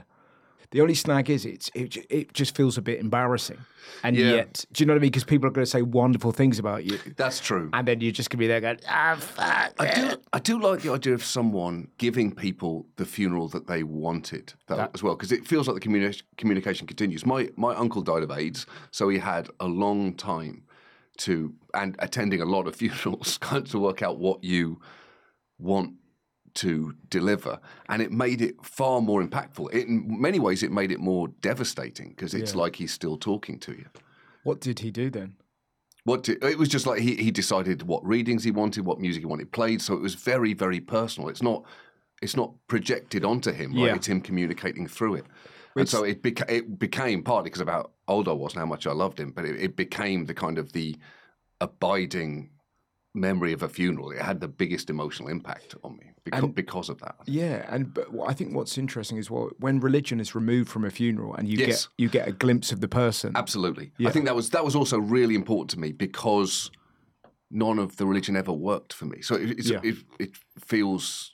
The 0.72 0.80
only 0.80 0.94
snag 0.94 1.30
is 1.30 1.44
it's 1.46 1.70
it, 1.74 1.96
it 2.10 2.32
just 2.34 2.56
feels 2.56 2.76
a 2.76 2.82
bit 2.82 2.98
embarrassing, 3.00 3.58
and 4.02 4.16
Yeah. 4.16 4.32
yet 4.34 4.64
do 4.72 4.82
you 4.82 4.86
know 4.86 4.94
what 4.94 4.98
I 4.98 5.02
mean? 5.02 5.10
Because 5.10 5.24
people 5.24 5.46
are 5.48 5.50
going 5.52 5.64
to 5.64 5.70
say 5.70 5.82
wonderful 5.82 6.32
things 6.32 6.58
about 6.58 6.84
you, 6.84 6.98
That's 7.16 7.40
true. 7.40 7.70
and 7.72 7.86
then 7.86 8.00
you're 8.00 8.12
just 8.12 8.30
going 8.30 8.38
to 8.38 8.42
be 8.42 8.46
there 8.48 8.60
going, 8.60 8.78
ah, 8.88 9.16
fuck. 9.18 9.72
I 9.78 9.94
do, 9.94 10.16
I 10.32 10.38
do 10.38 10.60
like 10.60 10.80
the 10.82 10.92
idea 10.92 11.14
of 11.14 11.24
someone 11.24 11.88
giving 11.98 12.34
people 12.34 12.86
the 12.96 13.06
funeral 13.06 13.48
that 13.48 13.66
they 13.68 13.82
wanted, 13.84 14.54
though, 14.66 14.88
as 14.94 15.02
well, 15.02 15.14
because 15.14 15.32
it 15.32 15.46
feels 15.46 15.68
like 15.68 15.80
the 15.80 15.88
communi- 15.88 16.22
communication 16.36 16.86
continues. 16.86 17.24
My 17.24 17.48
my 17.56 17.74
uncle 17.74 18.02
died 18.02 18.22
of 18.22 18.30
AIDS, 18.30 18.66
so 18.90 19.08
he 19.08 19.18
had 19.18 19.48
a 19.60 19.66
long 19.66 20.14
time 20.14 20.64
to 21.18 21.54
and 21.74 21.96
attending 22.00 22.40
a 22.42 22.44
lot 22.44 22.66
of 22.66 22.74
funerals, 22.80 23.38
kind 23.38 23.64
of 23.64 23.70
to 23.70 23.78
work 23.78 24.02
out 24.02 24.18
what 24.18 24.42
you 24.44 24.80
want 25.58 25.92
to 26.56 26.94
deliver, 27.10 27.58
and 27.88 28.02
it 28.02 28.12
made 28.12 28.40
it 28.42 28.54
far 28.62 29.00
more 29.00 29.22
impactful. 29.22 29.72
It, 29.72 29.86
in 29.88 30.20
many 30.20 30.38
ways, 30.40 30.62
it 30.62 30.72
made 30.72 30.90
it 30.92 31.00
more 31.00 31.28
devastating 31.40 32.10
because 32.10 32.34
it's 32.34 32.52
Yeah. 32.54 32.60
like 32.62 32.76
he's 32.76 32.92
still 32.92 33.16
talking 33.16 33.58
to 33.60 33.72
you. 33.72 33.86
What 34.42 34.60
did 34.60 34.80
he 34.80 34.90
do 34.90 35.10
then? 35.10 35.36
What 36.04 36.22
did, 36.22 36.42
it 36.44 36.58
was 36.58 36.68
just 36.68 36.86
like 36.86 37.00
he, 37.00 37.16
he 37.16 37.30
decided 37.30 37.82
what 37.82 38.04
readings 38.06 38.44
he 38.44 38.50
wanted, 38.52 38.84
what 38.86 39.00
music 39.00 39.22
he 39.22 39.26
wanted 39.26 39.50
played. 39.50 39.82
So 39.82 39.94
it 39.94 40.00
was 40.00 40.14
very 40.14 40.54
very 40.54 40.80
personal. 40.80 41.28
It's 41.28 41.42
not 41.42 41.64
it's 42.22 42.36
not 42.36 42.52
projected 42.68 43.24
onto 43.24 43.52
him. 43.52 43.72
Right? 43.72 43.86
Yeah. 43.86 43.94
It's 43.96 44.06
him 44.06 44.20
communicating 44.20 44.86
through 44.86 45.16
it. 45.16 45.24
And 45.78 45.86
so 45.86 46.04
it, 46.04 46.22
beca- 46.22 46.50
it 46.50 46.78
became 46.78 47.22
partly 47.22 47.50
because 47.50 47.60
of 47.60 47.68
how 47.68 47.90
old 48.08 48.28
I 48.28 48.32
was 48.32 48.54
and 48.54 48.60
how 48.60 48.66
much 48.66 48.86
I 48.86 48.92
loved 48.92 49.20
him, 49.20 49.30
but 49.32 49.44
it, 49.44 49.60
it 49.60 49.76
became 49.76 50.24
the 50.24 50.32
kind 50.32 50.56
of 50.56 50.72
the 50.72 50.96
abiding 51.60 52.48
memory 53.16 53.52
of 53.52 53.62
a 53.62 53.68
funeral. 53.68 54.10
It 54.12 54.20
had 54.20 54.40
the 54.40 54.48
biggest 54.48 54.90
emotional 54.90 55.28
impact 55.28 55.74
on 55.82 55.96
me 55.96 56.12
because, 56.24 56.42
And- 56.44 56.54
because 56.54 56.88
of 56.88 57.00
that. 57.00 57.16
Yeah, 57.26 57.66
and 57.68 57.92
but 57.92 58.06
I 58.26 58.32
think 58.34 58.54
what's 58.54 58.76
interesting 58.78 59.16
is 59.18 59.30
what 59.30 59.58
when 59.60 59.80
religion 59.80 60.20
is 60.20 60.34
removed 60.34 60.68
from 60.70 60.84
a 60.84 60.90
funeral 60.90 61.34
and 61.34 61.48
you 61.48 61.58
Yes. 61.58 61.86
get 61.86 61.88
you 62.02 62.08
get 62.08 62.28
a 62.28 62.32
glimpse 62.32 62.72
of 62.72 62.80
the 62.80 62.88
person. 62.88 63.32
Absolutely. 63.34 63.92
Yeah. 63.98 64.08
I 64.08 64.12
think 64.12 64.26
that 64.26 64.36
was 64.36 64.50
that 64.50 64.64
was 64.64 64.76
also 64.76 64.98
really 64.98 65.34
important 65.34 65.70
to 65.70 65.78
me 65.80 65.92
because 65.92 66.70
none 67.50 67.78
of 67.78 67.96
the 67.96 68.06
religion 68.06 68.36
ever 68.36 68.52
worked 68.52 68.92
for 68.92 69.06
me. 69.06 69.22
So 69.22 69.34
it, 69.36 69.50
it's, 69.58 69.70
Yeah. 69.70 69.80
it, 69.82 69.96
it 70.18 70.30
feels. 70.58 71.32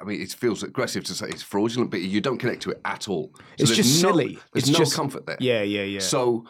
I 0.00 0.04
mean, 0.04 0.20
it 0.20 0.32
feels 0.32 0.62
aggressive 0.62 1.02
to 1.04 1.14
say 1.14 1.28
it's 1.28 1.42
fraudulent, 1.42 1.90
but 1.90 2.02
you 2.02 2.20
don't 2.20 2.36
connect 2.36 2.60
to 2.62 2.70
it 2.72 2.80
at 2.84 3.08
all. 3.08 3.30
So 3.34 3.42
It's 3.58 3.70
just 3.74 4.02
no, 4.02 4.10
silly. 4.10 4.38
There's 4.52 4.64
It's 4.68 4.72
no 4.72 4.78
just- 4.80 4.94
comfort 4.94 5.24
there. 5.24 5.38
Yeah, 5.40 5.62
yeah, 5.62 5.84
yeah. 5.84 6.00
So, 6.00 6.44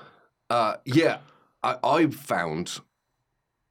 uh, 0.50 0.78
yeah, 0.84 1.18
I, 1.62 1.76
I 1.84 2.06
found 2.08 2.80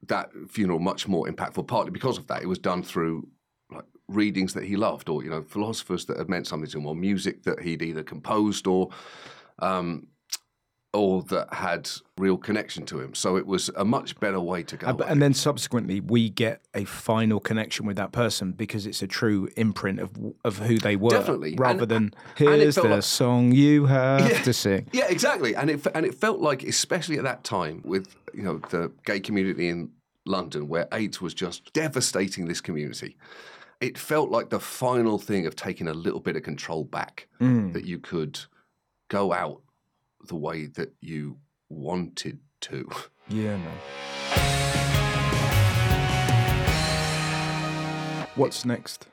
that 0.08 0.32
funeral 0.50 0.80
much 0.80 1.08
more 1.08 1.28
impactful, 1.28 1.68
partly 1.68 1.92
because 1.92 2.18
of 2.18 2.28
that. 2.28 2.42
It 2.42 2.48
was 2.48 2.60
done 2.60 2.84
through 2.84 3.28
like 3.72 3.86
readings 4.08 4.54
that 4.54 4.64
he 4.64 4.76
loved, 4.76 5.10
or 5.10 5.24
you 5.24 5.30
know, 5.30 5.42
philosophers 5.42 6.06
that 6.06 6.18
had 6.18 6.30
meant 6.30 6.48
something 6.48 6.70
to 6.70 6.78
him, 6.78 6.86
or 6.86 6.96
music 6.96 7.44
that 7.44 7.60
he'd 7.62 7.82
either 7.82 8.04
composed 8.04 8.68
or, 8.68 8.90
um, 9.60 10.08
or 10.94 11.24
that 11.24 11.54
had 11.54 11.90
real 12.18 12.38
connection 12.38 12.86
to 12.86 13.00
him. 13.00 13.14
So 13.16 13.38
it 13.38 13.46
was 13.48 13.70
a 13.78 13.86
much 13.86 14.20
better 14.20 14.42
way 14.42 14.62
to 14.64 14.76
go. 14.76 14.88
I 14.88 15.10
and 15.10 15.22
then 15.22 15.34
subsequently, 15.34 16.02
we 16.02 16.30
get 16.30 16.62
a 16.74 16.84
final 16.84 17.40
connection 17.40 17.86
with 17.86 17.96
that 17.98 18.12
person 18.12 18.52
because 18.52 18.86
it's 18.86 19.02
a 19.02 19.08
true 19.08 19.48
imprint 19.56 20.00
of 20.00 20.12
of 20.44 20.58
who 20.58 20.78
they 20.78 20.96
were, 20.98 21.10
Definitely. 21.12 21.56
rather 21.58 21.84
And- 21.84 21.90
than 21.92 22.14
here's 22.36 22.76
the 22.76 22.84
like- 22.84 23.04
song 23.04 23.54
you 23.54 23.86
have 23.86 24.30
Yeah. 24.30 24.42
to 24.42 24.54
sing. 24.54 24.88
Yeah, 24.92 25.08
exactly. 25.08 25.56
And 25.56 25.70
it 25.70 25.88
and 25.96 26.06
it 26.06 26.14
felt 26.16 26.40
like, 26.42 26.64
especially 26.64 27.18
at 27.18 27.24
that 27.24 27.44
time, 27.46 27.82
with 27.86 28.14
you 28.34 28.44
know 28.44 28.60
the 28.70 28.92
gay 29.06 29.20
community 29.22 29.70
in 29.70 29.92
London, 30.26 30.68
where 30.68 30.88
AIDS 30.92 31.22
was 31.22 31.34
just 31.34 31.72
devastating 31.74 32.48
this 32.48 32.60
community. 32.62 33.16
It 33.80 33.98
felt 33.98 34.30
like 34.30 34.50
the 34.50 34.60
final 34.60 35.18
thing 35.18 35.48
of 35.48 35.56
taking 35.56 35.88
a 35.88 35.94
little 35.94 36.20
bit 36.20 36.36
of 36.36 36.44
control 36.44 36.84
back, 36.84 37.28
Mm. 37.40 37.74
that 37.74 37.86
you 37.86 37.98
could 37.98 38.40
go 39.10 39.34
out 39.34 39.62
the 40.28 40.36
way 40.36 40.66
that 40.68 40.94
you 41.02 41.38
wanted 41.70 42.40
to. 42.62 42.90
Yeah, 43.28 43.58
man. 43.58 43.78
What's 48.36 48.66
next 48.66 49.08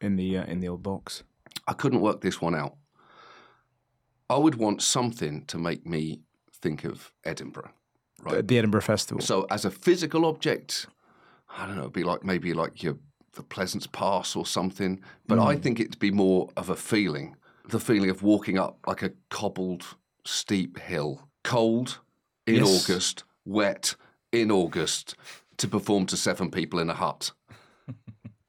in 0.00 0.16
the 0.16 0.38
uh, 0.38 0.44
in 0.44 0.60
the 0.60 0.68
old 0.68 0.82
box? 0.82 1.22
I 1.68 1.72
couldn't 1.72 2.00
work 2.00 2.20
this 2.20 2.40
one 2.40 2.54
out. 2.54 2.76
I 4.28 4.36
would 4.36 4.56
want 4.56 4.82
something 4.82 5.44
to 5.46 5.58
make 5.58 5.86
me 5.86 6.22
think 6.52 6.84
of 6.84 7.12
Edinburgh. 7.24 7.70
Right. 8.22 8.38
Uh, 8.38 8.42
the 8.44 8.58
Edinburgh 8.58 8.80
Festival. 8.82 9.22
So 9.22 9.46
as 9.50 9.64
a 9.64 9.70
physical 9.70 10.24
object, 10.24 10.86
I 11.56 11.66
don't 11.66 11.76
know, 11.76 11.82
it'd 11.82 11.92
be 11.92 12.02
like 12.02 12.24
maybe 12.24 12.52
like 12.52 12.82
your 12.82 12.96
the 13.34 13.42
Pleasance 13.42 13.86
Pass 13.86 14.34
or 14.34 14.46
something. 14.46 15.00
But 15.26 15.38
I 15.38 15.56
think 15.56 15.78
it'd 15.78 15.98
be 15.98 16.10
more 16.10 16.48
of 16.56 16.70
a 16.70 16.76
feeling, 16.76 17.36
the 17.68 17.78
feeling 17.78 18.10
of 18.10 18.22
walking 18.22 18.58
up 18.58 18.78
like 18.86 19.02
a 19.02 19.12
cobbled 19.30 19.84
steep 20.26 20.78
hill, 20.78 21.28
cold 21.44 22.00
in 22.46 22.56
Yes. 22.56 22.84
August, 22.90 23.24
wet 23.44 23.94
in 24.32 24.50
August, 24.50 25.14
to 25.58 25.68
perform 25.68 26.06
to 26.06 26.16
seven 26.16 26.50
people 26.50 26.78
in 26.78 26.90
a 26.90 26.94
hut. 26.94 27.32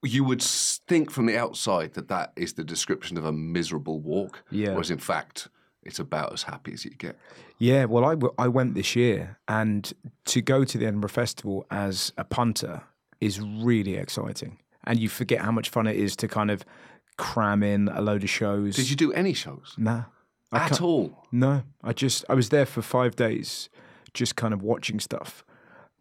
You 0.04 0.24
would 0.26 0.42
think 0.44 1.10
from 1.12 1.26
the 1.26 1.36
outside 1.38 1.94
that 1.96 2.08
that 2.08 2.32
is 2.36 2.54
the 2.54 2.64
description 2.64 3.18
of 3.18 3.26
a 3.26 3.32
miserable 3.32 4.00
walk, 4.00 4.44
Yeah. 4.52 4.70
whereas 4.72 4.92
in 4.92 5.00
fact 5.00 5.50
it's 5.82 5.98
about 6.00 6.32
as 6.34 6.44
happy 6.44 6.72
as 6.74 6.86
you 6.86 6.92
get. 6.92 7.18
Yeah, 7.58 7.86
well, 7.86 8.06
I, 8.06 8.12
w- 8.12 8.34
I 8.38 8.48
went 8.48 8.76
this 8.76 8.96
year, 8.96 9.38
and 9.48 9.92
to 10.26 10.42
go 10.42 10.64
to 10.64 10.78
the 10.78 10.86
Edinburgh 10.86 11.10
Festival 11.10 11.66
as 11.72 12.14
a 12.18 12.24
punter 12.24 12.84
is 13.20 13.42
really 13.42 13.96
exciting. 13.96 14.60
And 14.84 15.00
you 15.00 15.10
forget 15.10 15.42
how 15.42 15.52
much 15.52 15.70
fun 15.70 15.88
it 15.88 15.96
is 15.96 16.16
to 16.18 16.28
kind 16.28 16.52
of 16.52 16.64
cram 17.18 17.64
in 17.64 17.88
a 17.90 18.00
load 18.02 18.24
of 18.24 18.30
shows. 18.30 18.76
Did 18.76 18.90
you 18.92 18.96
do 18.96 19.12
any 19.14 19.34
shows 19.34 19.74
Nah. 19.78 20.04
I 20.52 20.66
at 20.66 20.82
all? 20.82 21.26
No, 21.32 21.64
I 21.84 21.94
just 21.94 22.24
I 22.30 22.34
was 22.34 22.50
there 22.50 22.66
for 22.66 22.82
five 22.82 23.16
days, 23.16 23.70
just 24.14 24.36
kind 24.36 24.54
of 24.54 24.62
watching 24.62 25.00
stuff. 25.00 25.44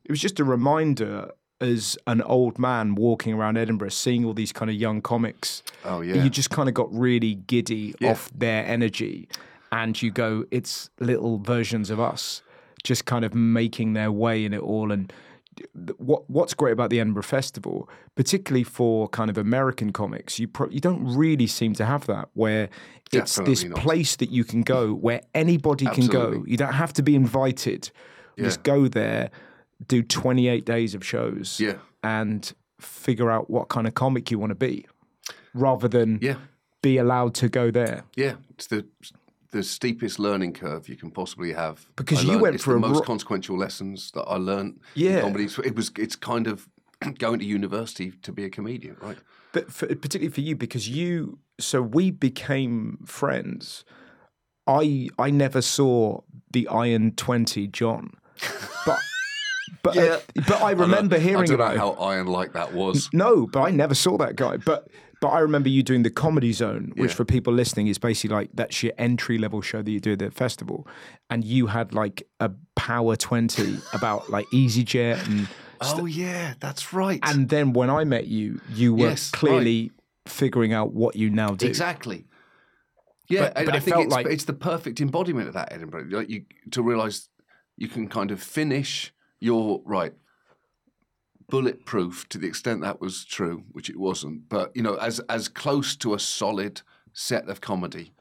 It 0.04 0.10
was 0.10 0.20
just 0.20 0.38
a 0.40 0.44
reminder 0.44 1.32
as 1.60 1.96
an 2.06 2.20
old 2.22 2.58
man 2.58 2.94
walking 2.94 3.32
around 3.34 3.56
Edinburgh, 3.56 3.88
seeing 3.88 4.24
all 4.24 4.34
these 4.34 4.52
kind 4.52 4.70
of 4.70 4.76
young 4.76 5.00
comics. 5.02 5.62
Oh 5.84 6.00
yeah. 6.00 6.22
You 6.22 6.30
just 6.30 6.50
kind 6.50 6.68
of 6.68 6.74
got 6.74 6.92
really 6.94 7.34
giddy 7.34 7.94
Yeah. 7.98 8.10
off 8.12 8.30
their 8.34 8.64
energy, 8.66 9.28
and 9.72 10.00
you 10.00 10.10
go, 10.10 10.44
it's 10.50 10.90
little 11.00 11.38
versions 11.38 11.90
of 11.90 11.98
us, 11.98 12.42
just 12.84 13.04
kind 13.06 13.24
of 13.24 13.34
making 13.34 13.94
their 13.94 14.12
way 14.12 14.44
in 14.44 14.52
it 14.54 14.60
all. 14.60 14.92
And 14.92 15.12
what 15.98 16.28
what's 16.30 16.54
great 16.54 16.72
about 16.72 16.90
the 16.90 17.00
Edinburgh 17.00 17.22
Festival, 17.22 17.88
particularly 18.14 18.64
for 18.64 19.08
kind 19.08 19.30
of 19.30 19.38
American 19.38 19.92
comics, 19.92 20.38
you 20.38 20.48
pro- 20.48 20.68
you 20.70 20.80
don't 20.80 21.04
really 21.16 21.46
seem 21.46 21.72
to 21.74 21.84
have 21.84 22.06
that 22.06 22.28
where 22.34 22.68
it's 23.12 23.36
this 23.36 23.64
not. 23.64 23.78
place 23.78 24.16
that 24.16 24.30
you 24.30 24.44
can 24.44 24.62
go 24.62 24.92
where 24.92 25.20
anybody 25.34 25.86
can 25.86 26.06
go. 26.08 26.44
You 26.46 26.56
don't 26.56 26.74
have 26.74 26.92
to 26.94 27.02
be 27.02 27.14
invited. 27.14 27.90
You 28.36 28.44
just 28.44 28.62
go 28.64 28.86
there, 28.88 29.30
do 29.88 30.02
28 30.02 30.64
days 30.66 30.94
of 30.94 31.04
shows 31.04 31.58
Yeah. 31.60 31.76
and 32.02 32.52
figure 32.80 33.30
out 33.30 33.48
what 33.48 33.68
kind 33.68 33.86
of 33.86 33.94
comic 33.94 34.30
you 34.30 34.38
want 34.38 34.50
to 34.50 34.54
be 34.56 34.86
rather 35.54 35.88
than 35.88 36.18
Yeah. 36.20 36.36
be 36.82 36.98
allowed 36.98 37.34
to 37.36 37.48
go 37.48 37.70
there. 37.70 38.04
Yeah. 38.14 38.34
It's 38.50 38.66
the 38.66 38.84
the 39.52 39.62
steepest 39.62 40.18
learning 40.18 40.52
curve 40.52 40.88
you 40.88 40.96
can 40.96 41.10
possibly 41.10 41.52
have. 41.52 41.86
Because 41.96 42.18
I 42.18 42.22
you 42.22 42.28
learned- 42.30 42.42
went 42.42 42.54
it's 42.56 42.64
for 42.64 42.74
the 42.74 42.80
most 42.80 42.96
ro- 43.00 43.02
consequential 43.02 43.56
lessons 43.56 44.10
that 44.12 44.22
I 44.24 44.36
learned. 44.36 44.80
Yeah. 44.94 45.16
In 45.18 45.22
comedy. 45.22 45.48
It 45.64 45.74
was. 45.76 45.90
It's 45.98 46.16
kind 46.16 46.46
of 46.46 46.68
going 47.18 47.38
to 47.40 47.44
university 47.44 48.12
to 48.22 48.32
be 48.32 48.44
a 48.44 48.50
comedian, 48.50 48.96
right? 49.00 49.18
But 49.52 49.72
for, 49.72 49.86
particularly 49.86 50.30
for 50.30 50.40
you, 50.42 50.56
because 50.56 50.88
you, 50.88 51.38
so 51.58 51.80
we 51.80 52.10
became 52.10 52.98
friends. 53.06 53.84
I 54.66 55.08
I 55.18 55.30
never 55.30 55.62
saw 55.62 56.20
the 56.52 56.66
Iron 56.68 57.12
Twenty 57.12 57.66
John, 57.68 58.10
but 58.84 58.98
but 59.82 59.94
Yeah. 59.94 60.18
but 60.34 60.60
I 60.60 60.72
remember 60.72 61.16
I 61.16 61.20
hearing 61.20 61.44
don't 61.46 61.54
about 61.54 61.76
know 61.76 61.92
him. 61.92 61.96
how 61.98 62.04
iron 62.04 62.26
like 62.26 62.52
that 62.54 62.72
was. 62.72 63.08
No, 63.12 63.46
but 63.46 63.62
I 63.62 63.70
never 63.70 63.94
saw 63.94 64.18
that 64.18 64.34
guy. 64.36 64.56
But 64.56 64.88
but 65.20 65.28
I 65.28 65.38
remember 65.40 65.68
you 65.68 65.82
doing 65.82 66.02
the 66.02 66.10
comedy 66.10 66.52
zone, 66.52 66.92
which 66.96 67.10
Yeah. 67.12 67.16
for 67.16 67.24
people 67.24 67.52
listening 67.52 67.86
is 67.86 67.98
basically 67.98 68.34
like 68.36 68.50
that's 68.54 68.82
your 68.82 68.92
entry 68.98 69.38
level 69.38 69.60
show 69.62 69.82
that 69.82 69.90
you 69.90 70.00
do 70.00 70.12
at 70.12 70.18
the 70.18 70.30
festival, 70.30 70.86
and 71.30 71.44
you 71.44 71.66
had 71.68 71.92
like 71.94 72.26
a 72.40 72.50
Power 72.74 73.16
Twenty 73.16 73.78
about 73.92 74.30
like 74.30 74.46
EasyJet 74.52 75.26
and 75.26 75.48
Oh 75.80 76.06
yeah, 76.06 76.54
that's 76.60 76.92
right. 76.92 77.20
and 77.22 77.48
then 77.50 77.72
when 77.74 77.90
I 77.90 78.04
met 78.04 78.26
you, 78.28 78.60
you 78.72 78.94
were 78.94 79.08
Yes, 79.08 79.30
clearly 79.30 79.90
figuring 80.26 80.72
out 80.72 80.92
what 80.94 81.16
you 81.16 81.28
now 81.30 81.50
do. 81.54 81.66
Exactly. 81.66 82.24
Yeah, 83.28 83.50
But- 83.54 83.66
but 83.66 83.76
I 83.76 83.80
think 83.80 83.96
it's, 83.98 84.12
like- 84.12 84.26
it's 84.26 84.44
the 84.44 84.52
perfect 84.52 85.00
embodiment 85.00 85.48
of 85.48 85.54
that 85.54 85.72
Edinburgh. 85.72 86.06
Like 86.10 86.30
you 86.30 86.44
to 86.70 86.82
realise 86.82 87.28
you 87.76 87.88
can 87.88 88.08
kind 88.08 88.30
of 88.30 88.42
finish 88.42 89.12
your 89.40 89.82
right 89.84 90.14
bulletproof 91.48 92.28
to 92.28 92.38
the 92.38 92.46
extent 92.46 92.82
that 92.82 93.00
was 93.00 93.24
true, 93.24 93.64
which 93.72 93.88
it 93.90 93.96
wasn't. 93.96 94.48
But 94.48 94.74
you 94.74 94.82
know, 94.82 94.94
as 94.96 95.20
as 95.28 95.48
close 95.48 95.96
to 95.96 96.14
a 96.14 96.18
solid 96.18 96.82
set 97.12 97.48
of 97.48 97.60
comedy 97.60 98.12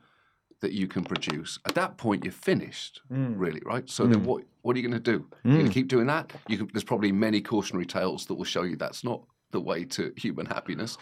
that 0.62 0.72
you 0.72 0.88
can 0.88 1.04
produce. 1.04 1.60
At 1.66 1.76
that 1.76 1.98
point, 1.98 2.24
you're 2.24 2.32
finished, 2.32 3.02
mm. 3.12 3.34
really, 3.38 3.62
right? 3.66 3.88
So 3.90 4.08
then, 4.08 4.22
mm. 4.22 4.26
what 4.26 4.44
what 4.62 4.76
are 4.76 4.80
you 4.80 4.88
going 4.88 5.04
to 5.04 5.12
do? 5.12 5.28
You're 5.44 5.54
going 5.54 5.66
to 5.66 5.72
mm. 5.72 5.74
keep 5.74 5.88
doing 5.88 6.08
that? 6.08 6.32
You 6.48 6.58
can, 6.58 6.70
there's 6.74 6.84
probably 6.84 7.12
many 7.12 7.42
cautionary 7.42 7.86
tales 7.86 8.26
that 8.26 8.34
will 8.34 8.46
show 8.46 8.64
you 8.64 8.76
that's 8.76 9.04
not 9.04 9.22
the 9.52 9.62
way 9.62 9.86
to 9.86 10.12
human 10.18 10.46
happiness. 10.46 10.98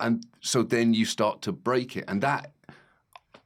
And 0.00 0.26
so 0.40 0.62
then 0.62 0.94
you 0.94 1.04
start 1.04 1.42
to 1.42 1.52
break 1.52 1.96
it, 1.96 2.04
and 2.08 2.20
that 2.22 2.52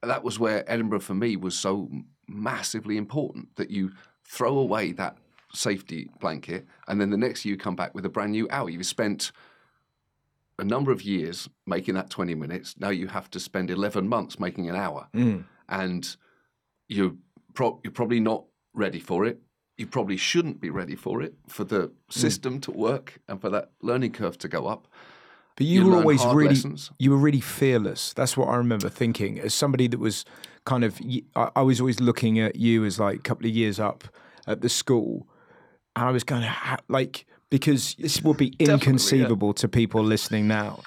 that 0.02 0.24
was 0.24 0.38
where 0.38 0.68
Edinburgh 0.70 1.00
for 1.00 1.14
me 1.14 1.36
was 1.36 1.56
so 1.56 1.88
massively 2.26 2.96
important 2.96 3.54
that 3.56 3.70
you 3.70 3.92
throw 4.24 4.58
away 4.58 4.92
that 4.92 5.16
safety 5.54 6.10
blanket, 6.20 6.66
and 6.88 7.00
then 7.00 7.10
the 7.10 7.16
next 7.16 7.44
year 7.44 7.54
you 7.54 7.58
come 7.58 7.76
back 7.76 7.94
with 7.94 8.04
a 8.04 8.08
brand 8.08 8.32
new 8.32 8.48
hour. 8.50 8.70
You've 8.70 8.86
spent 8.86 9.32
a 10.58 10.64
number 10.64 10.92
of 10.92 11.02
years 11.02 11.48
making 11.66 11.94
that 11.94 12.10
20 12.10 12.34
minutes. 12.34 12.74
Now 12.78 12.90
you 12.90 13.08
have 13.08 13.30
to 13.30 13.40
spend 13.40 13.70
11 13.70 14.08
months 14.08 14.38
making 14.38 14.68
an 14.68 14.76
hour. 14.76 15.08
Mm. 15.14 15.44
And 15.68 16.16
you're, 16.88 17.14
pro- 17.54 17.80
you're 17.82 17.92
probably 17.92 18.20
not 18.20 18.44
ready 18.74 19.00
for 19.00 19.24
it. 19.24 19.40
You 19.76 19.86
probably 19.86 20.16
shouldn't 20.16 20.60
be 20.60 20.70
ready 20.70 20.94
for 20.94 21.22
it, 21.22 21.34
for 21.48 21.64
the 21.64 21.88
mm. 21.88 21.92
system 22.08 22.60
to 22.60 22.70
work 22.70 23.20
and 23.28 23.40
for 23.40 23.50
that 23.50 23.70
learning 23.80 24.12
curve 24.12 24.38
to 24.38 24.48
go 24.48 24.66
up. 24.66 24.86
But 25.56 25.66
you, 25.66 25.84
You 25.84 25.90
were 25.90 25.96
always 25.98 26.24
really, 26.26 26.48
lessons. 26.50 26.90
you 26.98 27.10
were 27.10 27.16
really 27.16 27.40
fearless. 27.40 28.12
That's 28.12 28.36
what 28.36 28.48
I 28.48 28.56
remember 28.56 28.88
thinking. 28.88 29.38
As 29.38 29.52
somebody 29.52 29.86
that 29.88 30.00
was 30.00 30.24
kind 30.64 30.84
of, 30.84 31.00
I 31.34 31.62
was 31.62 31.80
always 31.80 32.00
looking 32.00 32.38
at 32.38 32.56
you 32.56 32.84
as 32.84 32.98
like 32.98 33.16
a 33.16 33.22
couple 33.22 33.46
of 33.46 33.52
years 33.52 33.78
up 33.78 34.04
at 34.46 34.60
the 34.60 34.68
school, 34.68 35.26
and 35.96 36.04
I 36.06 36.10
was 36.10 36.24
kind 36.24 36.44
of 36.44 36.50
ha- 36.50 36.78
like 36.88 37.26
because 37.50 37.94
this 37.98 38.22
would 38.22 38.36
be 38.38 38.48
inconceivable 38.58 39.52
to 39.54 39.68
people 39.68 40.02
listening 40.02 40.46
now, 40.48 40.80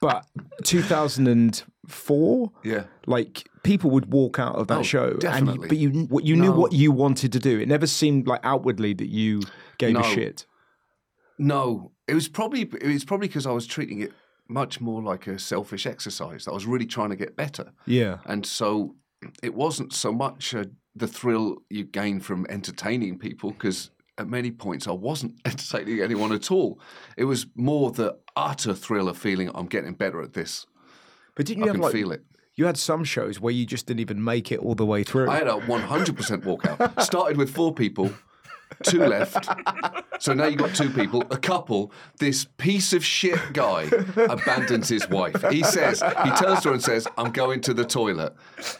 but 0.00 0.26
2004, 0.64 2.52
Yeah. 2.64 2.84
like 3.06 3.48
people 3.62 3.90
would 3.90 4.12
walk 4.12 4.38
out 4.38 4.54
of 4.56 4.66
that 4.68 4.78
Oh, 4.78 4.82
show, 4.82 5.08
and 5.10 5.20
definitely. 5.20 5.76
you, 5.76 5.90
but 5.90 5.98
you 5.98 6.06
what 6.06 6.24
you 6.24 6.36
knew 6.36 6.52
what 6.52 6.72
you 6.72 6.92
wanted 6.92 7.32
to 7.32 7.38
do. 7.38 7.58
It 7.58 7.68
never 7.68 7.86
seemed 7.86 8.26
like 8.26 8.40
outwardly 8.44 8.94
that 8.94 9.08
you 9.08 9.42
gave 9.78 9.96
a 9.96 10.02
shit. 10.02 10.46
No, 11.38 11.92
it 12.06 12.14
was 12.14 12.28
probably 12.28 12.62
it 12.62 12.82
was 12.86 13.04
probably 13.04 13.28
because 13.28 13.46
I 13.46 13.52
was 13.52 13.66
treating 13.66 14.00
it 14.00 14.12
much 14.48 14.80
more 14.80 15.02
like 15.02 15.26
a 15.26 15.38
selfish 15.38 15.86
exercise. 15.86 16.48
I 16.48 16.52
was 16.52 16.66
really 16.66 16.86
trying 16.86 17.10
to 17.10 17.16
get 17.16 17.36
better, 17.36 17.72
Yeah, 17.86 18.18
and 18.26 18.44
so 18.46 18.96
it 19.42 19.54
wasn't 19.54 19.92
so 19.92 20.12
much 20.12 20.54
uh, 20.54 20.64
the 20.96 21.06
thrill 21.06 21.58
you 21.70 21.84
gain 21.84 22.20
from 22.20 22.46
entertaining 22.48 23.18
people 23.18 23.50
because 23.50 23.90
at 24.18 24.28
many 24.28 24.50
points 24.50 24.86
I 24.86 24.92
wasn't 24.92 25.34
entertaining 25.44 26.00
anyone 26.00 26.32
at 26.32 26.50
all. 26.50 26.80
It 27.16 27.24
was 27.24 27.46
more 27.54 27.90
the 27.90 28.16
utter 28.36 28.74
thrill 28.74 29.08
of 29.08 29.16
feeling 29.16 29.50
I'm 29.54 29.66
getting 29.66 29.94
better 29.94 30.20
at 30.22 30.34
this. 30.34 30.66
but 31.34 31.46
didn't 31.46 31.62
I 31.62 31.66
you 31.66 31.68
have 31.68 31.76
can 31.76 31.82
like 31.82 31.92
feel 31.92 32.12
it. 32.12 32.24
You 32.54 32.66
had 32.66 32.76
some 32.76 33.04
shows 33.04 33.40
where 33.40 33.52
you 33.54 33.64
just 33.64 33.86
didn't 33.86 34.00
even 34.00 34.22
make 34.22 34.50
it 34.50 34.58
all 34.58 34.74
the 34.74 34.84
way 34.84 35.04
through. 35.04 35.30
I 35.30 35.36
had 35.36 35.46
a 35.46 35.52
100% 35.52 36.42
walkout. 36.42 37.00
Started 37.00 37.36
with 37.36 37.54
four 37.54 37.72
people, 37.72 38.12
two 38.82 38.98
left. 39.04 39.48
So 40.20 40.32
now 40.34 40.46
you've 40.46 40.58
got 40.58 40.74
two 40.74 40.90
people, 40.90 41.22
a 41.30 41.36
couple. 41.36 41.92
This 42.18 42.46
piece 42.56 42.92
of 42.92 43.04
shit 43.04 43.38
guy 43.52 43.88
abandons 44.16 44.88
his 44.88 45.08
wife. 45.08 45.36
He 45.50 45.62
says, 45.62 46.00
he 46.02 46.30
turns 46.32 46.60
to 46.62 46.68
her 46.68 46.72
and 46.74 46.82
says, 46.82 47.06
I'm 47.16 47.30
going 47.30 47.60
to 47.62 47.74
the 47.74 47.84
toilet. 47.84 48.34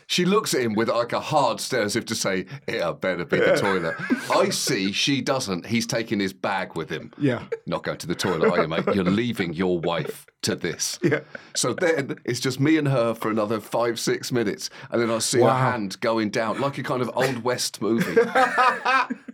She 0.06 0.24
looks 0.24 0.54
at 0.54 0.62
him 0.62 0.74
with 0.74 0.88
like 0.88 1.12
a 1.12 1.20
hard 1.20 1.60
stare 1.60 1.82
as 1.82 1.96
if 1.96 2.04
to 2.06 2.14
say, 2.14 2.46
it 2.66 2.82
had 2.82 3.00
better 3.00 3.24
be 3.24 3.38
the 3.38 3.56
toilet. 3.56 3.94
I 4.30 4.50
see 4.50 4.92
she 4.92 5.20
doesn't. 5.20 5.66
He's 5.66 5.86
taking 5.86 6.18
his 6.20 6.32
bag 6.32 6.74
with 6.76 6.90
him. 6.90 7.12
Yeah. 7.18 7.44
Not 7.66 7.82
going 7.84 7.98
to 7.98 8.06
the 8.06 8.14
toilet, 8.14 8.50
are 8.50 8.62
you, 8.62 8.68
mate? 8.68 8.84
You're 8.94 9.04
leaving 9.04 9.52
your 9.54 9.78
wife 9.80 10.26
to 10.42 10.54
this. 10.54 10.98
Yeah. 11.02 11.20
So 11.54 11.72
then 11.72 12.16
it's 12.24 12.40
just 12.40 12.60
me 12.60 12.76
and 12.78 12.88
her 12.88 13.14
for 13.14 13.30
another 13.30 13.60
five, 13.60 13.98
six 14.00 14.30
minutes. 14.32 14.70
And 14.90 15.00
then 15.00 15.10
I 15.10 15.18
see 15.18 15.38
Wow. 15.40 15.50
her 15.50 15.70
hand 15.72 16.00
going 16.00 16.30
down 16.30 16.60
like 16.60 16.78
a 16.78 16.82
kind 16.82 17.02
of 17.02 17.10
Old 17.14 17.42
West 17.44 17.80
movie. 17.80 18.16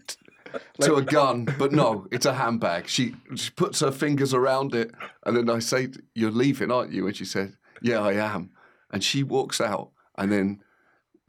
to 0.81 0.97
a 0.97 1.03
gun, 1.03 1.47
but 1.59 1.73
no, 1.73 2.07
it's 2.11 2.27
a 2.27 2.35
handbag. 2.35 2.89
She, 2.89 3.15
she 3.35 3.51
puts 3.51 3.81
her 3.81 3.91
fingers 3.91 4.35
around 4.35 4.75
it. 4.75 4.93
And 5.25 5.37
then 5.37 5.51
I 5.51 5.59
say, 5.59 5.89
You're 6.15 6.31
leaving, 6.31 6.71
aren't 6.71 6.93
you? 6.93 7.07
And 7.07 7.17
she 7.17 7.25
said, 7.25 7.57
Yeah, 7.83 8.01
I 8.01 8.15
am. 8.15 8.51
And 8.91 9.03
she 9.03 9.23
walks 9.23 9.61
out. 9.61 9.91
And 10.17 10.31
then 10.31 10.63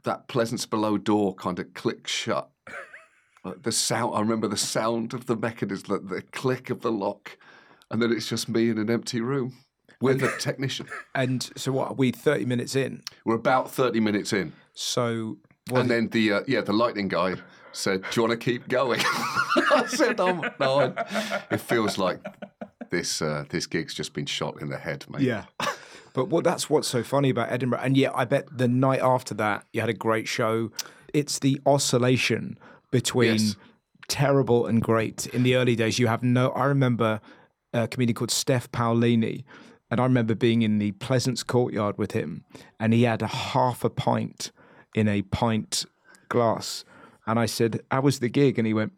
that 0.04 0.28
Pleasance 0.28 0.66
Below 0.66 0.98
door 0.98 1.34
kind 1.34 1.58
of 1.58 1.74
clicks 1.74 2.10
shut. 2.10 2.48
The 3.62 3.72
sound, 3.72 4.14
I 4.16 4.20
remember 4.20 4.48
the 4.48 4.56
sound 4.56 5.14
of 5.14 5.26
the 5.26 5.36
mechanism, 5.36 6.08
the, 6.08 6.16
the 6.16 6.22
click 6.22 6.70
of 6.70 6.80
the 6.80 6.90
lock. 6.90 7.38
And 7.90 8.02
then 8.02 8.12
it's 8.12 8.28
just 8.28 8.48
me 8.48 8.70
in 8.70 8.78
an 8.78 8.90
empty 8.90 9.20
room 9.20 9.54
with 10.00 10.22
a 10.22 10.36
technician. 10.38 10.88
And 11.14 11.48
so 11.56 11.72
what? 11.72 11.90
Are 11.92 11.94
we 11.94 12.10
thirty 12.10 12.44
minutes 12.44 12.76
in? 12.76 13.02
We're 13.24 13.36
about 13.36 13.70
30 13.70 14.00
minutes 14.00 14.32
in. 14.32 14.52
So? 14.74 15.38
And 15.72 15.90
then 15.90 16.08
the 16.08 16.32
uh, 16.32 16.40
yeah, 16.46 16.60
the 16.60 16.72
lightning 16.72 17.08
guy 17.08 17.36
said, 17.76 18.02
"Do 18.02 18.08
you 18.20 18.26
want 18.28 18.40
to 18.40 18.44
keep 18.44 18.68
going?" 18.68 19.00
I 19.04 19.84
said, 19.88 20.18
"Um, 20.20 20.42
no." 20.60 20.92
I, 20.96 21.42
it 21.50 21.60
feels 21.60 21.98
like 21.98 22.20
this 22.90 23.20
uh, 23.22 23.44
this 23.48 23.66
gig's 23.66 23.94
just 23.94 24.12
been 24.12 24.26
shot 24.26 24.60
in 24.60 24.68
the 24.68 24.78
head, 24.78 25.04
mate. 25.08 25.22
yeah. 25.22 25.44
But 26.14 26.28
what 26.28 26.44
that's 26.44 26.70
what's 26.70 26.88
so 26.88 27.02
funny 27.02 27.28
about 27.30 27.52
Edinburgh. 27.52 27.80
And 27.82 27.96
yeah, 27.96 28.10
I 28.14 28.24
bet 28.24 28.46
the 28.56 28.68
night 28.68 29.00
after 29.00 29.34
that 29.34 29.66
you 29.72 29.80
had 29.80 29.90
a 29.90 29.94
great 29.94 30.26
show. 30.28 30.70
It's 31.12 31.38
the 31.38 31.60
oscillation 31.66 32.58
between 32.90 33.32
Yes. 33.32 33.56
terrible 34.08 34.66
and 34.66 34.80
great. 34.82 35.26
In 35.28 35.42
the 35.42 35.56
early 35.56 35.76
days, 35.76 35.98
you 35.98 36.06
have 36.06 36.22
no. 36.22 36.50
I 36.50 36.64
remember 36.66 37.20
a 37.72 37.86
comedian 37.88 38.14
called 38.14 38.30
Steph 38.30 38.70
Paolini, 38.72 39.44
and 39.90 40.00
I 40.00 40.04
remember 40.04 40.34
being 40.34 40.62
in 40.62 40.78
the 40.78 40.92
Pleasance 40.92 41.42
courtyard 41.42 41.98
with 41.98 42.12
him, 42.12 42.44
and 42.80 42.92
he 42.94 43.02
had 43.02 43.20
a 43.22 43.26
half 43.26 43.84
a 43.84 43.90
pint 43.90 44.52
in 44.94 45.08
a 45.08 45.20
pint 45.22 45.84
glass, 46.30 46.84
and 47.26 47.38
I 47.38 47.46
said, 47.46 47.80
"How 47.90 48.00
was 48.02 48.18
the 48.20 48.28
gig?" 48.28 48.58
And 48.58 48.66
he 48.66 48.74
went, 48.74 48.92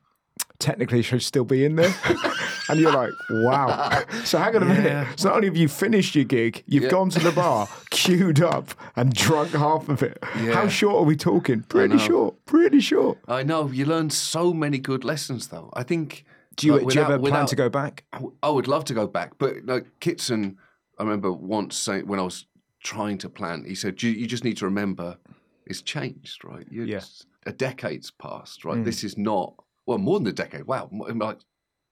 "Technically, 0.58 1.00
it 1.00 1.04
should 1.04 1.22
still 1.22 1.44
be 1.44 1.64
in 1.64 1.76
there." 1.76 1.94
and 2.68 2.78
you're 2.80 2.92
like, 2.92 3.12
"Wow!" 3.30 4.04
So 4.24 4.38
hang 4.38 4.56
on 4.56 4.62
a 4.62 4.66
minute. 4.66 5.18
So 5.18 5.28
not 5.28 5.36
only 5.36 5.48
have 5.48 5.56
you 5.56 5.68
finished 5.68 6.14
your 6.14 6.24
gig, 6.24 6.64
you've 6.66 6.84
Yeah. 6.84 6.90
gone 6.90 7.10
to 7.10 7.18
the 7.20 7.32
bar, 7.32 7.68
queued 7.90 8.40
up, 8.40 8.70
and 8.96 9.12
drunk 9.14 9.50
half 9.52 9.88
of 9.88 10.02
it. 10.02 10.18
How 10.22 10.68
short 10.68 10.96
are 10.96 11.04
we 11.04 11.16
talking? 11.16 11.62
Pretty 11.62 11.98
short. 11.98 12.34
Pretty 12.46 12.80
short. 12.80 13.18
I 13.28 13.42
know 13.42 13.68
you 13.70 13.84
learn 13.86 14.10
so 14.10 14.52
many 14.52 14.78
good 14.78 15.04
lessons, 15.04 15.48
though. 15.48 15.70
I 15.74 15.82
think. 15.82 16.24
Do 16.56 16.66
you, 16.66 16.72
like, 16.72 16.80
do 16.80 16.84
you 16.86 16.86
without- 17.02 17.12
ever 17.12 17.28
plan 17.28 17.46
to 17.46 17.54
go 17.56 17.68
back? 17.68 18.02
I 18.12 18.16
w- 18.16 18.34
I 18.42 18.48
would 18.50 18.66
love 18.66 18.84
to 18.86 18.94
go 18.94 19.06
back, 19.06 19.38
but 19.38 19.64
like 19.64 19.86
Kitson, 20.00 20.56
I 20.98 21.04
remember 21.04 21.32
once 21.32 21.76
saying 21.76 22.08
when 22.08 22.18
I 22.18 22.24
was 22.24 22.46
trying 22.82 23.16
to 23.18 23.28
plan, 23.28 23.64
he 23.64 23.76
said, 23.76 24.02
"You, 24.02 24.10
you 24.10 24.26
just 24.26 24.42
need 24.42 24.56
to 24.56 24.64
remember, 24.64 25.18
it's 25.66 25.82
changed, 25.82 26.42
right? 26.44 26.66
You, 26.68 26.82
Yeah. 26.82 27.00
A 27.48 27.52
decade's 27.52 28.10
passed, 28.10 28.64
right? 28.64 28.76
Hmm. 28.76 28.84
This 28.84 29.02
is 29.02 29.16
not 29.16 29.54
well 29.86 29.98
more 29.98 30.18
than 30.18 30.28
a 30.28 30.32
decade. 30.32 30.64
Wow, 30.66 30.90
like 30.92 31.38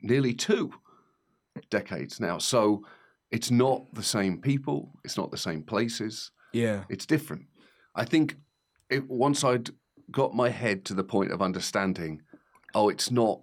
nearly 0.03 0.35
two 0.35 0.71
decades 1.71 2.21
now. 2.21 2.37
So 2.39 2.85
it's 3.31 3.51
not 3.51 3.83
the 3.95 4.03
same 4.03 4.39
people, 4.39 4.93
it's 5.03 5.17
not 5.17 5.31
the 5.31 5.39
same 5.39 5.63
places, 5.63 6.31
Yeah. 6.53 6.85
it's 6.91 7.07
different. 7.07 7.47
I 7.95 8.05
think 8.05 8.37
it, 8.91 9.09
once 9.09 9.43
I'd 9.43 9.71
got 10.11 10.35
my 10.35 10.51
head 10.51 10.85
to 10.85 10.95
the 10.95 11.03
point 11.03 11.33
of 11.33 11.41
understanding, 11.41 12.21
oh, 12.75 12.91
it's 12.91 13.11
not 13.11 13.41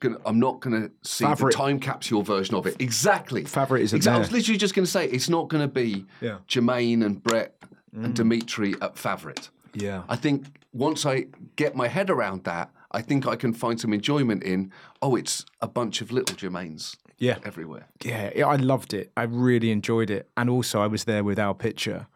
gonna. 0.00 0.16
I'm 0.24 0.40
not 0.40 0.60
gonna 0.60 0.90
see 1.02 1.26
Favorite. 1.26 1.52
the 1.52 1.58
time 1.58 1.78
capsule 1.78 2.22
version 2.22 2.54
of 2.54 2.66
it. 2.66 2.76
Exactly. 2.80 3.44
Favorite 3.44 3.82
isn't 3.82 3.96
Exactly. 3.98 4.16
I 4.16 4.20
was 4.20 4.32
literally 4.32 4.58
just 4.58 4.74
gonna 4.74 4.86
say 4.86 5.06
it's 5.06 5.28
not 5.28 5.48
gonna 5.48 5.68
be 5.68 6.06
Yeah. 6.22 6.38
Jermaine 6.48 7.04
and 7.04 7.22
Brett 7.22 7.54
and 7.92 8.06
mm. 8.06 8.14
Demetri 8.14 8.74
at 8.80 8.96
Favorite. 8.96 9.50
Yeah. 9.74 10.02
I 10.08 10.16
think 10.16 10.46
once 10.72 11.04
I 11.06 11.26
get 11.56 11.74
my 11.76 11.88
head 11.88 12.10
around 12.10 12.44
that, 12.44 12.70
I 12.90 13.02
think 13.02 13.26
I 13.26 13.36
can 13.36 13.52
find 13.52 13.80
some 13.80 13.92
enjoyment 13.92 14.42
in. 14.42 14.72
Oh, 15.00 15.16
it's 15.16 15.44
a 15.60 15.68
bunch 15.68 16.00
of 16.00 16.12
little 16.12 16.36
Jermaines. 16.36 16.96
Yeah. 17.18 17.38
Everywhere. 17.44 17.86
Yeah, 18.04 18.30
yeah, 18.34 18.46
I 18.46 18.56
loved 18.56 18.92
it. 18.94 19.12
I 19.16 19.22
really 19.22 19.70
enjoyed 19.70 20.10
it. 20.10 20.28
And 20.36 20.50
also, 20.50 20.80
I 20.80 20.88
was 20.88 21.04
there 21.04 21.22
with 21.22 21.38
our 21.38 21.54
picture. 21.54 22.06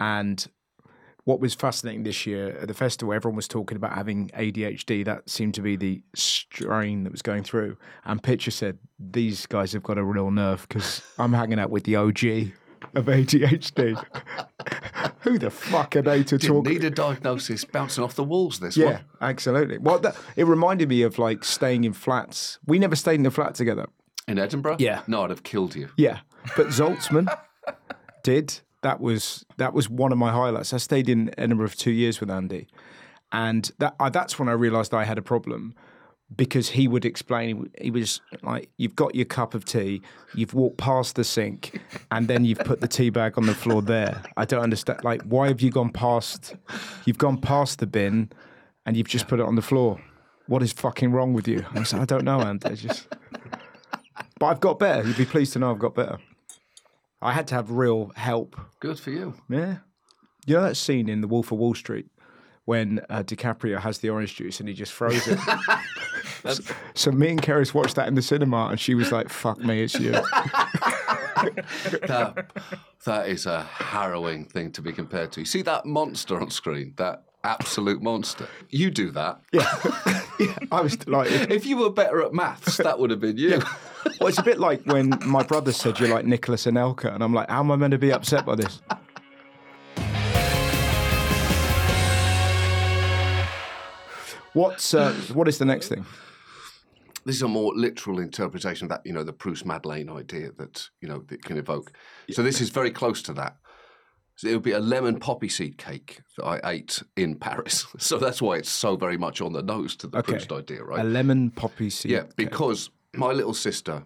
And 0.00 0.46
what 1.24 1.40
was 1.40 1.54
fascinating 1.54 2.04
this 2.04 2.24
year 2.24 2.50
at 2.50 2.68
the 2.68 2.74
festival, 2.74 3.12
everyone 3.12 3.36
was 3.36 3.48
talking 3.48 3.76
about 3.76 3.92
having 3.92 4.28
ADHD. 4.28 5.04
That 5.04 5.28
seemed 5.28 5.54
to 5.54 5.60
be 5.60 5.76
the 5.76 6.00
strain 6.14 7.04
that 7.04 7.12
was 7.12 7.22
going 7.22 7.42
through. 7.42 7.76
And 8.04 8.22
Pitcher 8.22 8.50
said, 8.50 8.78
These 8.98 9.46
guys 9.46 9.72
have 9.72 9.82
got 9.82 9.98
a 9.98 10.04
real 10.04 10.30
nerve 10.30 10.66
because 10.68 11.02
I'm 11.18 11.32
hanging 11.32 11.58
out 11.58 11.70
with 11.70 11.84
the 11.84 11.96
OG 11.96 12.52
of 12.94 13.06
ADHD. 13.06 14.02
Who 15.26 15.38
the 15.38 15.50
fuck 15.50 15.96
are 15.96 16.02
they 16.02 16.22
to 16.22 16.38
Didn't 16.38 16.54
talk? 16.56 16.66
need 16.66 16.84
a 16.84 16.90
diagnosis 16.90 17.64
bouncing 17.64 18.04
off 18.04 18.14
the 18.14 18.22
walls. 18.24 18.60
This 18.60 18.76
Yeah, 18.76 18.84
one. 18.92 19.04
absolutely. 19.20 19.78
Well, 19.78 19.98
that, 19.98 20.16
it 20.36 20.44
reminded 20.46 20.88
me 20.88 21.02
of 21.02 21.18
like 21.18 21.44
staying 21.44 21.82
in 21.84 21.92
flats. 21.92 22.58
We 22.64 22.78
never 22.78 22.94
stayed 22.94 23.18
in 23.20 23.26
a 23.26 23.30
flat 23.30 23.54
together. 23.56 23.86
In 24.28 24.38
Edinburgh? 24.38 24.76
Yeah. 24.78 25.02
No, 25.06 25.24
I'd 25.24 25.30
have 25.30 25.42
killed 25.42 25.74
you. 25.74 25.88
Yeah, 25.96 26.20
but 26.56 26.68
Zaltzman 26.68 27.26
did. 28.22 28.60
That 28.82 29.00
was 29.00 29.44
that 29.56 29.72
was 29.72 29.88
one 29.90 30.12
of 30.12 30.18
my 30.18 30.30
highlights. 30.30 30.72
I 30.72 30.76
stayed 30.76 31.08
in 31.08 31.32
Edinburgh 31.38 31.68
for 31.70 31.76
two 31.76 31.90
years 31.90 32.20
with 32.20 32.30
Andy, 32.30 32.68
and 33.32 33.68
that 33.78 33.96
uh, 33.98 34.10
that's 34.10 34.38
when 34.38 34.48
I 34.48 34.52
realised 34.52 34.94
I 34.94 35.04
had 35.04 35.18
a 35.18 35.22
problem 35.22 35.74
because 36.34 36.70
he 36.70 36.88
would 36.88 37.04
explain. 37.04 37.70
He 37.80 37.90
was 37.90 38.20
like, 38.42 38.68
"You've 38.76 38.96
got 38.96 39.14
your 39.14 39.24
cup 39.26 39.54
of 39.54 39.64
tea, 39.64 40.02
you've 40.34 40.54
walked 40.54 40.78
past 40.78 41.16
the 41.16 41.24
sink, 41.24 41.80
and 42.10 42.26
then 42.26 42.44
you've 42.44 42.58
put 42.58 42.80
the 42.80 42.88
tea 42.88 43.10
bag 43.10 43.38
on 43.38 43.46
the 43.46 43.54
floor 43.54 43.82
there. 43.82 44.22
I 44.36 44.44
don't 44.44 44.62
understand. 44.62 45.04
Like, 45.04 45.22
why 45.22 45.48
have 45.48 45.60
you 45.60 45.70
gone 45.70 45.90
past? 45.90 46.56
You've 47.04 47.18
gone 47.18 47.38
past 47.38 47.78
the 47.78 47.86
bin, 47.86 48.30
and 48.84 48.96
you've 48.96 49.08
just 49.08 49.28
put 49.28 49.38
it 49.38 49.46
on 49.46 49.54
the 49.54 49.62
floor. 49.62 50.00
What 50.46 50.62
is 50.62 50.72
fucking 50.72 51.12
wrong 51.12 51.32
with 51.32 51.46
you?" 51.46 51.64
I 51.74 51.82
said, 51.84 52.00
"I 52.00 52.04
don't 52.04 52.24
know, 52.24 52.40
Andy. 52.40 52.68
It's 52.70 52.82
just." 52.82 53.08
But 54.38 54.46
I've 54.46 54.60
got 54.60 54.78
better. 54.78 55.06
You'd 55.06 55.16
be 55.16 55.24
pleased 55.24 55.54
to 55.54 55.58
know 55.58 55.70
I've 55.70 55.78
got 55.78 55.94
better. 55.94 56.18
I 57.22 57.32
had 57.32 57.46
to 57.48 57.54
have 57.54 57.70
real 57.70 58.12
help. 58.16 58.60
Good 58.80 58.98
for 58.98 59.10
you. 59.10 59.34
Yeah. 59.48 59.78
You 60.46 60.56
know 60.56 60.62
that 60.62 60.76
scene 60.76 61.08
in 61.08 61.22
The 61.22 61.26
Wolf 61.26 61.50
of 61.52 61.58
Wall 61.58 61.74
Street 61.74 62.06
when 62.66 63.00
uh, 63.08 63.22
DiCaprio 63.22 63.80
has 63.80 63.98
the 63.98 64.10
orange 64.10 64.36
juice 64.36 64.60
and 64.60 64.68
he 64.68 64.74
just 64.74 64.92
throws 64.92 65.26
it? 65.26 65.38
so, 66.44 66.74
so 66.94 67.10
me 67.10 67.30
and 67.30 67.42
Keris 67.42 67.74
watched 67.74 67.96
that 67.96 68.08
in 68.08 68.14
the 68.14 68.22
cinema 68.22 68.68
and 68.70 68.80
she 68.80 68.94
was 68.94 69.12
like, 69.12 69.28
fuck 69.28 69.58
me, 69.58 69.82
it's 69.82 69.98
you. 69.98 70.14
That, 72.06 72.50
that 73.04 73.28
is 73.28 73.44
a 73.44 73.62
harrowing 73.62 74.46
thing 74.46 74.72
to 74.72 74.80
be 74.80 74.90
compared 74.90 75.32
to. 75.32 75.40
You 75.40 75.46
see 75.46 75.60
that 75.62 75.84
monster 75.84 76.40
on 76.40 76.50
screen? 76.50 76.94
That 76.96 77.24
absolute 77.44 78.02
monster. 78.02 78.48
You 78.70 78.90
do 78.90 79.10
that. 79.12 79.40
yeah. 79.52 80.22
yeah. 80.40 80.56
I 80.72 80.80
was 80.80 80.96
delighted. 80.96 81.52
If 81.52 81.66
you 81.66 81.76
were 81.76 81.90
better 81.90 82.22
at 82.22 82.32
maths, 82.32 82.78
that 82.78 82.98
would 82.98 83.10
have 83.10 83.20
been 83.20 83.36
you. 83.36 83.62
Well, 84.18 84.28
it's 84.28 84.38
a 84.38 84.42
bit 84.42 84.58
like 84.58 84.84
when 84.86 85.18
my 85.24 85.42
brother 85.42 85.72
said 85.72 86.00
you're 86.00 86.08
like 86.08 86.24
Nicolas 86.24 86.66
Anelka 86.66 87.14
and 87.14 87.22
I'm 87.22 87.34
like, 87.34 87.50
how 87.50 87.60
am 87.60 87.70
I 87.70 87.76
meant 87.76 87.92
to 87.92 87.98
be 87.98 88.12
upset 88.12 88.46
by 88.46 88.54
this? 88.54 88.80
What's 94.52 94.94
uh, 94.94 95.12
what 95.34 95.48
is 95.48 95.58
the 95.58 95.66
next 95.66 95.88
thing? 95.88 96.06
This 97.26 97.36
is 97.36 97.42
a 97.42 97.48
more 97.48 97.74
literal 97.74 98.20
interpretation 98.20 98.86
of 98.86 98.90
that, 98.90 99.02
you 99.04 99.12
know, 99.12 99.24
the 99.24 99.32
Proust 99.32 99.66
Madeleine 99.66 100.08
idea 100.08 100.52
that, 100.58 100.88
you 101.00 101.08
know, 101.08 101.24
that 101.26 101.44
can 101.44 101.58
evoke. 101.58 101.92
So 102.30 102.42
this 102.44 102.60
is 102.60 102.70
very 102.70 102.92
close 102.92 103.20
to 103.22 103.32
that. 103.34 103.56
So 104.36 104.48
it 104.48 104.52
would 104.52 104.62
be 104.62 104.72
a 104.72 104.78
lemon 104.78 105.18
poppy 105.18 105.48
seed 105.48 105.76
cake 105.76 106.20
that 106.36 106.44
I 106.44 106.60
ate 106.70 107.02
in 107.16 107.34
Paris. 107.40 107.84
So 107.98 108.18
that's 108.18 108.40
why 108.40 108.58
it's 108.58 108.70
so 108.70 108.94
very 108.94 109.18
much 109.18 109.40
on 109.40 109.52
the 109.52 109.62
nose 109.62 109.96
to 109.96 110.06
the 110.06 110.18
Okay. 110.18 110.32
Proust 110.32 110.52
idea, 110.52 110.84
right? 110.84 111.00
A 111.00 111.04
lemon 111.04 111.50
poppy 111.50 111.90
seed. 111.90 112.12
Yeah, 112.12 112.22
cake. 112.22 112.36
because 112.36 112.90
my 113.14 113.32
little 113.32 113.54
sister, 113.54 114.04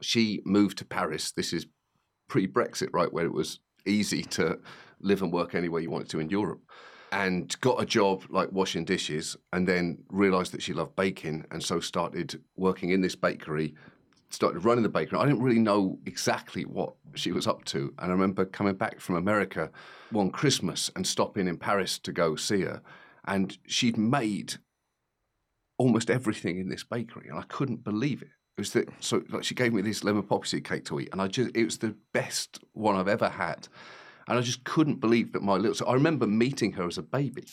she 0.00 0.42
moved 0.44 0.78
to 0.78 0.84
Paris. 0.84 1.32
This 1.32 1.52
is 1.52 1.66
pre 2.28 2.46
Brexit, 2.46 2.90
right, 2.92 3.12
where 3.12 3.24
it 3.24 3.32
was 3.32 3.58
easy 3.84 4.22
to 4.22 4.60
live 5.00 5.22
and 5.22 5.32
work 5.32 5.56
anywhere 5.56 5.80
you 5.80 5.90
wanted 5.90 6.10
to 6.10 6.20
in 6.20 6.30
Europe. 6.30 6.60
And 7.12 7.54
got 7.60 7.80
a 7.80 7.84
job 7.84 8.24
like 8.30 8.50
washing 8.52 8.86
dishes, 8.86 9.36
and 9.52 9.68
then 9.68 10.02
realised 10.08 10.52
that 10.52 10.62
she 10.62 10.72
loved 10.72 10.96
baking, 10.96 11.44
and 11.50 11.62
so 11.62 11.78
started 11.78 12.42
working 12.56 12.88
in 12.88 13.02
this 13.02 13.14
bakery. 13.14 13.74
Started 14.30 14.64
running 14.64 14.82
the 14.82 14.88
bakery. 14.88 15.18
I 15.18 15.26
didn't 15.26 15.42
really 15.42 15.60
know 15.60 15.98
exactly 16.06 16.64
what 16.64 16.94
she 17.14 17.30
was 17.30 17.46
up 17.46 17.64
to, 17.66 17.92
and 17.98 18.10
I 18.10 18.14
remember 18.14 18.46
coming 18.46 18.76
back 18.76 18.98
from 18.98 19.16
America 19.16 19.70
one 20.10 20.30
Christmas 20.30 20.90
and 20.96 21.06
stopping 21.06 21.48
in 21.48 21.58
Paris 21.58 21.98
to 21.98 22.12
go 22.12 22.34
see 22.34 22.62
her, 22.62 22.80
and 23.26 23.58
she'd 23.66 23.98
made 23.98 24.54
almost 25.76 26.08
everything 26.10 26.58
in 26.58 26.70
this 26.70 26.84
bakery, 26.84 27.28
and 27.28 27.38
I 27.38 27.42
couldn't 27.42 27.84
believe 27.84 28.22
it. 28.22 28.30
It 28.56 28.60
was 28.60 28.72
that 28.72 28.88
so 29.00 29.22
like 29.28 29.44
she 29.44 29.54
gave 29.54 29.74
me 29.74 29.82
this 29.82 30.02
lemon 30.02 30.22
poppy 30.22 30.48
seed 30.48 30.64
cake 30.64 30.86
to 30.86 31.00
eat, 31.00 31.10
and 31.12 31.20
I 31.20 31.26
just 31.26 31.54
it 31.54 31.64
was 31.64 31.78
the 31.78 31.94
best 32.14 32.60
one 32.72 32.96
I've 32.96 33.08
ever 33.08 33.28
had, 33.28 33.68
and 34.32 34.38
I 34.38 34.42
just 34.42 34.64
couldn't 34.64 34.98
believe 34.98 35.32
that 35.32 35.42
my 35.42 35.56
little. 35.56 35.74
So 35.74 35.84
I 35.84 35.92
remember 35.92 36.26
meeting 36.26 36.72
her 36.72 36.86
as 36.86 36.96
a 36.96 37.02
baby. 37.02 37.44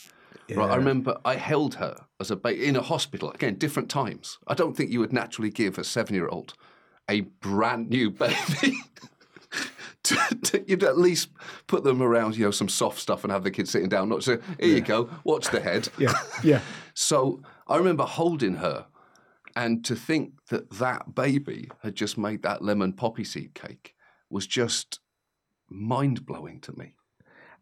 Right, 0.50 0.72
I 0.72 0.78
remember 0.78 1.18
I 1.26 1.36
held 1.36 1.76
her 1.76 2.06
as 2.22 2.32
a 2.32 2.38
baby 2.38 2.66
in 2.66 2.78
a 2.78 2.82
hospital. 2.82 3.32
Again, 3.32 3.56
different 3.56 3.90
times. 3.90 4.38
I 4.48 4.54
don't 4.54 4.78
think 4.78 4.90
you 4.90 5.02
would 5.02 5.12
naturally 5.12 5.50
give 5.50 5.78
a 5.78 5.84
seven-year-old 5.84 6.54
a 7.10 7.22
brand 7.42 7.90
new 7.90 8.10
baby. 8.12 8.78
to, 10.04 10.16
to, 10.42 10.64
you'd 10.70 10.86
at 10.86 10.98
least 10.98 11.32
put 11.68 11.84
them 11.84 12.02
around, 12.02 12.38
you 12.38 12.46
know, 12.46 12.52
some 12.52 12.70
soft 12.70 12.98
stuff 12.98 13.26
and 13.26 13.34
have 13.34 13.44
the 13.44 13.52
kids 13.52 13.72
sitting 13.72 13.90
down. 13.90 14.08
Not 14.08 14.24
so. 14.24 14.40
here 14.58 14.76
you 14.76 14.82
go, 14.82 15.10
watch 15.26 15.50
the 15.50 15.60
head. 15.60 15.90
Yeah, 16.00 16.14
yeah. 16.46 16.62
So 16.94 17.42
I 17.68 17.76
remember 17.76 18.06
holding 18.06 18.56
her, 18.56 18.86
and 19.58 19.84
to 19.84 19.98
think 19.98 20.32
that 20.48 20.70
that 20.72 21.14
baby 21.14 21.70
had 21.84 21.96
just 21.96 22.18
made 22.18 22.42
that 22.44 22.64
lemon 22.64 22.94
poppy 22.94 23.26
seed 23.26 23.54
cake 23.54 23.96
was 24.30 24.48
just 24.48 25.02
mind 25.70 26.26
blowing 26.26 26.60
to 26.62 26.78
me. 26.78 26.94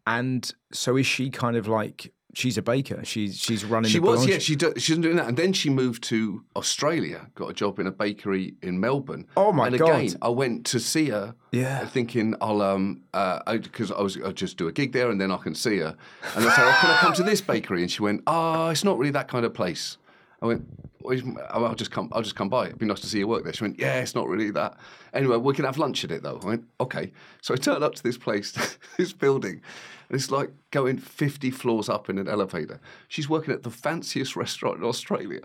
And 0.06 0.50
so 0.72 0.96
is 0.96 1.06
she 1.06 1.28
kind 1.30 1.56
of 1.56 1.68
like 1.68 2.12
she's 2.34 2.56
a 2.56 2.62
baker? 2.62 3.04
She's 3.04 3.38
she's 3.38 3.62
running. 3.64 3.90
She 3.90 3.98
was, 3.98 4.26
yeah, 4.26 4.38
she 4.38 4.56
do, 4.56 4.72
she's 4.78 4.96
doing 4.96 5.16
that, 5.16 5.28
and 5.28 5.36
then 5.36 5.52
she 5.52 5.68
moved 5.68 6.02
to 6.04 6.44
Australia, 6.56 7.28
got 7.34 7.50
a 7.50 7.52
job 7.52 7.78
in 7.78 7.86
a 7.86 7.90
bakery 7.90 8.54
in 8.62 8.80
Melbourne. 8.80 9.26
Oh, 9.36 9.52
my 9.52 9.66
and 9.66 9.78
God. 9.78 10.00
again, 10.00 10.18
I 10.22 10.28
went 10.30 10.64
to 10.66 10.80
see 10.80 11.10
her, 11.10 11.34
Yeah. 11.52 11.84
thinking 11.86 12.34
I'll 12.40 12.62
um 12.62 13.02
uh 13.12 13.58
because 13.58 13.90
I, 13.92 14.00
was 14.00 14.16
I'll 14.24 14.32
just 14.32 14.56
do 14.56 14.66
a 14.68 14.72
gig 14.72 14.92
there 14.92 15.10
and 15.10 15.20
then 15.20 15.30
I 15.30 15.36
can 15.36 15.54
see 15.54 15.78
her, 15.78 15.94
and 16.34 16.44
I 16.46 16.54
said, 16.56 16.64
oh, 16.66 16.78
can 16.80 16.90
I 16.90 16.96
come 17.00 17.12
to 17.14 17.22
this 17.22 17.42
bakery? 17.42 17.82
And 17.82 17.90
she 17.90 18.02
went, 18.02 18.22
oh, 18.26 18.68
it's 18.70 18.84
not 18.84 18.96
really 18.98 19.12
that 19.12 19.28
kind 19.28 19.44
of 19.44 19.52
place. 19.52 19.98
I 20.40 20.46
went, 20.46 20.64
"Well, 21.00 21.16
is- 21.16 21.22
oh, 21.50 21.64
I'll 21.64 21.74
just 21.74 21.90
come. 21.90 22.08
I'll 22.12 22.22
just 22.22 22.36
come 22.36 22.48
by. 22.48 22.66
It'd 22.66 22.78
be 22.78 22.86
nice 22.86 23.00
to 23.00 23.06
see 23.06 23.18
you 23.18 23.26
work 23.28 23.44
there. 23.44 23.52
She 23.52 23.64
went, 23.64 23.78
yeah, 23.78 23.98
it's 24.00 24.14
not 24.14 24.28
really 24.28 24.50
that. 24.52 24.76
Anyway, 25.12 25.36
we 25.36 25.54
can 25.54 25.64
have 25.64 25.78
lunch 25.78 26.04
at 26.04 26.10
it 26.12 26.22
though. 26.22 26.38
I 26.42 26.46
went, 26.46 26.64
okay. 26.80 27.12
So 27.42 27.54
I 27.54 27.56
turned 27.56 27.82
up 27.82 27.94
to 27.96 28.02
this 28.02 28.16
place, 28.18 28.52
this 28.96 29.12
building, 29.12 29.60
and 30.08 30.16
it's 30.16 30.30
like 30.30 30.50
going 30.70 30.98
50 30.98 31.50
floors 31.50 31.88
up 31.88 32.08
in 32.08 32.18
an 32.18 32.28
elevator. 32.28 32.80
She's 33.08 33.28
working 33.28 33.52
at 33.52 33.62
the 33.64 33.70
fanciest 33.70 34.36
restaurant 34.36 34.78
in 34.78 34.84
Australia. 34.84 35.40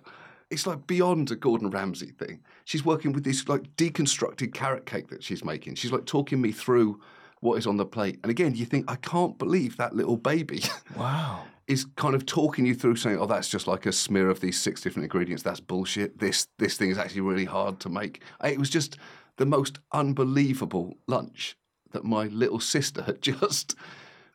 It's 0.51 0.67
like 0.67 0.85
beyond 0.85 1.31
a 1.31 1.35
Gordon 1.35 1.71
Ramsay 1.71 2.11
thing. 2.11 2.41
She's 2.63 2.85
working 2.85 3.11
with 3.13 3.23
this 3.23 3.47
like 3.47 3.75
deconstructed 3.77 4.53
carrot 4.53 4.85
cake 4.85 5.07
that 5.09 5.23
she's 5.23 5.43
making. 5.43 5.75
She's 5.75 5.91
like 5.91 6.05
talking 6.05 6.39
me 6.39 6.51
through 6.51 7.01
what 7.39 7.57
is 7.57 7.65
on 7.65 7.77
the 7.77 7.85
plate. 7.85 8.19
And 8.21 8.29
again, 8.29 8.53
you 8.53 8.65
think, 8.65 8.89
I 8.89 8.95
can't 8.95 9.37
believe 9.39 9.77
that 9.77 9.95
little 9.95 10.17
baby 10.17 10.61
Wow. 10.95 11.45
Is 11.67 11.85
kind 11.95 12.15
of 12.15 12.25
talking 12.25 12.65
you 12.65 12.75
through 12.75 12.95
saying, 12.95 13.17
"Oh, 13.19 13.25
that's 13.25 13.49
just 13.49 13.67
like 13.67 13.85
a 13.85 13.91
smear 13.91 14.29
of 14.29 14.39
these 14.39 14.59
six 14.59 14.81
different 14.81 15.05
ingredients. 15.05 15.43
That's 15.43 15.59
bullshit. 15.59 16.19
This 16.19 16.47
this 16.57 16.77
thing 16.77 16.89
is 16.89 16.97
actually 16.97 17.21
really 17.21 17.45
hard 17.45 17.79
to 17.81 17.89
make." 17.89 18.21
It 18.43 18.59
was 18.59 18.69
just 18.69 18.97
the 19.37 19.45
most 19.45 19.79
unbelievable 19.91 20.97
lunch 21.07 21.57
that 21.91 22.03
my 22.03 22.25
little 22.25 22.59
sister 22.59 23.03
had 23.03 23.21
just 23.33 23.75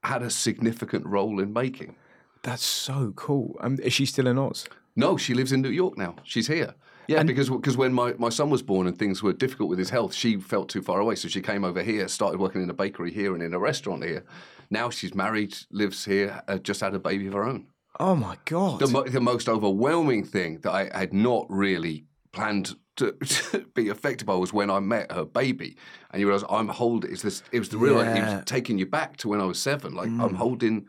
had 0.05 0.23
a 0.23 0.31
significant 0.31 1.07
role 1.07 1.41
in 1.41 1.53
making. 1.53 1.97
That's 2.43 2.65
so 2.65 3.13
cool. 3.17 3.57
Um, 3.61 3.79
is 3.83 3.93
she 3.93 4.07
still 4.07 4.27
in 4.27 4.39
Oz? 4.39 4.67
No, 4.97 5.17
she 5.17 5.35
lives 5.35 5.53
in 5.53 5.61
New 5.61 5.71
York 5.71 5.99
now. 5.99 6.17
She's 6.25 6.47
here. 6.47 6.75
Yeah, 7.09 7.23
because 7.23 7.49
because 7.49 7.77
when 7.77 7.95
my, 7.95 8.13
my 8.19 8.29
son 8.29 8.51
was 8.51 8.63
born 8.63 8.87
and 8.87 8.99
things 8.99 9.23
were 9.23 9.33
difficult 9.33 9.71
with 9.71 9.79
his 9.79 9.89
health, 9.89 10.13
she 10.13 10.37
felt 10.37 10.69
too 10.69 10.83
far 10.83 11.01
away. 11.01 11.15
So 11.15 11.27
she 11.27 11.41
came 11.41 11.65
over 11.65 11.83
here, 11.83 12.07
started 12.07 12.39
working 12.39 12.63
in 12.63 12.69
a 12.69 12.75
bakery 12.75 13.11
here 13.11 13.33
and 13.33 13.43
in 13.43 13.55
a 13.55 13.59
restaurant 13.59 14.05
here. 14.05 14.25
Now 14.71 14.91
she's 14.91 15.15
married, 15.15 15.57
lives 15.71 16.05
here, 16.05 16.43
uh, 16.49 16.59
just 16.59 16.81
had 16.81 16.95
a 16.95 16.99
baby 16.99 17.27
of 17.27 17.33
her 17.35 17.45
own. 17.45 17.67
Oh 18.01 18.15
my 18.15 18.37
god. 18.45 18.81
The, 18.81 18.87
mo- 18.89 19.05
the 19.05 19.21
most 19.21 19.49
overwhelming 19.49 20.25
thing 20.25 20.59
that 20.63 20.73
I 20.73 20.91
had 20.97 21.13
not 21.13 21.47
really 21.49 22.05
planned 22.33 22.77
to, 22.97 23.13
to 23.27 23.61
be 23.75 23.89
affected 23.89 24.27
by 24.27 24.35
was 24.35 24.53
when 24.53 24.71
I 24.71 24.79
met 24.81 25.11
her 25.13 25.25
baby, 25.25 25.77
and 26.11 26.21
you 26.21 26.27
realise 26.29 26.45
I'm 26.51 26.69
holding. 26.69 27.11
It's 27.13 27.23
this. 27.23 27.43
It 27.51 27.59
was 27.59 27.71
the 27.71 27.79
real. 27.79 27.99
It 28.01 28.05
Yeah. 28.05 28.37
was 28.37 28.45
taking 28.45 28.79
you 28.79 28.87
back 28.87 29.17
to 29.19 29.29
when 29.29 29.41
I 29.41 29.45
was 29.45 29.59
seven. 29.61 29.95
Like 29.95 30.09
I'm 30.09 30.35
holding 30.35 30.87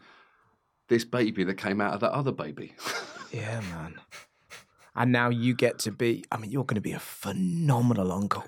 this 0.89 1.05
baby 1.05 1.43
that 1.45 1.55
came 1.55 1.79
out 1.81 1.93
of 1.93 1.99
that 2.01 2.11
other 2.11 2.31
baby. 2.31 2.73
yeah, 3.31 3.61
man. 3.71 3.95
and 4.95 5.11
now 5.11 5.29
you 5.29 5.53
get 5.53 5.79
to 5.79 5.91
be. 5.91 6.25
I 6.31 6.37
mean, 6.37 6.51
you're 6.51 6.65
going 6.65 6.75
to 6.75 6.81
be 6.81 6.91
a 6.93 6.99
phenomenal 6.99 8.11
uncle. 8.11 8.43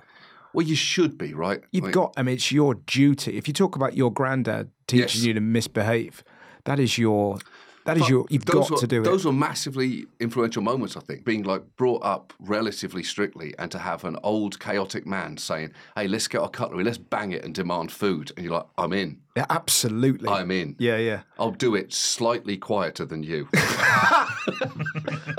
Well, 0.54 0.66
you 0.66 0.76
should 0.76 1.18
be, 1.18 1.34
right? 1.34 1.62
You've 1.72 1.86
mean, 1.86 1.92
got. 1.94 2.14
I 2.18 2.24
mean, 2.24 2.36
it's 2.36 2.52
your 2.52 2.76
duty. 2.76 3.38
If 3.38 3.48
you 3.48 3.54
talk 3.54 3.76
about 3.76 3.96
your 3.96 4.12
granddad 4.12 4.70
teaching 4.88 5.02
Yes. 5.04 5.24
you 5.24 5.34
to 5.34 5.42
misbehave, 5.42 6.24
that 6.66 6.80
is 6.80 6.98
your. 6.98 7.40
That 7.86 7.98
is 7.98 8.04
but 8.04 8.10
your. 8.10 8.26
You've 8.30 8.46
got 8.46 8.70
were, 8.70 8.78
to 8.78 8.86
do 8.86 8.98
Those 9.02 9.08
it. 9.08 9.12
Those 9.12 9.26
were 9.26 9.32
massively 9.34 10.06
influential 10.20 10.62
moments, 10.62 10.96
I 10.96 11.00
think, 11.00 11.26
being 11.26 11.42
like 11.42 11.64
brought 11.78 12.04
up 12.04 12.32
relatively 12.40 13.02
strictly 13.02 13.56
and 13.58 13.72
to 13.72 13.80
have 13.80 14.04
an 14.04 14.18
old 14.22 14.60
chaotic 14.60 15.08
man 15.08 15.38
saying, 15.38 15.72
hey, 15.96 16.08
let's 16.08 16.28
get 16.28 16.42
our 16.42 16.50
cutlery, 16.50 16.84
let's 16.84 17.00
bang 17.00 17.32
it 17.32 17.44
and 17.44 17.56
demand 17.56 17.92
food. 17.92 18.32
And 18.38 18.46
you're 18.46 18.54
like, 18.54 18.68
I'm 18.78 18.94
in, 18.94 19.20
Yeah, 19.36 19.48
absolutely. 19.50 20.30
I'm 20.30 20.52
in. 20.52 20.76
yeah, 20.78 20.98
yeah. 20.98 21.22
I'll 21.40 21.50
do 21.50 21.74
it 21.74 21.92
slightly 21.92 22.56
quieter 22.56 23.04
than 23.06 23.24
you. 23.24 23.48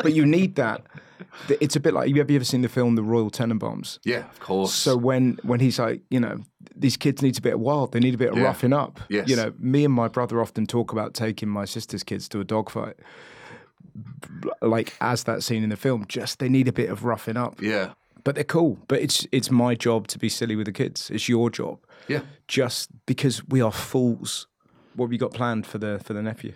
But 0.02 0.14
you 0.14 0.26
need 0.26 0.56
that. 0.56 0.82
It's 1.60 1.76
a 1.76 1.80
bit 1.80 1.94
like. 1.94 2.14
Have 2.16 2.30
you 2.30 2.36
ever 2.36 2.44
seen 2.44 2.62
the 2.62 2.68
film 2.68 2.94
The 2.94 3.02
Royal 3.02 3.30
Tenenbaums? 3.30 3.98
yeah, 4.04 4.28
of 4.30 4.40
course. 4.40 4.72
So 4.74 4.96
when 4.96 5.38
when 5.42 5.60
he's 5.60 5.78
like, 5.78 6.02
you 6.10 6.20
know, 6.20 6.38
these 6.74 6.96
kids 6.96 7.22
need 7.22 7.38
a 7.38 7.40
bit 7.40 7.54
of 7.54 7.60
wild, 7.60 7.92
they 7.92 8.00
need 8.00 8.14
a 8.14 8.18
bit 8.18 8.30
of 8.32 8.38
Yeah. 8.38 8.44
roughing 8.44 8.72
up. 8.72 9.00
Yes. 9.08 9.28
You 9.28 9.36
know, 9.36 9.52
me 9.58 9.84
and 9.84 9.94
my 9.94 10.08
brother 10.08 10.40
often 10.40 10.66
talk 10.66 10.92
about 10.92 11.14
taking 11.14 11.48
my 11.48 11.64
sister's 11.66 12.02
kids 12.02 12.28
to 12.30 12.40
a 12.40 12.44
dogfight. 12.44 12.96
Like 14.60 14.94
as 15.00 15.24
that 15.24 15.42
scene 15.42 15.62
in 15.62 15.68
the 15.70 15.76
film, 15.76 16.06
just 16.08 16.38
they 16.38 16.48
need 16.48 16.68
a 16.68 16.72
bit 16.72 16.88
of 16.90 17.04
roughing 17.04 17.36
up. 17.36 17.60
yeah, 17.60 17.92
But 18.24 18.34
they're 18.36 18.44
cool. 18.44 18.78
But 18.88 19.00
it's 19.00 19.26
it's 19.32 19.50
my 19.50 19.74
job 19.74 20.06
to 20.08 20.18
be 20.18 20.28
silly 20.28 20.56
with 20.56 20.66
the 20.66 20.72
kids. 20.72 21.10
It's 21.10 21.28
your 21.28 21.50
job. 21.50 21.78
yeah. 22.08 22.20
Just 22.48 22.90
because 23.06 23.42
we 23.48 23.60
are 23.60 23.72
fools. 23.72 24.46
What 24.94 25.06
have 25.06 25.12
you 25.12 25.18
got 25.18 25.32
planned 25.34 25.66
for 25.66 25.78
the 25.78 25.98
for 26.04 26.14
the 26.14 26.22
nephew? 26.22 26.52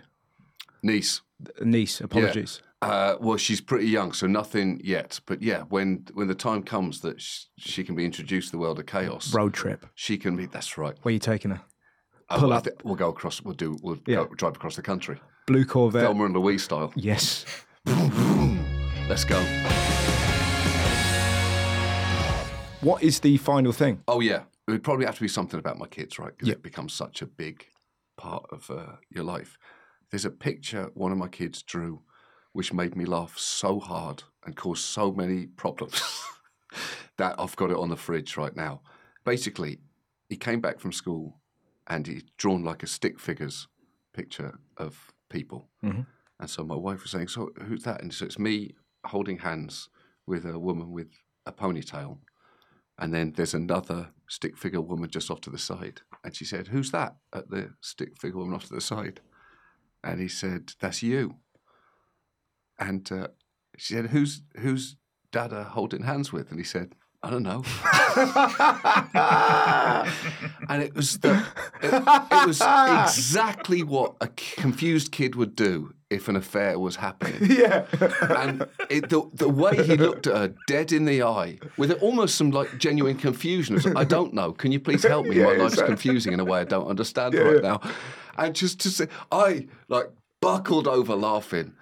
Niece. 0.81 1.21
Niece, 1.61 2.01
apologies. 2.01 2.61
Uh, 2.81 3.15
well, 3.19 3.37
she's 3.37 3.59
pretty 3.61 3.87
young, 3.87 4.11
so 4.13 4.27
nothing 4.27 4.79
yet. 4.83 5.19
But 5.25 5.41
yeah, 5.41 5.63
when 5.69 6.05
when 6.13 6.27
the 6.27 6.35
time 6.35 6.61
comes 6.63 7.01
that 7.01 7.19
sh- 7.21 7.45
she 7.57 7.83
can 7.83 7.95
be 7.95 8.05
introduced 8.05 8.49
to 8.49 8.51
the 8.53 8.57
world 8.59 8.77
of 8.79 8.85
chaos, 8.85 9.33
Road 9.33 9.53
trip. 9.53 9.85
she 9.95 10.17
can 10.17 10.35
be. 10.35 10.45
That's 10.45 10.77
right. 10.77 10.95
Where 11.01 11.09
are 11.11 11.13
you 11.13 11.19
taking 11.19 11.51
her? 11.51 11.61
Uh, 12.29 12.39
Pull 12.39 12.49
well, 12.49 12.57
up. 12.59 12.67
we'll 12.83 12.95
go 12.95 13.09
across. 13.09 13.41
We'll 13.41 13.55
do. 13.55 13.77
We'll 13.81 13.99
Yeah. 14.05 14.17
go, 14.17 14.25
drive 14.35 14.55
across 14.55 14.75
the 14.75 14.81
country. 14.83 15.19
Blue 15.47 15.65
Corvette. 15.65 16.01
Thelma 16.03 16.25
and 16.25 16.35
Louise 16.35 16.63
style. 16.63 16.91
Yes. 16.95 17.45
Let's 17.85 19.23
go. 19.23 19.41
What 22.81 23.01
is 23.01 23.19
the 23.21 23.37
final 23.37 23.71
thing? 23.71 24.03
Oh 24.07 24.19
yeah, 24.19 24.43
it 24.67 24.71
would 24.71 24.83
probably 24.83 25.05
have 25.07 25.15
to 25.15 25.21
be 25.21 25.27
something 25.27 25.59
about 25.59 25.77
my 25.79 25.87
kids, 25.87 26.19
right? 26.19 26.31
Because 26.31 26.47
Yeah. 26.49 26.53
it 26.55 26.63
becomes 26.63 26.93
such 26.93 27.21
a 27.21 27.25
big 27.25 27.65
part 28.17 28.45
of 28.51 28.69
uh, 28.69 28.97
your 29.09 29.23
life. 29.23 29.57
There's 30.11 30.25
a 30.25 30.31
picture 30.31 30.89
one 30.93 31.11
of 31.11 31.17
my 31.17 31.27
kids 31.27 31.61
drew, 31.61 32.03
which 32.53 32.73
made 32.73 32.95
me 32.95 33.05
laugh 33.05 33.37
so 33.37 33.79
hard 33.79 34.23
and 34.45 34.55
caused 34.55 34.83
so 34.83 35.11
many 35.11 35.47
problems 35.47 36.01
that 37.17 37.35
I've 37.39 37.55
got 37.55 37.71
it 37.71 37.77
on 37.77 37.89
the 37.89 37.97
fridge 37.97 38.37
right 38.37 38.55
now. 38.55 38.81
Basically, 39.25 39.79
he 40.29 40.37
came 40.37 40.61
back 40.61 40.79
from 40.79 40.91
school 40.91 41.41
and 41.87 42.07
he'd 42.07 42.31
drawn 42.37 42.63
like 42.63 42.83
a 42.83 42.87
stick 42.87 43.19
figures 43.19 43.67
picture 44.13 44.59
of 44.77 45.13
people. 45.29 45.69
Mhm. 45.83 46.05
And 46.39 46.49
so 46.49 46.63
my 46.63 46.75
wife 46.75 47.03
was 47.03 47.11
saying, 47.11 47.29
"So 47.29 47.51
who's 47.63 47.83
that?" 47.83 48.01
And 48.01 48.13
so 48.13 48.25
it's 48.25 48.39
me 48.39 48.75
holding 49.05 49.39
hands 49.39 49.89
with 50.25 50.45
a 50.45 50.59
woman 50.59 50.91
with 50.91 51.11
a 51.45 51.51
ponytail 51.51 52.19
and 52.99 53.13
then 53.13 53.33
there's 53.35 53.53
another 53.53 54.09
stick 54.27 54.57
figure 54.57 54.81
woman 54.81 55.09
just 55.09 55.29
off 55.29 55.41
to 55.41 55.49
the 55.49 55.57
side. 55.57 56.01
And 56.23 56.35
she 56.35 56.45
said, 56.45 56.67
Who's 56.67 56.91
that 56.91 57.15
at 57.33 57.49
the 57.49 57.73
stick 57.81 58.17
figure 58.19 58.37
woman 58.39 58.55
off 58.55 58.65
to 58.67 58.73
the 58.73 58.81
side? 58.81 59.21
And 60.03 60.19
he 60.19 60.27
said, 60.27 60.73
That's 60.79 61.03
you. 61.03 61.35
And 62.79 63.09
uh, 63.11 63.27
she 63.77 63.93
said, 63.93 64.07
Who's 64.07 64.41
who's 64.59 64.97
Dada 65.31 65.63
holding 65.63 66.03
hands 66.03 66.31
with? 66.31 66.51
And 66.51 66.59
he 66.59 66.65
said, 66.65 66.93
I 67.23 67.31
don't 67.31 67.43
know. 67.43 67.63
and 70.69 70.83
it 70.83 70.95
was 70.95 71.17
the, 71.17 71.43
it, 71.81 72.03
it 72.31 72.47
was 72.47 72.61
exactly 72.61 73.81
what 73.81 74.15
a 74.21 74.27
confused 74.27 75.11
kid 75.11 75.35
would 75.35 75.55
do 75.55 75.93
if 76.09 76.27
an 76.27 76.35
affair 76.35 76.79
was 76.79 76.95
happening. 76.95 77.51
Yeah. 77.57 77.85
And 78.21 78.67
it, 78.89 79.09
the, 79.09 79.27
the 79.33 79.49
way 79.49 79.83
he 79.83 79.97
looked 79.97 80.27
at 80.27 80.37
her 80.37 80.53
dead 80.67 80.91
in 80.91 81.05
the 81.05 81.23
eye, 81.23 81.57
with 81.75 81.91
almost 82.03 82.35
some 82.35 82.51
like 82.51 82.77
genuine 82.77 83.17
confusion. 83.17 83.75
Was, 83.75 83.87
I 83.87 84.03
don't 84.03 84.33
know. 84.33 84.53
Can 84.53 84.71
you 84.71 84.79
please 84.79 85.03
help 85.03 85.25
me? 85.25 85.37
Yeah, 85.37 85.45
My 85.45 85.53
life's 85.53 85.73
exactly. 85.73 85.95
confusing 85.95 86.33
in 86.33 86.39
a 86.39 86.45
way 86.45 86.59
I 86.59 86.65
don't 86.65 86.87
understand 86.87 87.33
right 87.33 87.63
now. 87.63 87.81
And 88.37 88.55
just 88.55 88.79
to 88.81 88.89
say, 88.89 89.07
I 89.31 89.67
like 89.87 90.07
buckled 90.41 90.87
over 90.87 91.15
laughing. 91.15 91.73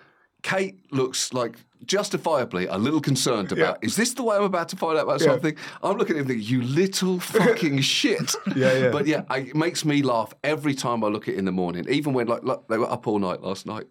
Kate 0.44 0.80
looks 0.92 1.34
like 1.34 1.58
justifiably 1.86 2.68
a 2.68 2.78
little 2.78 3.02
concerned 3.02 3.52
about, 3.52 3.84
is 3.84 3.96
this 3.96 4.14
the 4.14 4.24
way 4.24 4.36
I'm 4.38 4.44
about 4.44 4.70
to 4.70 4.76
find 4.76 4.98
out 4.98 5.04
about 5.04 5.20
Yeah. 5.22 5.28
something? 5.28 5.56
I'm 5.84 5.98
looking 5.98 6.16
at 6.18 6.22
him 6.22 6.28
thinking, 6.28 6.46
you 6.48 6.62
little 6.62 7.20
fucking 7.20 7.82
shit. 7.96 8.36
Yeah, 8.56 8.74
yeah. 8.74 8.90
But 8.92 9.08
yeah, 9.08 9.24
I, 9.30 9.40
it 9.40 9.56
makes 9.56 9.86
me 9.86 10.02
laugh 10.02 10.34
every 10.44 10.74
time 10.76 11.04
I 11.04 11.08
look 11.08 11.28
at 11.28 11.34
it 11.36 11.38
in 11.38 11.46
the 11.46 11.52
morning. 11.52 11.86
Even 11.90 12.14
when 12.14 12.28
like, 12.28 12.44
look, 12.44 12.68
they 12.68 12.78
were 12.78 12.90
up 12.92 13.08
all 13.08 13.20
night 13.20 13.42
last 13.42 13.66
night. 13.66 13.86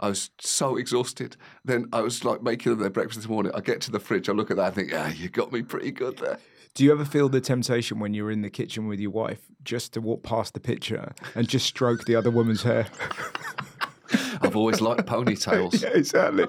I 0.00 0.08
was 0.08 0.30
so 0.40 0.76
exhausted. 0.76 1.36
Then 1.64 1.86
I 1.92 2.00
was 2.00 2.24
like 2.24 2.42
making 2.42 2.70
them 2.72 2.80
their 2.80 2.90
breakfast 2.90 3.20
this 3.20 3.28
morning. 3.28 3.52
I 3.54 3.60
get 3.60 3.80
to 3.82 3.90
the 3.90 4.00
fridge, 4.00 4.28
I 4.28 4.32
look 4.32 4.50
at 4.50 4.56
that, 4.56 4.66
I 4.66 4.70
think, 4.70 4.90
yeah, 4.90 5.10
you 5.12 5.28
got 5.28 5.52
me 5.52 5.62
pretty 5.62 5.90
good 5.92 6.18
there. 6.18 6.38
Do 6.74 6.84
you 6.84 6.92
ever 6.92 7.04
feel 7.04 7.28
the 7.28 7.40
temptation 7.40 7.98
when 7.98 8.14
you're 8.14 8.30
in 8.30 8.42
the 8.42 8.50
kitchen 8.50 8.86
with 8.86 9.00
your 9.00 9.10
wife 9.10 9.40
just 9.64 9.92
to 9.94 10.00
walk 10.00 10.22
past 10.22 10.54
the 10.54 10.60
picture 10.60 11.12
and 11.34 11.48
just 11.48 11.66
stroke 11.66 12.04
the 12.04 12.14
other 12.14 12.30
woman's 12.30 12.62
hair? 12.62 12.86
I've 14.42 14.56
always 14.56 14.80
liked 14.80 15.06
ponytails. 15.06 15.82
exactly. 15.94 16.46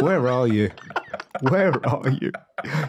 Where 0.00 0.26
are 0.28 0.46
you? 0.46 0.70
Where 1.42 1.72
are 1.86 2.08
you? 2.08 2.32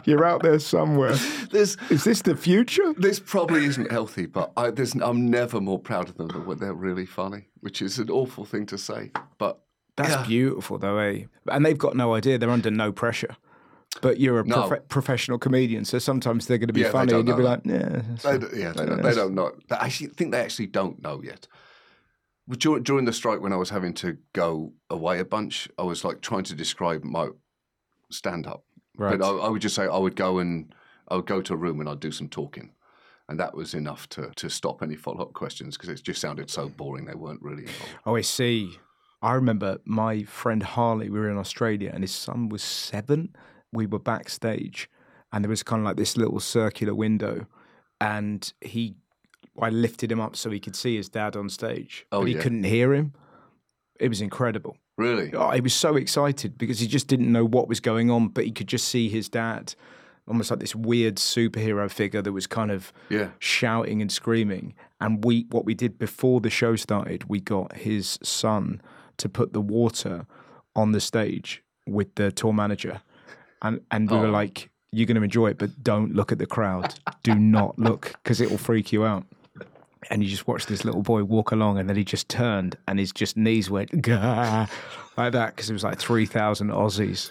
You're 0.05 0.23
out 0.23 0.43
there 0.43 0.59
somewhere. 0.59 1.15
There's 1.51 1.77
Is 1.89 2.03
this 2.03 2.21
the 2.21 2.35
future? 2.35 2.93
this 2.97 3.19
probably 3.19 3.65
isn't 3.65 3.91
healthy, 3.91 4.25
but 4.25 4.51
I, 4.55 4.71
there's, 4.71 4.93
I'm 4.95 5.29
never 5.29 5.59
more 5.59 5.79
proud 5.79 6.09
of 6.09 6.17
them 6.17 6.27
than 6.29 6.45
when 6.45 6.59
they're 6.59 6.73
really 6.73 7.05
funny, 7.05 7.47
which 7.59 7.81
is 7.81 7.97
an 7.99 8.09
awful 8.09 8.45
thing 8.45 8.65
to 8.67 8.77
say. 8.77 9.11
But 9.37 9.59
That's 9.97 10.11
yeah. 10.11 10.25
beautiful, 10.25 10.77
though, 10.77 10.97
eh? 10.97 11.25
And 11.51 11.65
they've 11.65 11.77
got 11.77 11.95
no 11.95 12.13
idea. 12.13 12.37
They're 12.37 12.49
under 12.49 12.71
no 12.71 12.91
pressure. 12.91 13.35
But 13.99 14.19
you're 14.19 14.39
a 14.39 14.45
No. 14.45 14.69
profe- 14.69 14.87
professional 14.87 15.37
comedian, 15.37 15.83
so 15.83 15.99
sometimes 15.99 16.47
they're 16.47 16.57
going 16.57 16.67
to 16.67 16.73
be 16.73 16.81
Yeah, 16.81 16.91
funny, 16.91 17.13
and 17.13 17.27
you'll 17.27 17.35
be 17.37 17.43
like, 17.43 17.61
"Yeah, 17.65 18.01
They, 18.23 18.37
d- 18.37 18.47
yeah, 18.55 18.71
they, 18.71 18.85
don't, 18.85 19.01
they 19.01 19.13
don't 19.13 19.35
know. 19.35 19.51
They 19.67 19.75
actually 19.75 20.07
think 20.07 20.31
they 20.31 20.39
actually 20.39 20.67
don't 20.67 21.01
know 21.01 21.21
yet. 21.21 21.47
During, 22.49 22.83
during 22.83 23.05
the 23.05 23.13
strike, 23.13 23.41
when 23.41 23.53
I 23.53 23.57
was 23.57 23.69
having 23.69 23.93
to 23.95 24.17
go 24.33 24.73
away 24.89 25.19
a 25.19 25.25
bunch, 25.25 25.69
I 25.77 25.83
was 25.83 26.03
like 26.05 26.21
trying 26.21 26.43
to 26.45 26.55
describe 26.55 27.03
my 27.03 27.29
stand 28.09 28.47
up. 28.47 28.63
right." 28.97 29.19
But 29.19 29.25
I, 29.25 29.45
I 29.45 29.49
would 29.49 29.61
just 29.61 29.75
say 29.75 29.83
I 29.83 29.97
would 29.97 30.15
go 30.15 30.39
and 30.39 30.73
I 31.09 31.15
would 31.17 31.25
go 31.27 31.41
to 31.41 31.53
a 31.53 31.57
room 31.57 31.81
and 31.81 31.89
I'd 31.89 31.99
do 31.99 32.11
some 32.13 32.29
talking, 32.29 32.71
and 33.27 33.37
that 33.41 33.53
was 33.55 33.73
enough 33.73 34.07
to 34.09 34.31
to 34.37 34.49
stop 34.49 34.81
any 34.81 34.95
follow 34.95 35.21
up 35.21 35.33
questions 35.33 35.75
because 35.75 35.89
it 35.89 36.01
just 36.01 36.21
sounded 36.21 36.49
so 36.49 36.69
boring. 36.69 37.05
They 37.05 37.15
weren't 37.15 37.41
really 37.41 37.63
involved. 37.63 37.97
Oh, 38.05 38.15
I 38.15 38.21
see. 38.21 38.79
I 39.21 39.33
remember 39.33 39.79
my 39.85 40.23
friend 40.23 40.63
Harley, 40.63 41.09
we 41.09 41.19
were 41.19 41.29
in 41.29 41.37
Australia 41.37 41.91
and 41.93 42.03
his 42.03 42.11
son 42.15 42.49
was 42.49 42.63
seven. 42.63 43.35
We 43.73 43.85
were 43.85 43.99
backstage 43.99 44.89
and 45.31 45.43
there 45.43 45.49
was 45.49 45.63
kind 45.63 45.79
of 45.81 45.85
like 45.85 45.97
this 45.97 46.17
little 46.17 46.39
circular 46.39 46.93
window 46.93 47.45
and 47.99 48.51
he, 48.61 48.95
I 49.59 49.69
lifted 49.69 50.11
him 50.11 50.19
up 50.19 50.35
so 50.35 50.49
he 50.49 50.59
could 50.59 50.75
see 50.75 50.97
his 50.97 51.09
dad 51.09 51.35
on 51.35 51.49
stage, 51.49 52.05
Oh, 52.11 52.19
but 52.21 52.27
he 52.27 52.35
yeah. 52.35 52.41
couldn't 52.41 52.63
hear 52.63 52.93
him. 52.93 53.13
It 53.99 54.09
was 54.09 54.21
incredible. 54.21 54.77
Really? 54.97 55.33
Oh, 55.33 55.51
he 55.51 55.61
was 55.61 55.73
so 55.73 55.95
excited 55.95 56.57
because 56.57 56.79
he 56.79 56.87
just 56.87 57.07
didn't 57.07 57.31
know 57.31 57.45
what 57.45 57.67
was 57.67 57.79
going 57.79 58.09
on, 58.11 58.29
but 58.29 58.43
he 58.45 58.51
could 58.51 58.67
just 58.67 58.87
see 58.87 59.07
his 59.09 59.29
dad, 59.29 59.73
almost 60.27 60.51
like 60.51 60.59
this 60.59 60.75
weird 60.75 61.15
superhero 61.15 61.89
figure 61.89 62.21
that 62.21 62.31
was 62.33 62.47
kind 62.47 62.71
of 62.71 62.91
Yeah. 63.09 63.29
shouting 63.39 64.01
and 64.01 64.11
screaming. 64.11 64.73
And 64.99 65.23
we, 65.23 65.45
what 65.49 65.65
we 65.65 65.73
did 65.75 65.97
before 65.97 66.41
the 66.41 66.49
show 66.49 66.75
started, 66.75 67.29
we 67.29 67.39
got 67.39 67.77
his 67.77 68.19
son 68.21 68.81
to 69.17 69.29
put 69.29 69.53
the 69.53 69.61
water 69.61 70.25
on 70.75 70.91
the 70.91 70.99
stage 71.01 71.63
with 71.87 72.13
the 72.15 72.31
tour 72.31 72.53
manager, 72.53 73.01
and 73.61 73.81
and 73.91 74.09
we 74.09 74.17
were 74.17 74.27
Oh. 74.27 74.31
like, 74.31 74.69
"You're 74.91 75.05
going 75.07 75.17
to 75.17 75.23
enjoy 75.23 75.47
it, 75.51 75.57
but 75.57 75.83
don't 75.83 76.13
look 76.13 76.31
at 76.31 76.37
the 76.39 76.45
crowd. 76.45 76.99
Do 77.23 77.35
not 77.57 77.77
look 77.79 78.13
because 78.23 78.41
it 78.41 78.49
will 78.49 78.57
freak 78.57 78.91
you 78.91 79.05
out." 79.05 79.25
And 80.09 80.23
you 80.23 80.29
just 80.29 80.47
watched 80.47 80.67
this 80.67 80.83
little 80.83 81.03
boy 81.03 81.23
walk 81.23 81.51
along, 81.51 81.77
and 81.77 81.87
then 81.87 81.95
he 81.95 82.03
just 82.03 82.27
turned, 82.27 82.75
and 82.87 82.97
his 82.97 83.11
just 83.11 83.37
knees 83.37 83.69
went 83.69 84.01
Gah, 84.01 84.65
like 85.15 85.33
that 85.33 85.55
because 85.55 85.69
it 85.69 85.73
was 85.73 85.83
like 85.83 85.99
three 85.99 86.25
thousand 86.25 86.69
Aussies 86.69 87.29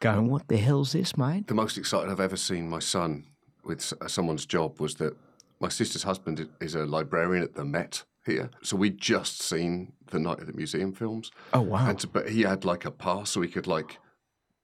going, 0.00 0.28
"What 0.28 0.48
the 0.48 0.56
hell's 0.56 0.92
this, 0.92 1.16
mate?" 1.16 1.46
The 1.46 1.54
most 1.54 1.76
excited 1.76 2.10
I've 2.10 2.20
ever 2.20 2.36
seen 2.36 2.68
my 2.70 2.78
son 2.78 3.24
with 3.64 3.92
uh, 4.00 4.08
someone's 4.08 4.46
job 4.46 4.80
was 4.80 4.94
that 4.96 5.14
my 5.60 5.68
sister's 5.68 6.04
husband 6.04 6.48
is 6.60 6.74
a 6.74 6.86
librarian 6.86 7.42
at 7.42 7.54
the 7.54 7.64
Met 7.64 8.04
here. 8.24 8.50
So 8.62 8.76
we'd 8.76 8.98
just 8.98 9.42
seen 9.42 9.92
the 10.10 10.18
Night 10.18 10.38
of 10.40 10.46
the 10.46 10.52
Museum 10.54 10.92
films. 10.92 11.30
Oh 11.52 11.60
wow! 11.60 11.88
And 11.90 11.98
to, 12.00 12.06
but 12.06 12.30
he 12.30 12.42
had 12.42 12.64
like 12.64 12.84
a 12.86 12.90
pass 12.90 13.30
so 13.30 13.42
he 13.42 13.48
could 13.48 13.66
like 13.66 13.98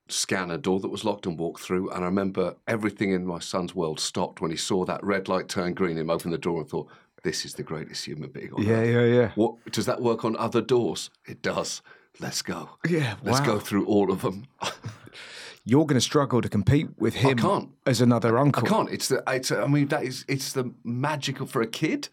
scan 0.09 0.51
a 0.51 0.59
door 0.59 0.81
that 0.81 0.89
was 0.89 1.05
locked 1.05 1.27
and 1.27 1.39
walk 1.39 1.59
through. 1.61 1.91
And 1.91 2.03
I 2.03 2.07
remember 2.07 2.57
everything 2.67 3.13
in 3.13 3.27
my 3.27 3.39
son's 3.39 3.75
world 3.75 4.01
stopped 4.01 4.41
when 4.41 4.51
he 4.51 4.57
saw 4.57 4.85
that 4.85 5.03
red 5.05 5.29
light 5.29 5.49
turn 5.49 5.75
green 5.75 5.99
and 5.99 6.11
opened 6.11 6.35
the 6.35 6.39
door 6.39 6.61
and 6.61 6.69
thought, 6.69 6.89
this 7.23 7.45
is 7.45 7.55
the 7.55 7.63
greatest 7.63 8.05
human 8.05 8.31
being 8.31 8.53
on 8.53 8.63
yeah, 8.63 8.73
earth. 8.75 8.89
yeah, 8.89 9.05
yeah. 9.21 9.31
What, 9.37 9.55
does 9.73 9.87
that 9.87 10.03
work 10.03 10.25
on 10.25 10.37
other 10.37 10.61
doors? 10.61 11.09
It 11.25 11.41
does. 11.41 11.81
Let's 12.21 12.43
go. 12.43 12.71
Yeah, 12.89 13.15
Let's 13.23 13.41
wow. 13.41 13.47
go 13.47 13.59
through 13.61 13.87
all 13.87 14.11
of 14.13 14.23
them. 14.23 14.47
you're 15.65 15.87
going 15.87 15.95
to 15.95 16.01
struggle 16.01 16.43
to 16.43 16.49
compete 16.49 16.89
with 16.99 17.15
him 17.15 17.39
can't. 17.39 17.71
as 17.87 18.01
another 18.01 18.37
uncle. 18.39 18.65
I 18.67 18.69
can't. 18.69 18.91
It's 18.91 19.09
the. 19.09 19.23
It's. 19.29 19.51
I 19.53 19.67
mean, 19.67 19.89
that 19.89 20.03
is. 20.05 20.25
It's 20.29 20.53
the 20.53 20.73
magical 20.85 21.47
for 21.47 21.63
a 21.63 21.67
kid, 21.67 22.09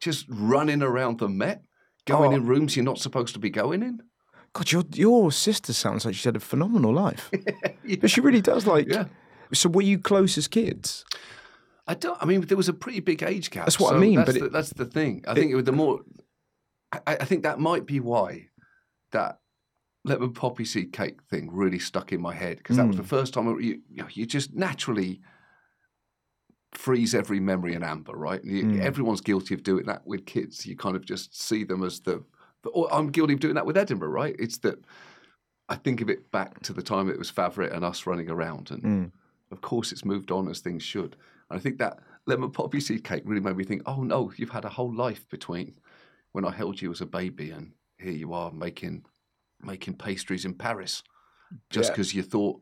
just 0.00 0.26
running 0.28 0.82
around 0.82 1.20
the 1.20 1.28
Met, 1.28 1.62
going 2.04 2.32
Oh. 2.32 2.36
in 2.36 2.46
rooms 2.46 2.76
you're 2.76 2.84
not 2.84 2.98
supposed 2.98 3.34
to 3.34 3.40
be 3.40 3.50
going 3.50 3.82
in. 3.82 4.02
God, 4.58 4.70
your 4.72 4.84
your 4.94 5.32
sister 5.32 5.72
sounds 5.72 6.04
like 6.04 6.14
she's 6.14 6.24
had 6.24 6.36
a 6.36 6.40
phenomenal 6.40 6.92
life. 6.92 7.30
But 8.00 8.10
she 8.10 8.20
really 8.20 8.42
does. 8.42 8.66
Like, 8.66 8.86
Yeah. 8.88 9.06
so 9.54 9.68
were 9.70 9.82
you 9.82 9.98
close 9.98 10.36
as 10.36 10.46
kids? 10.48 11.04
I 11.86 11.94
don't. 11.94 12.18
I 12.22 12.26
mean, 12.26 12.40
there 12.42 12.56
was 12.56 12.68
a 12.68 12.74
pretty 12.74 13.00
big 13.00 13.22
age 13.22 13.50
gap. 13.50 13.64
That's 13.64 13.80
what 13.80 13.94
I 13.94 13.98
mean, 13.98 14.16
That's, 14.16 14.32
but 14.32 14.38
the, 14.40 14.46
it- 14.46 14.52
that's 14.52 14.70
the 14.74 14.84
thing. 14.84 15.24
I 15.26 15.34
think 15.34 15.50
it, 15.50 15.54
was 15.54 15.64
the 15.64 15.72
more. 15.72 16.00
I, 16.92 17.16
I 17.20 17.24
think 17.24 17.44
that 17.44 17.58
might 17.58 17.86
be 17.86 18.00
why 18.00 18.48
that 19.12 19.38
lemon 20.04 20.32
poppy 20.32 20.64
seed 20.64 20.92
cake 20.92 21.22
thing 21.30 21.48
really 21.52 21.78
stuck 21.78 22.12
in 22.12 22.20
my 22.20 22.34
head 22.34 22.58
because 22.58 22.76
that 22.76 22.86
was 22.86 22.96
Mm. 22.96 23.02
the 23.02 23.08
first 23.16 23.32
time 23.34 23.48
I- 23.48 23.58
you, 23.60 23.80
you, 23.88 24.02
know, 24.02 24.08
you 24.12 24.26
just 24.26 24.54
naturally 24.54 25.20
freeze 26.72 27.14
every 27.14 27.40
memory 27.40 27.74
in 27.74 27.82
amber, 27.82 28.12
right? 28.16 28.44
You, 28.44 28.64
Mm. 28.64 28.80
Everyone's 28.80 29.20
guilty 29.22 29.54
of 29.54 29.62
doing 29.62 29.86
that 29.86 30.06
with 30.06 30.26
kids. 30.26 30.66
You 30.66 30.76
kind 30.76 30.96
of 30.96 31.04
just 31.06 31.40
see 31.40 31.64
them 31.64 31.82
as 31.82 32.00
the. 32.00 32.22
Or 32.72 32.92
I'm 32.92 33.10
guilty 33.10 33.34
of 33.34 33.40
doing 33.40 33.54
that 33.54 33.66
with 33.66 33.76
Edinburgh, 33.76 34.10
right? 34.10 34.36
It's 34.38 34.58
that 34.58 34.78
I 35.68 35.76
think 35.76 36.00
of 36.00 36.08
it 36.08 36.30
back 36.30 36.60
to 36.62 36.72
the 36.72 36.82
time 36.82 37.08
it 37.10 37.18
was 37.18 37.30
Favourite 37.30 37.72
and 37.72 37.84
us 37.84 38.06
running 38.06 38.30
around, 38.30 38.70
and 38.70 38.82
Mm. 38.82 39.12
of 39.50 39.60
course 39.60 39.92
it's 39.92 40.04
moved 40.04 40.30
on 40.30 40.48
as 40.48 40.60
things 40.60 40.82
should. 40.82 41.16
And 41.50 41.58
I 41.58 41.60
think 41.60 41.78
that 41.78 41.98
lemon 42.26 42.50
poppy 42.50 42.80
seed 42.80 43.04
cake 43.04 43.22
really 43.24 43.40
made 43.40 43.56
me 43.56 43.64
think, 43.64 43.82
oh 43.86 44.02
no, 44.02 44.32
you've 44.36 44.50
had 44.50 44.64
a 44.64 44.68
whole 44.70 44.92
life 44.94 45.28
between 45.28 45.74
when 46.32 46.44
I 46.44 46.50
held 46.50 46.80
you 46.80 46.90
as 46.90 47.00
a 47.00 47.06
baby 47.06 47.50
and 47.50 47.72
here 47.98 48.12
you 48.12 48.32
are 48.32 48.50
making 48.52 49.04
making 49.60 49.94
pastries 49.94 50.44
in 50.44 50.54
Paris 50.54 51.02
just 51.70 51.88
Yeah. 51.88 51.92
because 51.94 52.14
you 52.14 52.22
thought 52.22 52.60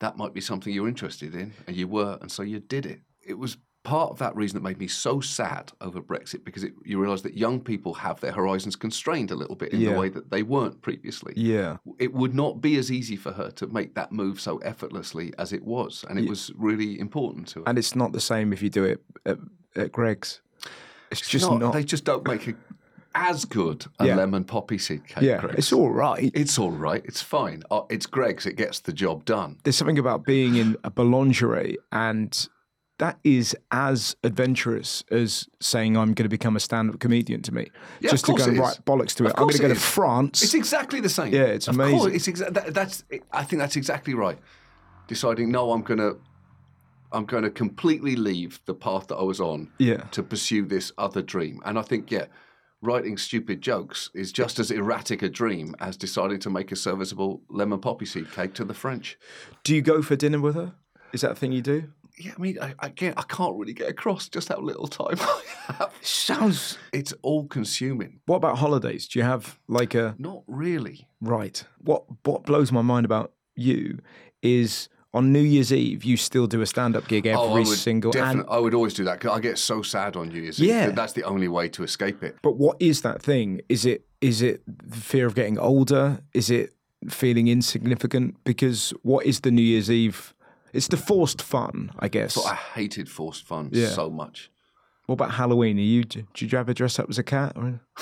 that 0.00 0.16
might 0.16 0.32
be 0.32 0.40
something 0.40 0.72
you 0.72 0.82
were 0.82 0.88
interested 0.88 1.34
in 1.34 1.52
and 1.66 1.76
you 1.76 1.86
were 1.86 2.16
and 2.22 2.30
so 2.32 2.42
you 2.42 2.58
did 2.60 2.86
it. 2.86 3.00
It 3.20 3.34
was 3.34 3.56
part 3.84 4.10
of 4.10 4.18
that 4.18 4.34
reason 4.36 4.54
that 4.56 4.62
made 4.68 4.78
me 4.78 4.86
so 4.86 5.20
sad 5.20 5.72
over 5.80 6.00
Brexit 6.00 6.44
because 6.44 6.62
it, 6.62 6.72
you 6.84 7.00
realise 7.00 7.22
that 7.22 7.36
young 7.36 7.60
people 7.60 7.94
have 7.94 8.20
their 8.20 8.30
horizons 8.32 8.76
constrained 8.76 9.30
a 9.32 9.34
little 9.34 9.56
bit 9.56 9.72
in 9.72 9.80
Yeah. 9.80 9.92
the 9.94 9.98
way 9.98 10.08
that 10.08 10.30
they 10.30 10.42
weren't 10.44 10.80
previously 10.82 11.32
Yeah. 11.36 11.78
it 11.98 12.14
would 12.14 12.32
not 12.34 12.60
be 12.60 12.76
as 12.76 12.92
easy 12.92 13.16
for 13.16 13.32
her 13.32 13.50
to 13.52 13.66
make 13.66 13.94
that 13.94 14.12
move 14.12 14.40
so 14.40 14.58
effortlessly 14.58 15.32
as 15.36 15.52
it 15.52 15.64
was, 15.64 16.04
and 16.08 16.18
it 16.18 16.22
Ye- 16.22 16.28
was 16.28 16.52
really 16.56 17.00
important 17.00 17.48
to 17.48 17.60
her. 17.60 17.68
And 17.68 17.76
it's 17.76 17.96
not 17.96 18.12
the 18.12 18.20
same 18.20 18.52
if 18.52 18.62
you 18.62 18.70
do 18.70 18.84
it 18.84 19.02
at, 19.26 19.38
at 19.74 19.90
Greggs. 19.90 20.40
It's 21.10 21.20
It's 21.22 21.28
just 21.30 21.50
not- 21.50 21.60
not. 21.60 21.72
They 21.72 21.82
just 21.84 22.04
don't 22.04 22.24
make 22.26 22.46
a, 22.48 22.54
as 23.16 23.44
good 23.44 23.86
a 23.98 24.06
Yeah. 24.06 24.14
lemon 24.16 24.44
poppy 24.44 24.78
seed 24.78 25.06
cake. 25.08 25.24
yeah, 25.24 25.40
Greggs. 25.40 25.58
it's 25.58 25.72
all 25.72 25.90
right. 25.90 26.30
It's 26.34 26.56
all 26.58 26.70
right. 26.70 27.02
It's 27.04 27.20
fine. 27.20 27.62
Uh, 27.70 27.82
It's 27.90 28.06
Greggs. 28.06 28.46
It 28.46 28.56
gets 28.56 28.78
the 28.80 28.92
job 28.92 29.24
done. 29.24 29.58
There's 29.64 29.76
something 29.76 29.98
about 29.98 30.24
being 30.24 30.54
in 30.54 30.76
a 30.84 30.90
boulangerie, 30.90 31.76
and 31.90 32.48
that 33.02 33.18
is 33.24 33.56
as 33.72 34.14
adventurous 34.22 35.02
as 35.10 35.48
saying 35.60 35.96
I'm 35.96 36.14
going 36.14 36.24
to 36.24 36.28
become 36.28 36.54
a 36.54 36.60
stand-up 36.60 37.00
comedian 37.00 37.42
to 37.42 37.52
me. 37.52 37.68
Yeah, 37.98 38.06
of 38.06 38.10
just 38.12 38.26
to 38.26 38.34
go 38.34 38.44
is. 38.44 38.56
right 38.56 38.78
bollocks 38.84 39.16
to 39.16 39.26
it. 39.26 39.32
I'm 39.36 39.42
going 39.42 39.54
to 39.54 39.58
go 39.58 39.66
it 39.66 39.74
to. 39.74 39.80
France. 39.80 40.40
It's 40.40 40.54
exactly 40.54 41.00
the 41.00 41.08
same. 41.08 41.34
Yeah, 41.34 41.46
it's 41.46 41.66
Of 41.66 41.76
course, 41.76 41.90
amazing. 41.90 42.14
it's 42.14 42.28
exa- 42.28 42.54
that, 42.54 42.72
that's. 42.72 43.02
I 43.32 43.42
think 43.42 43.58
that's 43.58 43.74
exactly 43.74 44.14
right. 44.14 44.38
Deciding 45.08 45.50
no, 45.50 45.72
I'm 45.72 45.82
gonna, 45.82 46.12
I'm 47.10 47.24
going 47.24 47.42
to 47.42 47.50
completely 47.50 48.14
leave 48.14 48.60
the 48.66 48.74
path 48.74 49.08
that 49.08 49.16
I 49.16 49.24
was 49.24 49.40
on 49.40 49.72
yeah. 49.78 50.04
to 50.12 50.22
pursue 50.22 50.64
this 50.64 50.92
other 50.96 51.22
dream. 51.22 51.60
And 51.64 51.80
I 51.80 51.82
think, 51.82 52.08
yeah, 52.08 52.26
writing 52.82 53.18
stupid 53.18 53.62
jokes 53.62 54.10
is 54.14 54.30
just 54.30 54.60
as 54.60 54.70
erratic 54.70 55.22
a 55.22 55.28
dream 55.28 55.74
as 55.80 55.96
deciding 55.96 56.38
to 56.38 56.50
make 56.50 56.70
a 56.70 56.76
serviceable 56.76 57.42
lemon 57.48 57.80
poppy 57.80 58.06
seed 58.06 58.30
cake 58.30 58.54
to 58.54 58.64
the 58.64 58.74
French. 58.74 59.18
Do 59.64 59.74
you 59.74 59.82
go 59.82 60.02
for 60.02 60.14
dinner 60.14 60.38
with 60.38 60.54
her? 60.54 60.74
Is 61.12 61.22
that 61.22 61.32
a 61.32 61.34
thing 61.34 61.50
you 61.50 61.62
do? 61.62 61.88
Yeah, 62.18 62.32
I 62.36 62.40
mean, 62.40 62.58
I, 62.60 62.74
again, 62.80 63.14
I 63.16 63.22
can't 63.22 63.56
really 63.56 63.72
get 63.72 63.88
across 63.88 64.28
just 64.28 64.48
how 64.48 64.60
little 64.60 64.86
time 64.86 65.16
I 65.20 65.42
have. 65.78 65.92
Sounds. 66.02 66.78
It's 66.92 67.12
all 67.22 67.46
consuming. 67.46 68.20
What 68.26 68.36
about 68.36 68.58
holidays? 68.58 69.08
Do 69.08 69.18
you 69.18 69.24
have 69.24 69.58
like 69.68 69.94
a 69.94 70.14
Not 70.18 70.42
really. 70.46 71.08
right? 71.20 71.64
What 71.78 72.04
What 72.24 72.44
blows 72.44 72.70
my 72.70 72.82
mind 72.82 73.04
about 73.06 73.32
you 73.56 73.98
is 74.42 74.88
on 75.14 75.32
New 75.32 75.40
Year's 75.40 75.72
Eve 75.72 76.04
you 76.04 76.16
still 76.16 76.46
do 76.46 76.60
a 76.62 76.66
stand-up 76.66 77.06
gig 77.06 77.26
every 77.26 77.38
oh, 77.38 77.50
I 77.56 77.58
would 77.60 77.66
single. 77.66 78.10
And, 78.12 78.20
definitely, 78.20 78.54
I 78.54 78.58
would 78.58 78.74
always 78.74 78.94
do 78.94 79.04
that 79.04 79.18
because 79.20 79.36
I 79.36 79.40
get 79.40 79.58
so 79.58 79.82
sad 79.82 80.16
on 80.16 80.28
New 80.28 80.40
Year's 80.42 80.58
Yeah. 80.60 80.88
Eve. 80.88 80.94
That's 80.94 81.12
the 81.14 81.24
only 81.24 81.48
way 81.48 81.68
to 81.70 81.82
escape 81.82 82.22
it. 82.22 82.36
but 82.42 82.56
what 82.56 82.76
is 82.80 83.02
that 83.02 83.22
thing? 83.22 83.60
Is 83.68 83.84
it 83.86 84.04
is 84.20 84.42
it 84.42 84.62
the 84.66 84.96
fear 84.96 85.26
of 85.26 85.34
getting 85.34 85.58
older? 85.58 86.20
Is 86.34 86.50
it 86.50 86.74
feeling 87.08 87.48
insignificant? 87.48 88.36
Because 88.44 88.92
what 89.02 89.24
is 89.26 89.40
the 89.40 89.50
New 89.50 89.62
Year's 89.62 89.90
Eve? 89.90 90.34
It's 90.72 90.88
the 90.88 90.96
forced 90.96 91.42
fun, 91.42 91.90
I 91.98 92.08
guess. 92.08 92.34
But 92.34 92.46
I 92.46 92.54
hated 92.54 93.08
forced 93.08 93.46
fun 93.46 93.70
Yeah. 93.72 93.88
so 93.88 94.08
much. 94.10 94.50
What 95.06 95.14
about 95.14 95.32
Halloween? 95.32 95.78
Are 95.78 95.82
you 95.82 96.04
did 96.04 96.26
you 96.40 96.58
ever 96.58 96.72
dress 96.72 96.98
up 96.98 97.10
as 97.10 97.18
a 97.18 97.22
cat? 97.22 97.52
Or... 97.56 97.80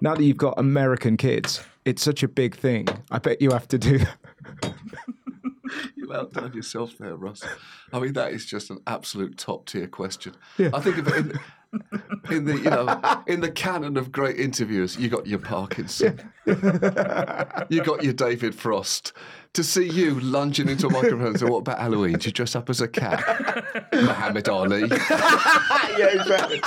now 0.00 0.14
that 0.14 0.22
you've 0.22 0.36
got 0.36 0.58
American 0.58 1.16
kids, 1.16 1.62
it's 1.84 2.02
such 2.02 2.22
a 2.22 2.28
big 2.28 2.56
thing. 2.56 2.86
I 3.10 3.18
bet 3.18 3.42
you 3.42 3.50
have 3.50 3.68
to 3.68 3.78
do. 3.78 4.00
You 6.12 6.18
outdone 6.18 6.52
yourself 6.52 6.98
there, 6.98 7.16
Russ. 7.16 7.42
I 7.92 8.00
mean, 8.00 8.12
that 8.14 8.32
is 8.32 8.44
just 8.46 8.70
an 8.70 8.78
absolute 8.86 9.38
top 9.38 9.66
tier 9.66 9.86
question. 9.86 10.34
Yeah. 10.58 10.70
I 10.74 10.80
think 10.80 10.98
of 10.98 11.08
it 11.08 11.16
in, 11.16 11.40
in 12.30 12.44
the 12.44 12.56
you 12.56 12.70
know 12.70 13.22
in 13.26 13.40
the 13.40 13.50
canon 13.50 13.96
of 13.96 14.12
great 14.12 14.38
interviewers, 14.38 14.98
you 14.98 15.08
got 15.08 15.26
your 15.26 15.38
Parkinson, 15.38 16.20
you 16.46 17.82
got 17.82 18.04
your 18.04 18.12
David 18.12 18.54
Frost. 18.54 19.12
To 19.54 19.62
see 19.62 19.86
you 19.86 20.18
lunging 20.20 20.68
into 20.68 20.86
a 20.86 20.90
microphone 20.90 21.26
and 21.26 21.38
say, 21.38 21.46
"What 21.46 21.58
about 21.58 21.78
Halloween? 21.78 22.18
Do 22.18 22.26
you 22.28 22.32
dress 22.32 22.56
up 22.56 22.70
as 22.70 22.80
a 22.80 22.88
cat?" 22.88 23.22
Muhammad 23.92 24.48
Ali. 24.48 24.80
yeah, 24.88 26.08
exactly. 26.08 26.62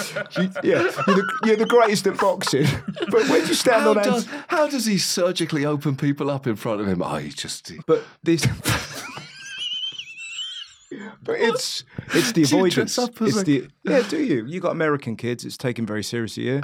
yeah, 0.62 0.82
you're 0.82 1.16
the, 1.16 1.38
you're 1.44 1.56
the 1.56 1.66
greatest 1.66 2.06
at 2.06 2.18
boxing, 2.18 2.66
but 3.10 3.28
where 3.28 3.40
do 3.42 3.48
you 3.48 3.54
stand 3.54 3.82
How 3.82 3.90
on 3.90 3.96
does, 4.02 4.26
how 4.48 4.66
does 4.68 4.86
he 4.86 4.98
surgically 4.98 5.64
open 5.66 5.96
people 5.96 6.30
up 6.30 6.46
in 6.46 6.56
front 6.56 6.80
of 6.80 6.88
him? 6.88 7.02
Oh, 7.02 7.16
he 7.16 7.30
just. 7.30 7.72
But 7.86 8.02
this. 8.22 8.46
But 11.22 11.36
it's 11.38 11.84
it's 12.14 12.32
the 12.32 12.44
Do 12.44 12.56
avoidance. 12.56 12.74
dress 12.96 12.98
up 12.98 13.22
as 13.22 13.36
It's 13.36 13.44
the 13.44 13.68
yeah. 13.84 14.02
Do 14.08 14.20
you? 14.20 14.44
You 14.46 14.58
got 14.60 14.72
American 14.72 15.16
kids. 15.16 15.44
It's 15.44 15.56
taken 15.56 15.86
very 15.86 16.02
seriously. 16.02 16.48
Yeah. 16.50 16.62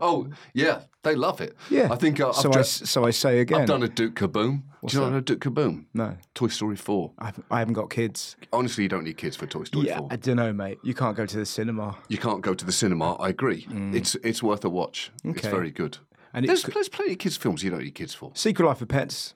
Oh, 0.00 0.28
yeah, 0.52 0.80
they 1.06 1.14
love 1.14 1.40
it. 1.40 1.56
Yeah. 1.70 1.88
I 1.90 1.96
think 1.96 2.20
I've, 2.20 2.34
so 2.34 2.52
I 2.52 2.62
so 2.62 3.04
I 3.04 3.10
say 3.10 3.40
again. 3.40 3.62
I've 3.62 3.66
done 3.68 3.82
a 3.82 3.88
Duke 3.88 4.14
Kaboom. 4.14 4.62
Do 4.86 4.98
you 4.98 5.10
know 5.10 5.16
a 5.16 5.20
Duke 5.20 5.40
Kaboom? 5.40 5.86
no, 5.94 6.16
Toy 6.34 6.48
Story 6.48 6.76
4. 6.76 7.10
I 7.18 7.24
haven't, 7.26 7.46
I 7.50 7.58
haven't 7.58 7.74
got 7.74 7.90
kids. 7.90 8.36
Honestly, 8.52 8.84
you 8.84 8.88
don't 8.88 9.04
need 9.04 9.16
kids 9.16 9.34
for 9.34 9.46
Toy 9.46 9.64
Story 9.64 9.86
Yeah, 9.88 9.98
4. 9.98 10.08
I 10.12 10.16
don't 10.16 10.36
know, 10.36 10.52
mate. 10.52 10.78
You 10.84 10.94
can't 10.94 11.16
go 11.16 11.26
to 11.26 11.36
the 11.38 11.46
cinema, 11.46 11.96
You 12.08 12.18
can't 12.18 12.40
go 12.42 12.54
to 12.54 12.64
the 12.64 12.72
cinema. 12.72 13.14
I 13.14 13.30
agree. 13.30 13.66
It's 13.92 14.14
it's 14.16 14.42
worth 14.42 14.64
a 14.64 14.68
watch. 14.68 15.10
It's 15.24 15.40
Mm. 15.46 15.50
Very 15.50 15.70
good. 15.70 15.98
and 16.34 16.46
There's, 16.46 16.64
it's 16.64 16.74
there's 16.74 16.88
plenty 16.88 17.12
of 17.12 17.18
kids' 17.18 17.36
films 17.36 17.62
you 17.64 17.70
don't 17.70 17.82
need 17.82 17.94
kids 17.94 18.14
for. 18.14 18.30
Secret 18.34 18.64
Life 18.66 18.82
of 18.82 18.88
Pets. 18.88 19.34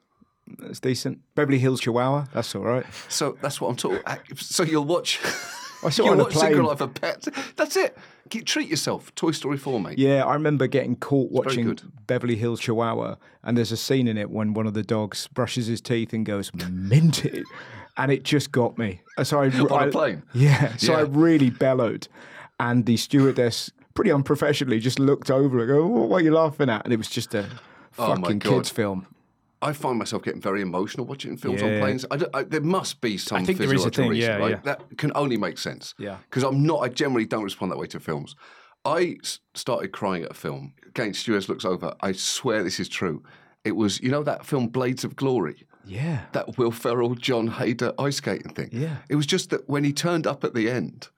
That's 0.58 0.80
decent. 0.80 1.20
Beverly 1.34 1.58
Hills 1.58 1.80
Chihuahua. 1.80 2.26
That's 2.34 2.54
all 2.54 2.62
right. 2.62 2.84
So 3.08 3.36
that's 3.40 3.60
what 3.60 3.68
I'm 3.70 3.76
talking. 3.76 4.00
So 4.36 4.62
you'll 4.64 4.84
watch. 4.84 5.20
I 5.84 5.90
saw 5.90 6.02
it 6.02 6.06
you'll 6.06 6.14
on 6.14 6.20
a 6.20 6.24
plane. 6.30 6.62
Life 6.62 6.80
of 6.80 6.94
Pets. 6.94 7.28
That's 7.56 7.76
it. 7.76 7.96
Get, 8.28 8.46
treat 8.46 8.68
yourself. 8.68 9.14
Toy 9.14 9.30
Story 9.32 9.56
4, 9.56 9.80
mate. 9.80 9.98
Yeah, 9.98 10.24
I 10.24 10.34
remember 10.34 10.66
getting 10.66 10.94
caught 10.96 11.30
watching. 11.32 11.76
Beverly 12.06 12.36
Hills 12.36 12.60
Chihuahua, 12.60 13.16
and 13.42 13.56
there's 13.56 13.72
a 13.72 13.76
scene 13.76 14.06
in 14.08 14.16
it 14.18 14.30
when 14.30 14.52
one 14.54 14.66
of 14.66 14.74
the 14.74 14.82
dogs 14.82 15.26
brushes 15.28 15.66
his 15.66 15.80
teeth 15.80 16.12
and 16.12 16.24
goes 16.26 16.50
minted, 16.70 17.44
and 17.96 18.12
it 18.12 18.22
just 18.22 18.52
got 18.52 18.78
me. 18.78 19.00
Uh, 19.18 19.24
so 19.24 19.40
I, 19.40 19.46
On 19.46 19.66
a 19.70 19.74
I- 19.74 19.90
plane? 19.90 20.22
Yeah, 20.34 20.76
so 20.76 20.94
I 20.94 21.00
really 21.02 21.50
bellowed, 21.50 22.06
and 22.60 22.86
the 22.86 22.96
stewardess, 22.96 23.70
pretty 23.94 24.12
unprofessionally, 24.12 24.78
just 24.80 24.98
looked 24.98 25.30
over 25.30 25.58
and 25.60 25.68
go, 25.68 25.86
"What 25.86 26.20
are 26.20 26.24
you 26.24 26.32
laughing 26.32 26.68
at?" 26.70 26.84
And 26.84 26.92
it 26.92 26.98
was 26.98 27.08
just 27.10 27.34
a 27.34 27.46
Oh, 27.98 28.14
fucking 28.14 28.40
kids 28.40 28.70
film. 28.70 29.06
I 29.62 29.72
find 29.72 29.98
myself 29.98 30.22
getting 30.22 30.40
very 30.40 30.62
emotional 30.62 31.04
watching 31.06 31.36
films 31.36 31.62
on 31.62 31.78
planes. 31.80 32.06
I 32.10 32.16
don't- 32.16 32.34
I- 32.34 32.44
there 32.44 32.62
must 32.62 33.00
be 33.00 33.18
some 33.18 33.38
I 33.38 33.44
think 33.44 33.58
there 33.58 33.74
is 33.74 33.84
a 33.84 33.90
thing, 33.90 34.10
reason, 34.10 34.30
yeah, 34.30 34.36
right? 34.38 34.50
yeah. 34.52 34.60
That 34.64 34.82
can 34.96 35.12
only 35.14 35.36
make 35.36 35.58
sense. 35.58 35.94
Yeah. 35.98 36.16
Because 36.28 36.42
I'm 36.44 36.62
not, 36.62 36.80
I 36.80 36.88
generally 36.88 37.26
don't 37.26 37.44
respond 37.44 37.70
that 37.72 37.78
way 37.78 37.86
to 37.88 38.00
films. 38.00 38.34
I 38.86 39.16
s- 39.22 39.40
started 39.54 39.88
crying 39.92 40.22
at 40.24 40.30
a 40.30 40.34
film. 40.34 40.72
Again, 40.86 41.12
Stewart 41.12 41.46
looks 41.48 41.66
over. 41.66 41.94
I 42.00 42.12
swear 42.12 42.62
this 42.62 42.80
is 42.80 42.88
true. 42.88 43.22
It 43.62 43.76
was, 43.76 44.00
you 44.00 44.10
know, 44.10 44.22
that 44.22 44.46
film 44.46 44.68
Blades 44.68 45.04
of 45.04 45.16
Glory? 45.16 45.66
Yeah, 45.84 46.26
That 46.32 46.56
Will 46.56 46.70
Ferrell, 46.70 47.14
Jon 47.14 47.48
Heder 47.48 47.92
ice 47.98 48.16
skating 48.16 48.52
thing. 48.54 48.70
Yeah. 48.72 48.98
It 49.08 49.16
was 49.16 49.26
just 49.26 49.50
that 49.50 49.68
when 49.68 49.82
he 49.84 49.92
turned 49.92 50.26
up 50.26 50.44
at 50.44 50.54
the 50.54 50.70
end, 50.70 51.08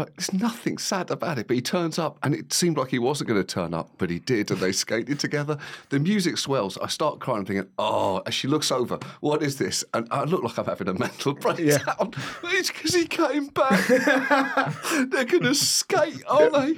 right, 0.00 0.16
there's 0.16 0.32
nothing 0.32 0.78
sad 0.78 1.10
about 1.10 1.38
it, 1.38 1.46
but 1.46 1.54
he 1.54 1.62
turns 1.62 1.98
up 1.98 2.18
and 2.22 2.34
it 2.34 2.52
seemed 2.52 2.76
like 2.76 2.88
he 2.88 2.98
wasn't 2.98 3.28
going 3.28 3.40
to 3.40 3.46
turn 3.46 3.74
up, 3.74 3.90
but 3.98 4.10
he 4.10 4.18
did, 4.18 4.50
and 4.50 4.60
they 4.60 4.72
skated 4.72 5.18
together. 5.20 5.58
The 5.90 5.98
music 5.98 6.38
swells. 6.38 6.78
I 6.78 6.86
start 6.88 7.20
crying, 7.20 7.44
thinking, 7.44 7.68
oh, 7.78 8.22
as 8.26 8.34
she 8.34 8.48
looks 8.48 8.70
over, 8.70 8.98
what 9.20 9.42
is 9.42 9.58
this? 9.58 9.84
And 9.94 10.06
I 10.10 10.24
look 10.24 10.42
like 10.42 10.58
I'm 10.58 10.66
having 10.66 10.88
a 10.88 10.94
mental 10.94 11.34
breakdown. 11.34 12.12
It's 12.44 12.70
because 12.70 12.94
he 12.94 13.06
came 13.06 13.46
back. 13.46 13.86
They're 13.88 15.24
going 15.24 15.42
to 15.44 15.54
skate, 15.54 16.22
aren't 16.28 16.52
they? 16.52 16.72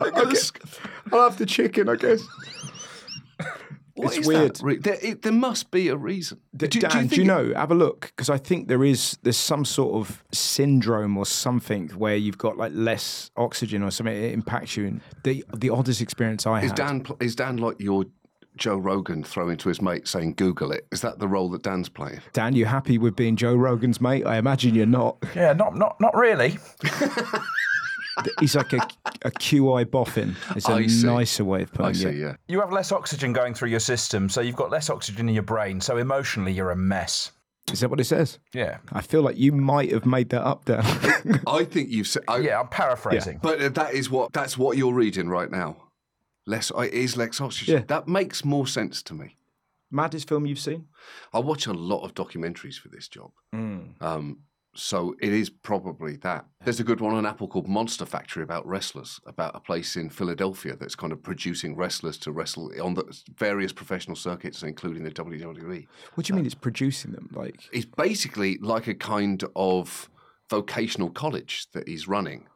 They're 0.00 0.10
going 0.10 0.30
to 0.30 0.36
sk- 0.36 0.62
I'll 1.12 1.24
have 1.24 1.38
the 1.38 1.46
chicken, 1.46 1.88
I 1.88 1.96
guess. 1.96 2.22
What 3.94 4.08
It's 4.08 4.18
is 4.18 4.26
weird. 4.26 4.56
That? 4.56 4.82
There, 4.82 4.98
it, 5.02 5.22
there 5.22 5.32
must 5.32 5.70
be 5.70 5.88
a 5.88 5.96
reason. 5.96 6.40
D- 6.56 6.66
do, 6.66 6.80
Dan, 6.80 6.90
do 6.90 6.96
you, 6.98 7.02
do 7.04 7.08
think 7.08 7.16
you 7.18 7.22
it- 7.24 7.26
know? 7.26 7.54
Have 7.54 7.70
a 7.70 7.74
look 7.74 8.00
because 8.16 8.30
I 8.30 8.38
think 8.38 8.68
there 8.68 8.84
is 8.84 9.18
there's 9.22 9.36
some 9.36 9.64
sort 9.64 9.94
of 9.94 10.24
syndrome 10.32 11.16
or 11.18 11.26
something 11.26 11.88
where 11.90 12.16
you've 12.16 12.38
got 12.38 12.56
like 12.56 12.72
less 12.74 13.30
oxygen 13.36 13.82
or 13.82 13.90
something. 13.90 14.14
It 14.16 14.32
impacts 14.32 14.76
you. 14.76 14.86
And 14.86 15.00
the 15.24 15.44
the 15.54 15.70
oddest 15.70 16.00
experience 16.00 16.46
I 16.46 16.60
Is 16.62 16.70
had. 16.70 16.76
Dan 16.76 17.00
pl- 17.02 17.16
is 17.20 17.36
Dan 17.36 17.58
like 17.58 17.78
your 17.80 18.06
Joe 18.56 18.76
Rogan 18.76 19.24
throwing 19.24 19.56
to 19.58 19.68
his 19.70 19.80
mate 19.80 20.06
saying 20.06 20.34
Google 20.34 20.72
it? 20.72 20.86
Is 20.92 21.00
that 21.00 21.18
the 21.18 21.26
role 21.28 21.48
that 21.50 21.62
Dan's 21.62 21.88
playing? 21.88 22.20
Dan, 22.34 22.54
you 22.54 22.66
happy 22.66 22.98
with 22.98 23.16
being 23.16 23.34
Joe 23.36 23.54
Rogan's 23.54 24.00
mate? 24.00 24.26
I 24.26 24.36
imagine 24.36 24.74
you're 24.74 24.84
not. 24.86 25.16
Yeah, 25.34 25.52
not 25.54 25.74
not 25.76 25.98
not 26.00 26.14
really. 26.14 26.58
He's 28.40 28.54
like 28.54 28.72
a, 28.72 28.78
a 29.22 29.30
QI 29.30 29.90
boffin. 29.90 30.36
It's 30.56 30.68
a 30.68 30.80
nicer 31.06 31.44
way 31.44 31.62
of 31.62 31.70
I 31.74 31.76
putting 31.76 31.94
see. 31.94 32.08
it. 32.08 32.16
Yeah. 32.16 32.36
You 32.48 32.60
have 32.60 32.72
less 32.72 32.92
oxygen 32.92 33.32
going 33.32 33.54
through 33.54 33.70
your 33.70 33.80
system, 33.80 34.28
so 34.28 34.40
you've 34.40 34.56
got 34.56 34.70
less 34.70 34.90
oxygen 34.90 35.28
in 35.28 35.34
your 35.34 35.42
brain. 35.42 35.80
So 35.80 35.96
emotionally, 35.96 36.52
you're 36.52 36.70
a 36.70 36.76
mess. 36.76 37.32
Is 37.72 37.80
that 37.80 37.90
what 37.90 38.00
it 38.00 38.04
says? 38.04 38.38
Yeah, 38.52 38.78
I 38.92 39.00
feel 39.02 39.22
like 39.22 39.38
you 39.38 39.52
might 39.52 39.92
have 39.92 40.04
made 40.04 40.30
that 40.30 40.42
up, 40.42 40.64
Dan. 40.64 40.82
I 41.46 41.64
think 41.64 41.90
you've 41.90 42.08
said. 42.08 42.24
I, 42.26 42.38
yeah. 42.38 42.60
I'm 42.60 42.68
paraphrasing. 42.68 43.38
But 43.40 43.60
uh, 43.60 43.68
that 43.70 43.94
is 43.94 44.10
what 44.10 44.32
that's 44.32 44.58
what 44.58 44.76
you're 44.76 44.92
reading 44.92 45.28
right 45.28 45.50
now. 45.50 45.76
Less 46.44 46.72
uh, 46.72 46.80
it 46.80 46.92
is 46.92 47.16
less 47.16 47.40
oxygen. 47.40 47.76
Yeah. 47.76 47.84
That 47.86 48.08
makes 48.08 48.44
more 48.44 48.66
sense 48.66 49.02
to 49.04 49.14
me. 49.14 49.36
Maddest 49.92 50.28
film 50.28 50.46
you've 50.46 50.58
seen? 50.58 50.86
I 51.32 51.38
watch 51.38 51.66
a 51.66 51.72
lot 51.72 52.02
of 52.02 52.14
documentaries 52.14 52.76
for 52.76 52.88
this 52.88 53.08
job. 53.08 53.30
Um, 53.52 54.38
so 54.74 55.14
it 55.20 55.32
is 55.32 55.50
probably 55.50 56.16
that. 56.18 56.46
There's 56.64 56.80
a 56.80 56.84
good 56.84 57.00
one 57.00 57.14
on 57.14 57.26
Apple 57.26 57.48
called 57.48 57.68
Monster 57.68 58.06
Factory 58.06 58.42
about 58.42 58.66
wrestlers, 58.66 59.20
about 59.26 59.54
a 59.54 59.60
place 59.60 59.96
in 59.96 60.08
Philadelphia 60.10 60.76
that's 60.76 60.94
kind 60.94 61.12
of 61.12 61.22
producing 61.22 61.76
wrestlers 61.76 62.16
to 62.18 62.32
wrestle 62.32 62.70
on 62.82 62.94
the 62.94 63.04
various 63.36 63.72
professional 63.72 64.16
circuits, 64.16 64.62
including 64.62 65.02
the 65.04 65.10
WWE. 65.10 65.86
What 66.14 66.26
do 66.26 66.32
you 66.32 66.36
mean 66.36 66.46
it's 66.46 66.54
producing 66.54 67.12
them? 67.12 67.28
Like, 67.32 67.60
It's 67.72 67.84
basically 67.84 68.58
like 68.58 68.86
a 68.86 68.94
kind 68.94 69.44
of 69.56 70.08
vocational 70.48 71.10
college 71.10 71.66
that 71.72 71.88
he's 71.88 72.08
running. 72.08 72.46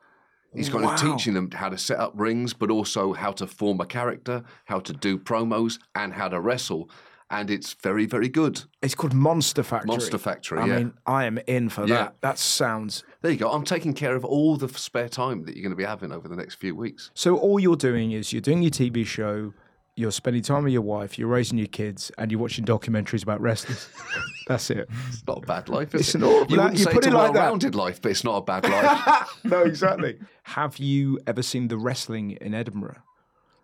He's 0.54 0.70
kind 0.70 0.84
Wow. 0.84 0.94
of 0.94 1.00
teaching 1.00 1.34
them 1.34 1.50
how 1.50 1.68
to 1.68 1.76
set 1.76 1.98
up 1.98 2.12
rings, 2.14 2.54
but 2.54 2.70
also 2.70 3.12
how 3.12 3.32
to 3.32 3.46
form 3.46 3.80
a 3.80 3.86
character, 3.86 4.42
how 4.64 4.80
to 4.80 4.92
do 4.92 5.18
promos, 5.18 5.78
and 5.94 6.14
how 6.14 6.28
to 6.28 6.40
wrestle. 6.40 6.88
And 7.28 7.50
it's 7.50 7.72
very, 7.74 8.06
very 8.06 8.28
good. 8.28 8.62
it's 8.82 8.94
called 8.94 9.12
Monster 9.12 9.64
Factory. 9.64 9.88
Monster 9.88 10.16
Factory, 10.18 10.60
I 10.60 10.66
yeah. 10.66 10.76
mean, 10.78 10.94
I 11.06 11.24
am 11.24 11.38
in 11.48 11.68
for 11.68 11.84
Yeah. 11.86 11.96
that. 11.96 12.16
That 12.20 12.38
sounds. 12.38 13.02
There 13.22 13.32
you 13.32 13.36
go. 13.36 13.50
I'm 13.50 13.64
taking 13.64 13.94
care 13.94 14.14
of 14.14 14.24
all 14.24 14.56
the 14.56 14.68
spare 14.68 15.08
time 15.08 15.44
that 15.44 15.56
you're 15.56 15.62
going 15.64 15.70
to 15.70 15.76
be 15.76 15.82
having 15.84 16.12
over 16.12 16.28
the 16.28 16.36
next 16.36 16.54
few 16.54 16.76
weeks. 16.76 17.10
So 17.14 17.36
all 17.36 17.58
you're 17.58 17.74
doing 17.74 18.12
is 18.12 18.32
you're 18.32 18.40
doing 18.42 18.62
your 18.62 18.70
TV 18.70 19.04
show, 19.04 19.54
you're 19.96 20.12
spending 20.12 20.42
time 20.42 20.62
with 20.62 20.72
your 20.72 20.82
wife, 20.82 21.18
you're 21.18 21.26
raising 21.26 21.58
your 21.58 21.66
kids, 21.66 22.12
and 22.16 22.30
you're 22.30 22.40
watching 22.40 22.64
documentaries 22.64 23.24
about 23.24 23.40
wrestlers. 23.40 23.88
That's 24.46 24.70
it. 24.70 24.88
It's 25.08 25.26
not 25.26 25.38
a 25.38 25.46
bad 25.46 25.68
life, 25.68 25.96
It's 25.96 26.14
it? 26.14 26.18
not- 26.18 26.48
you 26.48 26.56
that- 26.58 26.72
you 26.74 26.78
say 26.78 26.92
put 26.92 26.98
it's 26.98 27.06
it 27.08 27.12
a 27.12 27.16
like 27.16 27.32
that. 27.32 27.40
well-rounded 27.40 27.74
life, 27.74 28.00
but 28.00 28.12
it's 28.12 28.22
not 28.22 28.36
a 28.36 28.42
bad 28.42 28.68
life. 28.68 29.28
no, 29.44 29.62
exactly. 29.62 30.18
Have 30.44 30.78
you 30.78 31.18
ever 31.26 31.42
seen 31.42 31.66
the 31.66 31.76
wrestling 31.78 32.32
in 32.40 32.54
Edinburgh? 32.54 32.98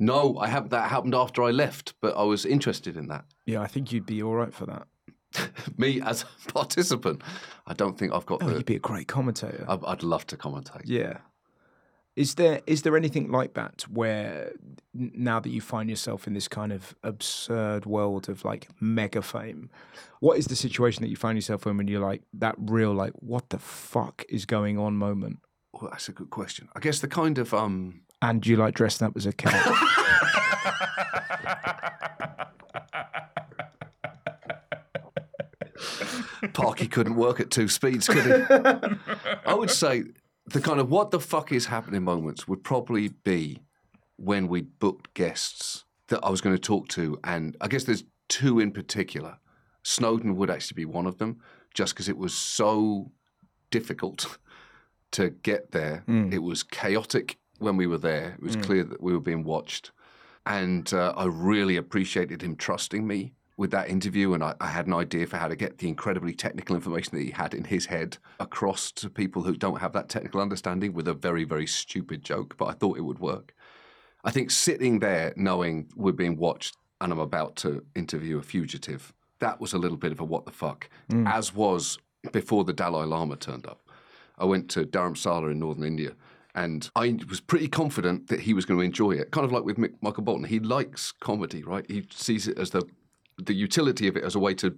No, 0.05 0.38
I 0.38 0.48
have. 0.48 0.70
That 0.70 0.90
happened 0.90 1.14
after 1.14 1.42
I 1.42 1.50
left, 1.50 1.94
but 2.00 2.16
I 2.16 2.22
was 2.24 2.44
interested 2.44 2.96
in 2.96 3.07
that. 3.09 3.24
Yeah, 3.46 3.61
I 3.62 3.66
think 3.66 3.92
you'd 3.92 4.07
be 4.07 4.22
all 4.22 4.34
right 4.34 4.53
for 4.55 4.66
that. 4.66 4.86
Me 5.78 6.00
as 6.03 6.24
a 6.24 6.53
participant, 6.53 7.22
I 7.66 7.74
don't 7.74 7.98
think 7.98 8.12
I've 8.12 8.26
got 8.26 8.42
Oh, 8.42 8.48
the. 8.48 8.55
you'd 8.57 8.66
be 8.66 8.76
a 8.76 8.80
great 8.90 9.09
commentator. 9.09 9.64
I'd, 9.68 9.84
I'd 9.84 10.03
love 10.03 10.26
to 10.28 10.36
commentate. 10.36 10.82
Yeah. 10.84 11.18
Is 12.14 12.34
there 12.34 12.61
is 12.66 12.82
there 12.82 12.94
anything 12.94 13.30
like 13.30 13.55
that 13.55 13.82
where 13.88 14.53
now 14.92 15.40
that 15.40 15.48
you 15.48 15.62
find 15.62 15.88
yourself 15.88 16.26
in 16.26 16.34
this 16.34 16.46
kind 16.46 16.70
of 16.70 16.94
absurd 17.03 17.86
world 17.86 18.28
of 18.28 18.44
like 18.44 18.68
mega 18.80 19.22
fame, 19.22 19.70
what 20.20 20.36
is 20.36 20.46
the 20.48 20.57
situation 20.57 21.03
that 21.03 21.09
you 21.09 21.16
find 21.16 21.38
yourself 21.38 21.66
in 21.66 21.78
when 21.78 21.88
you're 21.88 22.07
like 22.07 22.20
that 22.34 22.55
real 22.59 22.92
like 22.92 23.14
what 23.20 23.48
the 23.48 23.59
fuck 23.59 24.26
is 24.28 24.44
going 24.44 24.78
on 24.78 24.94
moment? 24.96 25.38
Well, 25.72 25.88
that's 25.90 26.11
a 26.11 26.12
good 26.12 26.28
question. 26.28 26.68
I 26.76 26.80
guess 26.80 26.98
the 27.00 27.09
kind 27.09 27.38
of 27.38 27.55
um, 27.55 28.03
And 28.23 28.41
do 28.41 28.49
you 28.51 28.57
like 28.57 28.75
dressing 28.75 29.09
up 29.09 29.16
as 29.16 29.27
a 29.27 29.33
cat? 29.33 29.53
Parky 36.53 36.87
couldn't 36.87 37.16
work 37.16 37.41
at 37.41 37.51
two 37.51 37.66
speeds, 37.66 38.07
could 38.07 38.25
he? 38.25 38.33
I 39.45 39.55
would 39.55 39.70
say 39.70 40.05
the 40.47 40.61
kind 40.61 40.79
of 40.79 40.89
what 40.89 41.11
the 41.11 41.18
fuck 41.18 41.51
is 41.51 41.66
happening 41.66 42.05
moments 42.05 42.47
would 42.47 42.62
probably 42.62 43.09
be 43.09 43.64
when 44.16 44.47
we 44.47 44.62
booked 44.62 45.12
guests 45.14 45.85
that 46.09 46.20
I 46.23 46.31
was 46.31 46.41
going 46.41 46.55
to 46.55 46.62
talk 46.62 46.87
to, 46.89 47.18
and 47.25 47.57
I 47.61 47.66
guess 47.66 47.85
there's 47.85 48.05
two 48.29 48.61
in 48.61 48.70
particular. 48.70 49.39
Snowden 49.83 50.37
would 50.37 50.51
actually 50.51 50.77
be 50.77 50.85
one 50.85 51.07
of 51.07 51.18
them, 51.18 51.39
just 51.75 51.95
because 51.95 52.09
it 52.09 52.16
was 52.16 52.35
so 52.35 53.11
difficult 53.73 54.39
to 55.12 55.31
get 55.31 55.73
there. 55.73 56.05
Hmm. 56.07 56.33
It 56.33 56.43
was 56.43 56.62
chaotic 56.62 57.39
when 57.63 57.77
we 57.77 57.87
were 57.87 57.99
there. 57.99 58.37
It 58.39 58.43
was 58.43 58.57
clear 58.57 58.85
that 58.85 59.03
we 59.03 59.13
were 59.13 59.21
being 59.21 59.45
watched, 59.45 59.93
and 60.45 60.93
uh, 60.93 61.15
I 61.17 61.27
really 61.27 61.77
appreciated 61.77 62.43
him 62.43 62.57
trusting 62.57 63.07
me 63.07 63.33
with 63.57 63.71
that 63.71 63.89
interview. 63.89 64.35
And 64.35 64.43
I, 64.43 64.55
I 64.61 64.69
had 64.69 64.87
an 64.87 64.95
idea 64.95 65.27
for 65.27 65.37
how 65.37 65.49
to 65.49 65.57
get 65.57 65.79
the 65.79 65.89
incredibly 65.89 66.35
technical 66.35 66.75
information 66.75 67.17
that 67.17 67.23
he 67.23 67.31
had 67.31 67.55
in 67.55 67.65
his 67.65 67.87
head 67.87 68.19
across 68.41 68.91
to 68.93 69.09
people 69.09 69.43
who 69.43 69.55
don't 69.57 69.81
have 69.81 69.93
that 69.93 70.09
technical 70.09 70.41
understanding 70.41 70.93
with 70.93 71.07
a 71.07 71.15
very, 71.15 71.45
very 71.45 71.67
stupid 71.67 72.25
joke. 72.25 72.57
But 72.57 72.67
I 72.67 72.73
thought 72.73 72.99
it 72.99 73.03
would 73.03 73.21
work. 73.21 73.55
I 74.25 74.31
think 74.31 74.51
sitting 74.51 74.99
there 75.01 75.33
knowing 75.37 75.89
we're 75.97 76.13
being 76.13 76.37
watched 76.37 76.77
and 77.01 77.13
I'm 77.13 77.19
about 77.19 77.57
to 77.57 77.85
interview 77.97 78.39
a 78.39 78.43
fugitive, 78.43 79.13
that 79.41 79.61
was 79.61 79.73
a 79.73 79.79
little 79.79 79.97
bit 79.97 80.13
of 80.13 80.21
a 80.21 80.25
what 80.25 80.45
the 80.45 80.53
fuck, 80.53 80.89
as 81.27 81.55
was 81.55 81.99
before 82.33 82.63
the 82.65 82.73
Dalai 82.73 83.05
Lama 83.07 83.37
turned 83.37 83.67
up. 83.67 83.81
I 84.39 84.45
went 84.45 84.71
to 84.71 84.85
Dharamsala 84.85 85.51
in 85.51 85.59
northern 85.59 85.85
India 85.85 86.13
and 86.55 86.90
I 86.94 87.18
was 87.28 87.40
pretty 87.40 87.68
confident 87.68 88.28
that 88.28 88.40
he 88.40 88.53
was 88.55 88.64
going 88.64 88.78
to 88.78 88.84
enjoy 88.84 89.12
it. 89.12 89.30
Kind 89.30 89.44
of 89.44 89.53
like 89.53 89.64
with 89.64 89.78
Mick, 89.78 89.94
Michael 90.03 90.22
Bolton. 90.22 90.44
He 90.44 90.61
likes 90.61 91.12
comedy, 91.12 91.62
right? 91.62 91.84
He 91.90 92.07
sees 92.11 92.46
it 92.46 92.59
as 92.59 92.70
the, 92.70 92.82
the 93.38 93.55
utility 93.55 94.07
of 94.07 94.16
it 94.16 94.24
as 94.24 94.34
a 94.34 94.38
way 94.38 94.55
to 94.55 94.76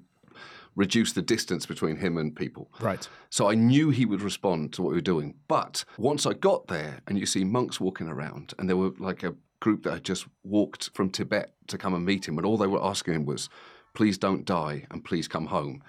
reduce 0.77 1.13
the 1.13 1.23
distance 1.23 1.67
between 1.67 1.97
him 1.97 2.19
and 2.19 2.35
people. 2.35 2.71
right. 2.81 3.09
So 3.31 3.49
I 3.49 3.55
knew 3.55 3.91
he 3.91 4.07
would 4.07 4.23
respond 4.23 4.73
to 4.75 4.83
what 4.83 4.91
we 4.91 4.97
were 4.97 5.01
doing. 5.01 5.35
But 5.49 5.85
once 5.99 6.27
I 6.27 6.33
got 6.35 6.67
there 6.67 7.01
and 7.07 7.19
you 7.19 7.27
see 7.27 7.45
monks 7.45 7.81
walking 7.81 8.09
around, 8.09 8.55
and 8.59 8.69
there 8.69 8.77
were 8.77 8.93
like 8.99 9.23
a 9.23 9.35
group 9.61 9.83
that 9.85 9.93
had 9.93 10.05
just 10.05 10.27
walked 10.43 10.91
from 10.95 11.11
Tibet 11.11 11.55
to 11.69 11.79
come 11.79 11.95
and 11.95 12.05
meet 12.05 12.29
him, 12.29 12.39
and 12.39 12.47
all 12.47 12.57
they 12.57 12.67
were 12.67 12.85
asking 12.85 13.15
him 13.15 13.25
was, 13.25 13.49
please 13.95 14.19
don't 14.19 14.45
die 14.45 14.87
and 14.91 15.05
please 15.05 15.29
come 15.29 15.47
home. 15.47 15.83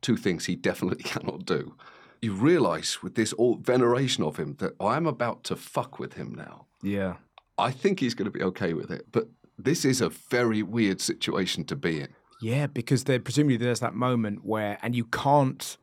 Two 0.00 0.16
things 0.16 0.44
he 0.44 0.56
definitely 0.70 1.02
cannot 1.02 1.44
do. 1.44 1.74
You 2.20 2.32
realize 2.32 3.02
with 3.02 3.14
this 3.14 3.32
all 3.34 3.56
veneration 3.56 4.24
of 4.24 4.36
him 4.36 4.56
that 4.58 4.74
I'm 4.80 5.06
about 5.06 5.44
to 5.44 5.56
fuck 5.56 5.98
with 5.98 6.14
him 6.14 6.34
now. 6.34 6.66
Yeah. 6.82 7.16
I 7.58 7.70
think 7.70 8.00
he's 8.00 8.14
going 8.14 8.30
to 8.30 8.38
be 8.38 8.44
okay 8.44 8.72
with 8.72 8.90
it, 8.90 9.06
but 9.10 9.28
this 9.58 9.84
is 9.84 10.00
a 10.00 10.08
very 10.08 10.62
weird 10.62 11.00
situation 11.00 11.64
to 11.64 11.76
be 11.76 12.00
in. 12.00 12.08
Yeah, 12.40 12.68
because 12.68 13.04
there 13.04 13.18
presumably 13.18 13.56
there's 13.56 13.80
that 13.80 13.94
moment 13.94 14.44
where 14.44 14.78
and 14.82 14.94
you 14.94 15.04
can't 15.04 15.76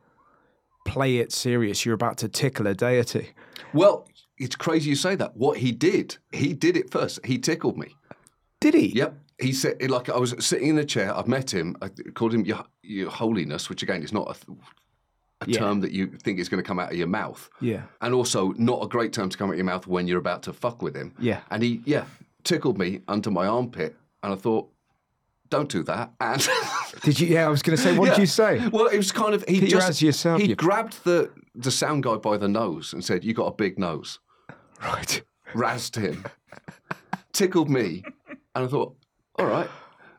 play 0.86 1.18
it 1.18 1.32
serious. 1.32 1.84
You're 1.84 1.94
about 1.94 2.16
to 2.18 2.28
tickle 2.28 2.66
a 2.66 2.74
deity. 2.74 3.30
Well, 3.74 4.08
it's 4.38 4.56
crazy 4.56 4.90
you 4.90 4.96
say 4.96 5.16
that. 5.16 5.36
What 5.36 5.58
he 5.58 5.72
did, 5.72 6.16
he 6.32 6.54
did 6.54 6.76
it 6.76 6.90
first. 6.90 7.24
He 7.24 7.38
tickled 7.38 7.76
me. 7.76 7.96
Did 8.60 8.74
he? 8.74 8.88
Yep. 8.88 9.18
He 9.38 9.52
said, 9.52 9.90
like, 9.90 10.08
I 10.08 10.16
was 10.16 10.34
sitting 10.38 10.68
in 10.68 10.78
a 10.78 10.84
chair. 10.84 11.14
I've 11.14 11.28
met 11.28 11.52
him. 11.52 11.76
I 11.82 11.88
called 12.14 12.32
him 12.32 12.46
your, 12.46 12.64
your 12.82 13.10
holiness, 13.10 13.68
which 13.68 13.82
again 13.82 14.02
is 14.02 14.12
not 14.12 14.30
a, 14.30 14.52
a 15.42 15.50
Yeah. 15.50 15.58
term 15.58 15.80
that 15.80 15.92
you 15.92 16.06
think 16.22 16.38
is 16.38 16.48
going 16.48 16.62
to 16.62 16.66
come 16.66 16.78
out 16.78 16.90
of 16.90 16.96
your 16.96 17.06
mouth. 17.08 17.48
Yeah. 17.60 17.82
And 18.00 18.14
also, 18.14 18.52
not 18.56 18.82
a 18.82 18.88
great 18.88 19.12
term 19.12 19.28
to 19.28 19.36
come 19.36 19.48
out 19.50 19.52
of 19.52 19.58
your 19.58 19.66
mouth 19.66 19.86
when 19.86 20.06
you're 20.08 20.18
about 20.18 20.42
to 20.44 20.52
fuck 20.52 20.80
with 20.82 20.96
him. 20.96 21.12
Yeah. 21.18 21.40
And 21.50 21.62
he, 21.62 21.82
yeah, 21.84 22.04
tickled 22.44 22.78
me 22.78 23.00
under 23.08 23.30
my 23.30 23.46
armpit. 23.46 23.96
And 24.22 24.32
I 24.32 24.36
thought, 24.36 24.70
don't 25.50 25.68
do 25.68 25.82
that. 25.84 26.12
And 26.20 26.46
Did 27.02 27.20
you? 27.20 27.28
Yeah, 27.28 27.46
I 27.46 27.50
was 27.50 27.62
going 27.62 27.76
to 27.76 27.82
say. 27.82 27.96
What 27.96 28.08
did 28.10 28.18
you 28.18 28.26
say? 28.26 28.66
Well, 28.68 28.86
it 28.86 28.96
was 28.96 29.12
kind 29.12 29.34
of 29.34 29.44
he 29.46 29.60
Keep 29.60 29.68
just 29.68 30.02
yourself, 30.02 30.40
he 30.40 30.48
you- 30.48 30.56
grabbed 30.56 31.04
the 31.04 31.30
the 31.54 31.70
sound 31.70 32.02
guy 32.02 32.16
by 32.16 32.36
the 32.36 32.48
nose 32.48 32.92
and 32.92 33.04
said, 33.04 33.22
"You 33.24 33.32
got 33.34 33.46
a 33.46 33.52
big 33.54 33.78
nose." 33.78 34.18
Right. 34.82 35.22
Razzed 35.54 35.96
him, 35.96 36.24
tickled 37.32 37.70
me, 37.70 38.02
and 38.54 38.64
I 38.64 38.66
thought, 38.66 38.96
"All 39.38 39.46
right, 39.46 39.68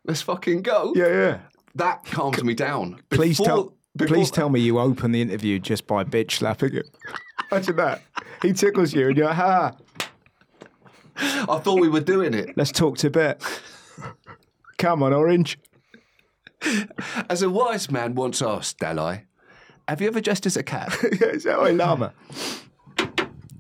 let's 0.06 0.22
fucking 0.22 0.62
go." 0.62 0.94
Yeah, 0.96 1.08
yeah. 1.08 1.40
That 1.76 2.06
calmed 2.06 2.44
me 2.44 2.54
down. 2.54 3.02
Please 3.10 3.38
Before- 3.38 3.46
tell. 3.46 3.77
Before- 3.98 4.16
Please 4.16 4.32
tell 4.32 4.50
me 4.50 4.60
you 4.60 4.80
open 4.80 5.12
the 5.12 5.22
interview 5.22 5.60
just 5.60 5.88
by 5.88 6.04
bitch 6.04 6.32
slapping 6.34 6.74
him. 6.74 6.84
Imagine 7.52 7.76
that. 7.78 8.02
He 8.42 8.54
tickles 8.54 8.94
you 8.94 9.08
and 9.10 9.18
you're 9.18 9.28
like, 9.28 9.36
ha. 9.36 9.76
I 11.20 11.58
thought 11.60 11.80
we 11.80 11.90
were 11.90 12.02
doing 12.02 12.34
it. 12.34 12.56
Let's 12.56 12.72
talk 12.72 12.98
to 12.98 13.08
Tibet. 13.10 13.42
Come 14.78 15.02
on, 15.02 15.14
Orange. 15.14 15.58
As 17.30 17.42
a 17.42 17.50
wise 17.50 17.90
man 17.90 18.16
once 18.16 18.42
asked 18.42 18.80
Dalai, 18.80 19.24
"Have 19.88 20.02
you 20.02 20.08
ever 20.08 20.22
dressed 20.22 20.46
as 20.46 20.58
a 20.58 20.64
cat?" 20.64 20.96
yeah, 21.22 21.28
is 21.28 21.44
that 21.44 21.58
Oi 21.60 21.74
Lama? 21.74 22.14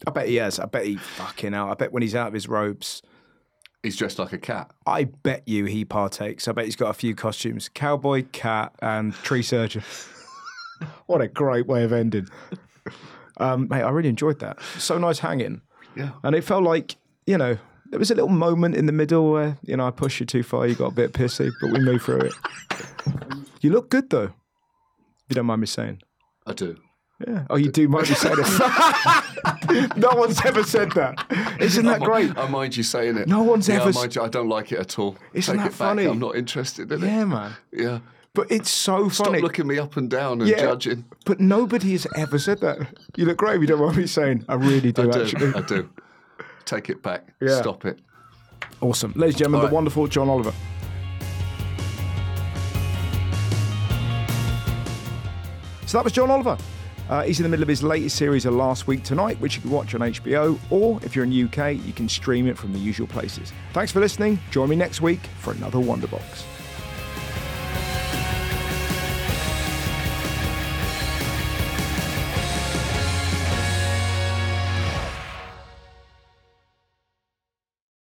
I 0.05 0.11
bet 0.11 0.27
he 0.27 0.35
has. 0.35 0.59
I 0.59 0.65
bet 0.65 0.85
he 0.85 0.97
fucking 0.97 1.53
out. 1.53 1.69
I 1.69 1.73
bet 1.75 1.91
when 1.91 2.01
he's 2.01 2.15
out 2.15 2.27
of 2.27 2.33
his 2.33 2.47
robes, 2.47 3.01
He's 3.83 3.95
dressed 3.95 4.19
like 4.19 4.33
a 4.33 4.37
cat. 4.39 4.71
I 4.85 5.05
bet 5.05 5.47
you 5.47 5.65
he 5.65 5.85
partakes. 5.85 6.47
I 6.47 6.51
bet 6.51 6.65
he's 6.65 6.75
got 6.75 6.89
a 6.89 6.93
few 6.93 7.15
costumes: 7.15 7.69
cowboy, 7.69 8.25
cat, 8.31 8.73
and 8.81 9.13
tree 9.13 9.43
surgeon. 9.43 9.83
what 11.07 11.21
a 11.21 11.27
great 11.27 11.67
way 11.67 11.83
of 11.83 11.93
ending. 11.93 12.27
Um, 13.37 13.67
mate, 13.69 13.83
I 13.83 13.89
really 13.89 14.09
enjoyed 14.09 14.39
that. 14.39 14.59
So 14.77 14.97
nice 14.97 15.19
hanging. 15.19 15.61
Yeah. 15.95 16.11
And 16.23 16.35
it 16.35 16.43
felt 16.43 16.63
like, 16.63 16.95
you 17.25 17.37
know, 17.37 17.57
there 17.89 17.99
was 17.99 18.11
a 18.11 18.15
little 18.15 18.29
moment 18.29 18.75
in 18.75 18.85
the 18.85 18.91
middle 18.91 19.31
where, 19.31 19.57
you 19.63 19.77
know, 19.77 19.87
I 19.87 19.91
pushed 19.91 20.19
you 20.19 20.25
too 20.25 20.43
far, 20.43 20.67
you 20.67 20.75
got 20.75 20.91
a 20.91 20.95
bit 20.95 21.13
pissy, 21.13 21.51
but 21.61 21.71
we 21.71 21.79
moved 21.79 22.03
through 22.05 22.21
it. 22.21 22.33
You 23.61 23.71
look 23.71 23.89
good 23.89 24.09
though. 24.11 24.25
If 24.25 25.29
you 25.29 25.35
don't 25.35 25.47
mind 25.47 25.61
me 25.61 25.67
saying. 25.67 26.01
I 26.45 26.53
do. 26.53 26.77
Yeah. 27.27 27.45
Oh, 27.49 27.55
you 27.55 27.71
do 27.71 27.87
mind 27.87 28.07
me 28.07 28.15
saying 28.15 28.35
it. 28.37 29.97
no 29.97 30.09
one's 30.11 30.39
ever 30.45 30.63
said 30.63 30.91
that. 30.91 31.57
Isn't 31.59 31.85
that 31.85 32.01
great? 32.01 32.37
I 32.37 32.47
mind 32.47 32.77
you 32.77 32.83
saying 32.83 33.17
it. 33.17 33.27
No 33.27 33.41
one's 33.41 33.67
yeah, 33.67 33.77
ever 33.81 33.89
I, 33.89 33.91
mind 33.93 34.15
you, 34.15 34.21
I 34.21 34.27
don't 34.27 34.47
like 34.47 34.71
it 34.71 34.79
at 34.79 34.99
all. 34.99 35.17
Isn't 35.33 35.55
Take 35.55 35.61
that 35.63 35.67
it 35.67 35.69
back. 35.71 35.77
funny? 35.77 36.05
I'm 36.05 36.19
not 36.19 36.35
interested 36.35 36.91
in 36.91 37.03
it. 37.03 37.07
Yeah, 37.07 37.25
man. 37.25 37.53
Yeah. 37.71 37.99
But 38.37 38.51
it's 38.51 38.69
so 38.69 39.09
Stop 39.09 39.27
funny. 39.27 39.39
Stop 39.39 39.47
looking 39.47 39.65
me 39.65 39.79
up 39.79 39.97
and 39.97 40.07
down 40.11 40.41
and 40.41 40.47
Yeah. 40.49 40.61
judging. 40.61 41.05
But 41.25 41.39
nobody 41.39 41.93
has 41.93 42.05
ever 42.15 42.37
said 42.37 42.61
that. 42.61 42.77
You 43.15 43.25
look 43.25 43.37
great 43.37 43.55
if 43.55 43.61
you 43.61 43.67
don't 43.67 43.81
mind 43.81 43.97
me 43.97 44.05
saying. 44.05 44.45
I 44.47 44.53
really 44.53 44.91
do, 44.91 45.09
I 45.09 45.11
do. 45.11 45.21
actually. 45.23 45.53
I 45.55 45.61
do. 45.61 45.89
Take 46.65 46.91
it 46.91 47.01
back. 47.01 47.33
Yeah. 47.41 47.59
Stop 47.59 47.83
it. 47.85 47.99
Awesome. 48.79 49.11
Ladies 49.15 49.33
and 49.33 49.39
gentlemen, 49.39 49.61
All 49.61 49.67
the 49.69 49.73
wonderful 49.73 50.05
John 50.05 50.29
Oliver. 50.29 50.53
So 55.87 55.97
that 55.97 56.03
was 56.03 56.13
John 56.13 56.29
Oliver. 56.29 56.57
Uh, 57.09 57.23
he's 57.23 57.39
in 57.39 57.43
the 57.43 57.49
middle 57.49 57.63
of 57.63 57.69
his 57.69 57.81
latest 57.81 58.17
series 58.17 58.45
of 58.45 58.53
Last 58.53 58.85
Week 58.85 59.01
Tonight, 59.03 59.39
which 59.39 59.55
you 59.55 59.61
can 59.61 59.71
watch 59.71 59.95
on 59.95 60.01
HBO, 60.01 60.59
or 60.69 60.99
if 61.03 61.15
you're 61.15 61.23
in 61.25 61.31
the 61.31 61.43
UK, 61.45 61.73
you 61.83 61.93
can 61.93 62.07
stream 62.07 62.47
it 62.47 62.55
from 62.57 62.71
the 62.73 62.77
usual 62.79 63.07
places. 63.07 63.51
Thanks 63.73 63.91
for 63.91 63.99
listening. 63.99 64.37
Join 64.51 64.69
me 64.69 64.75
next 64.75 65.01
week 65.01 65.21
for 65.39 65.53
another 65.53 65.79
Wonderbox. 65.79 66.43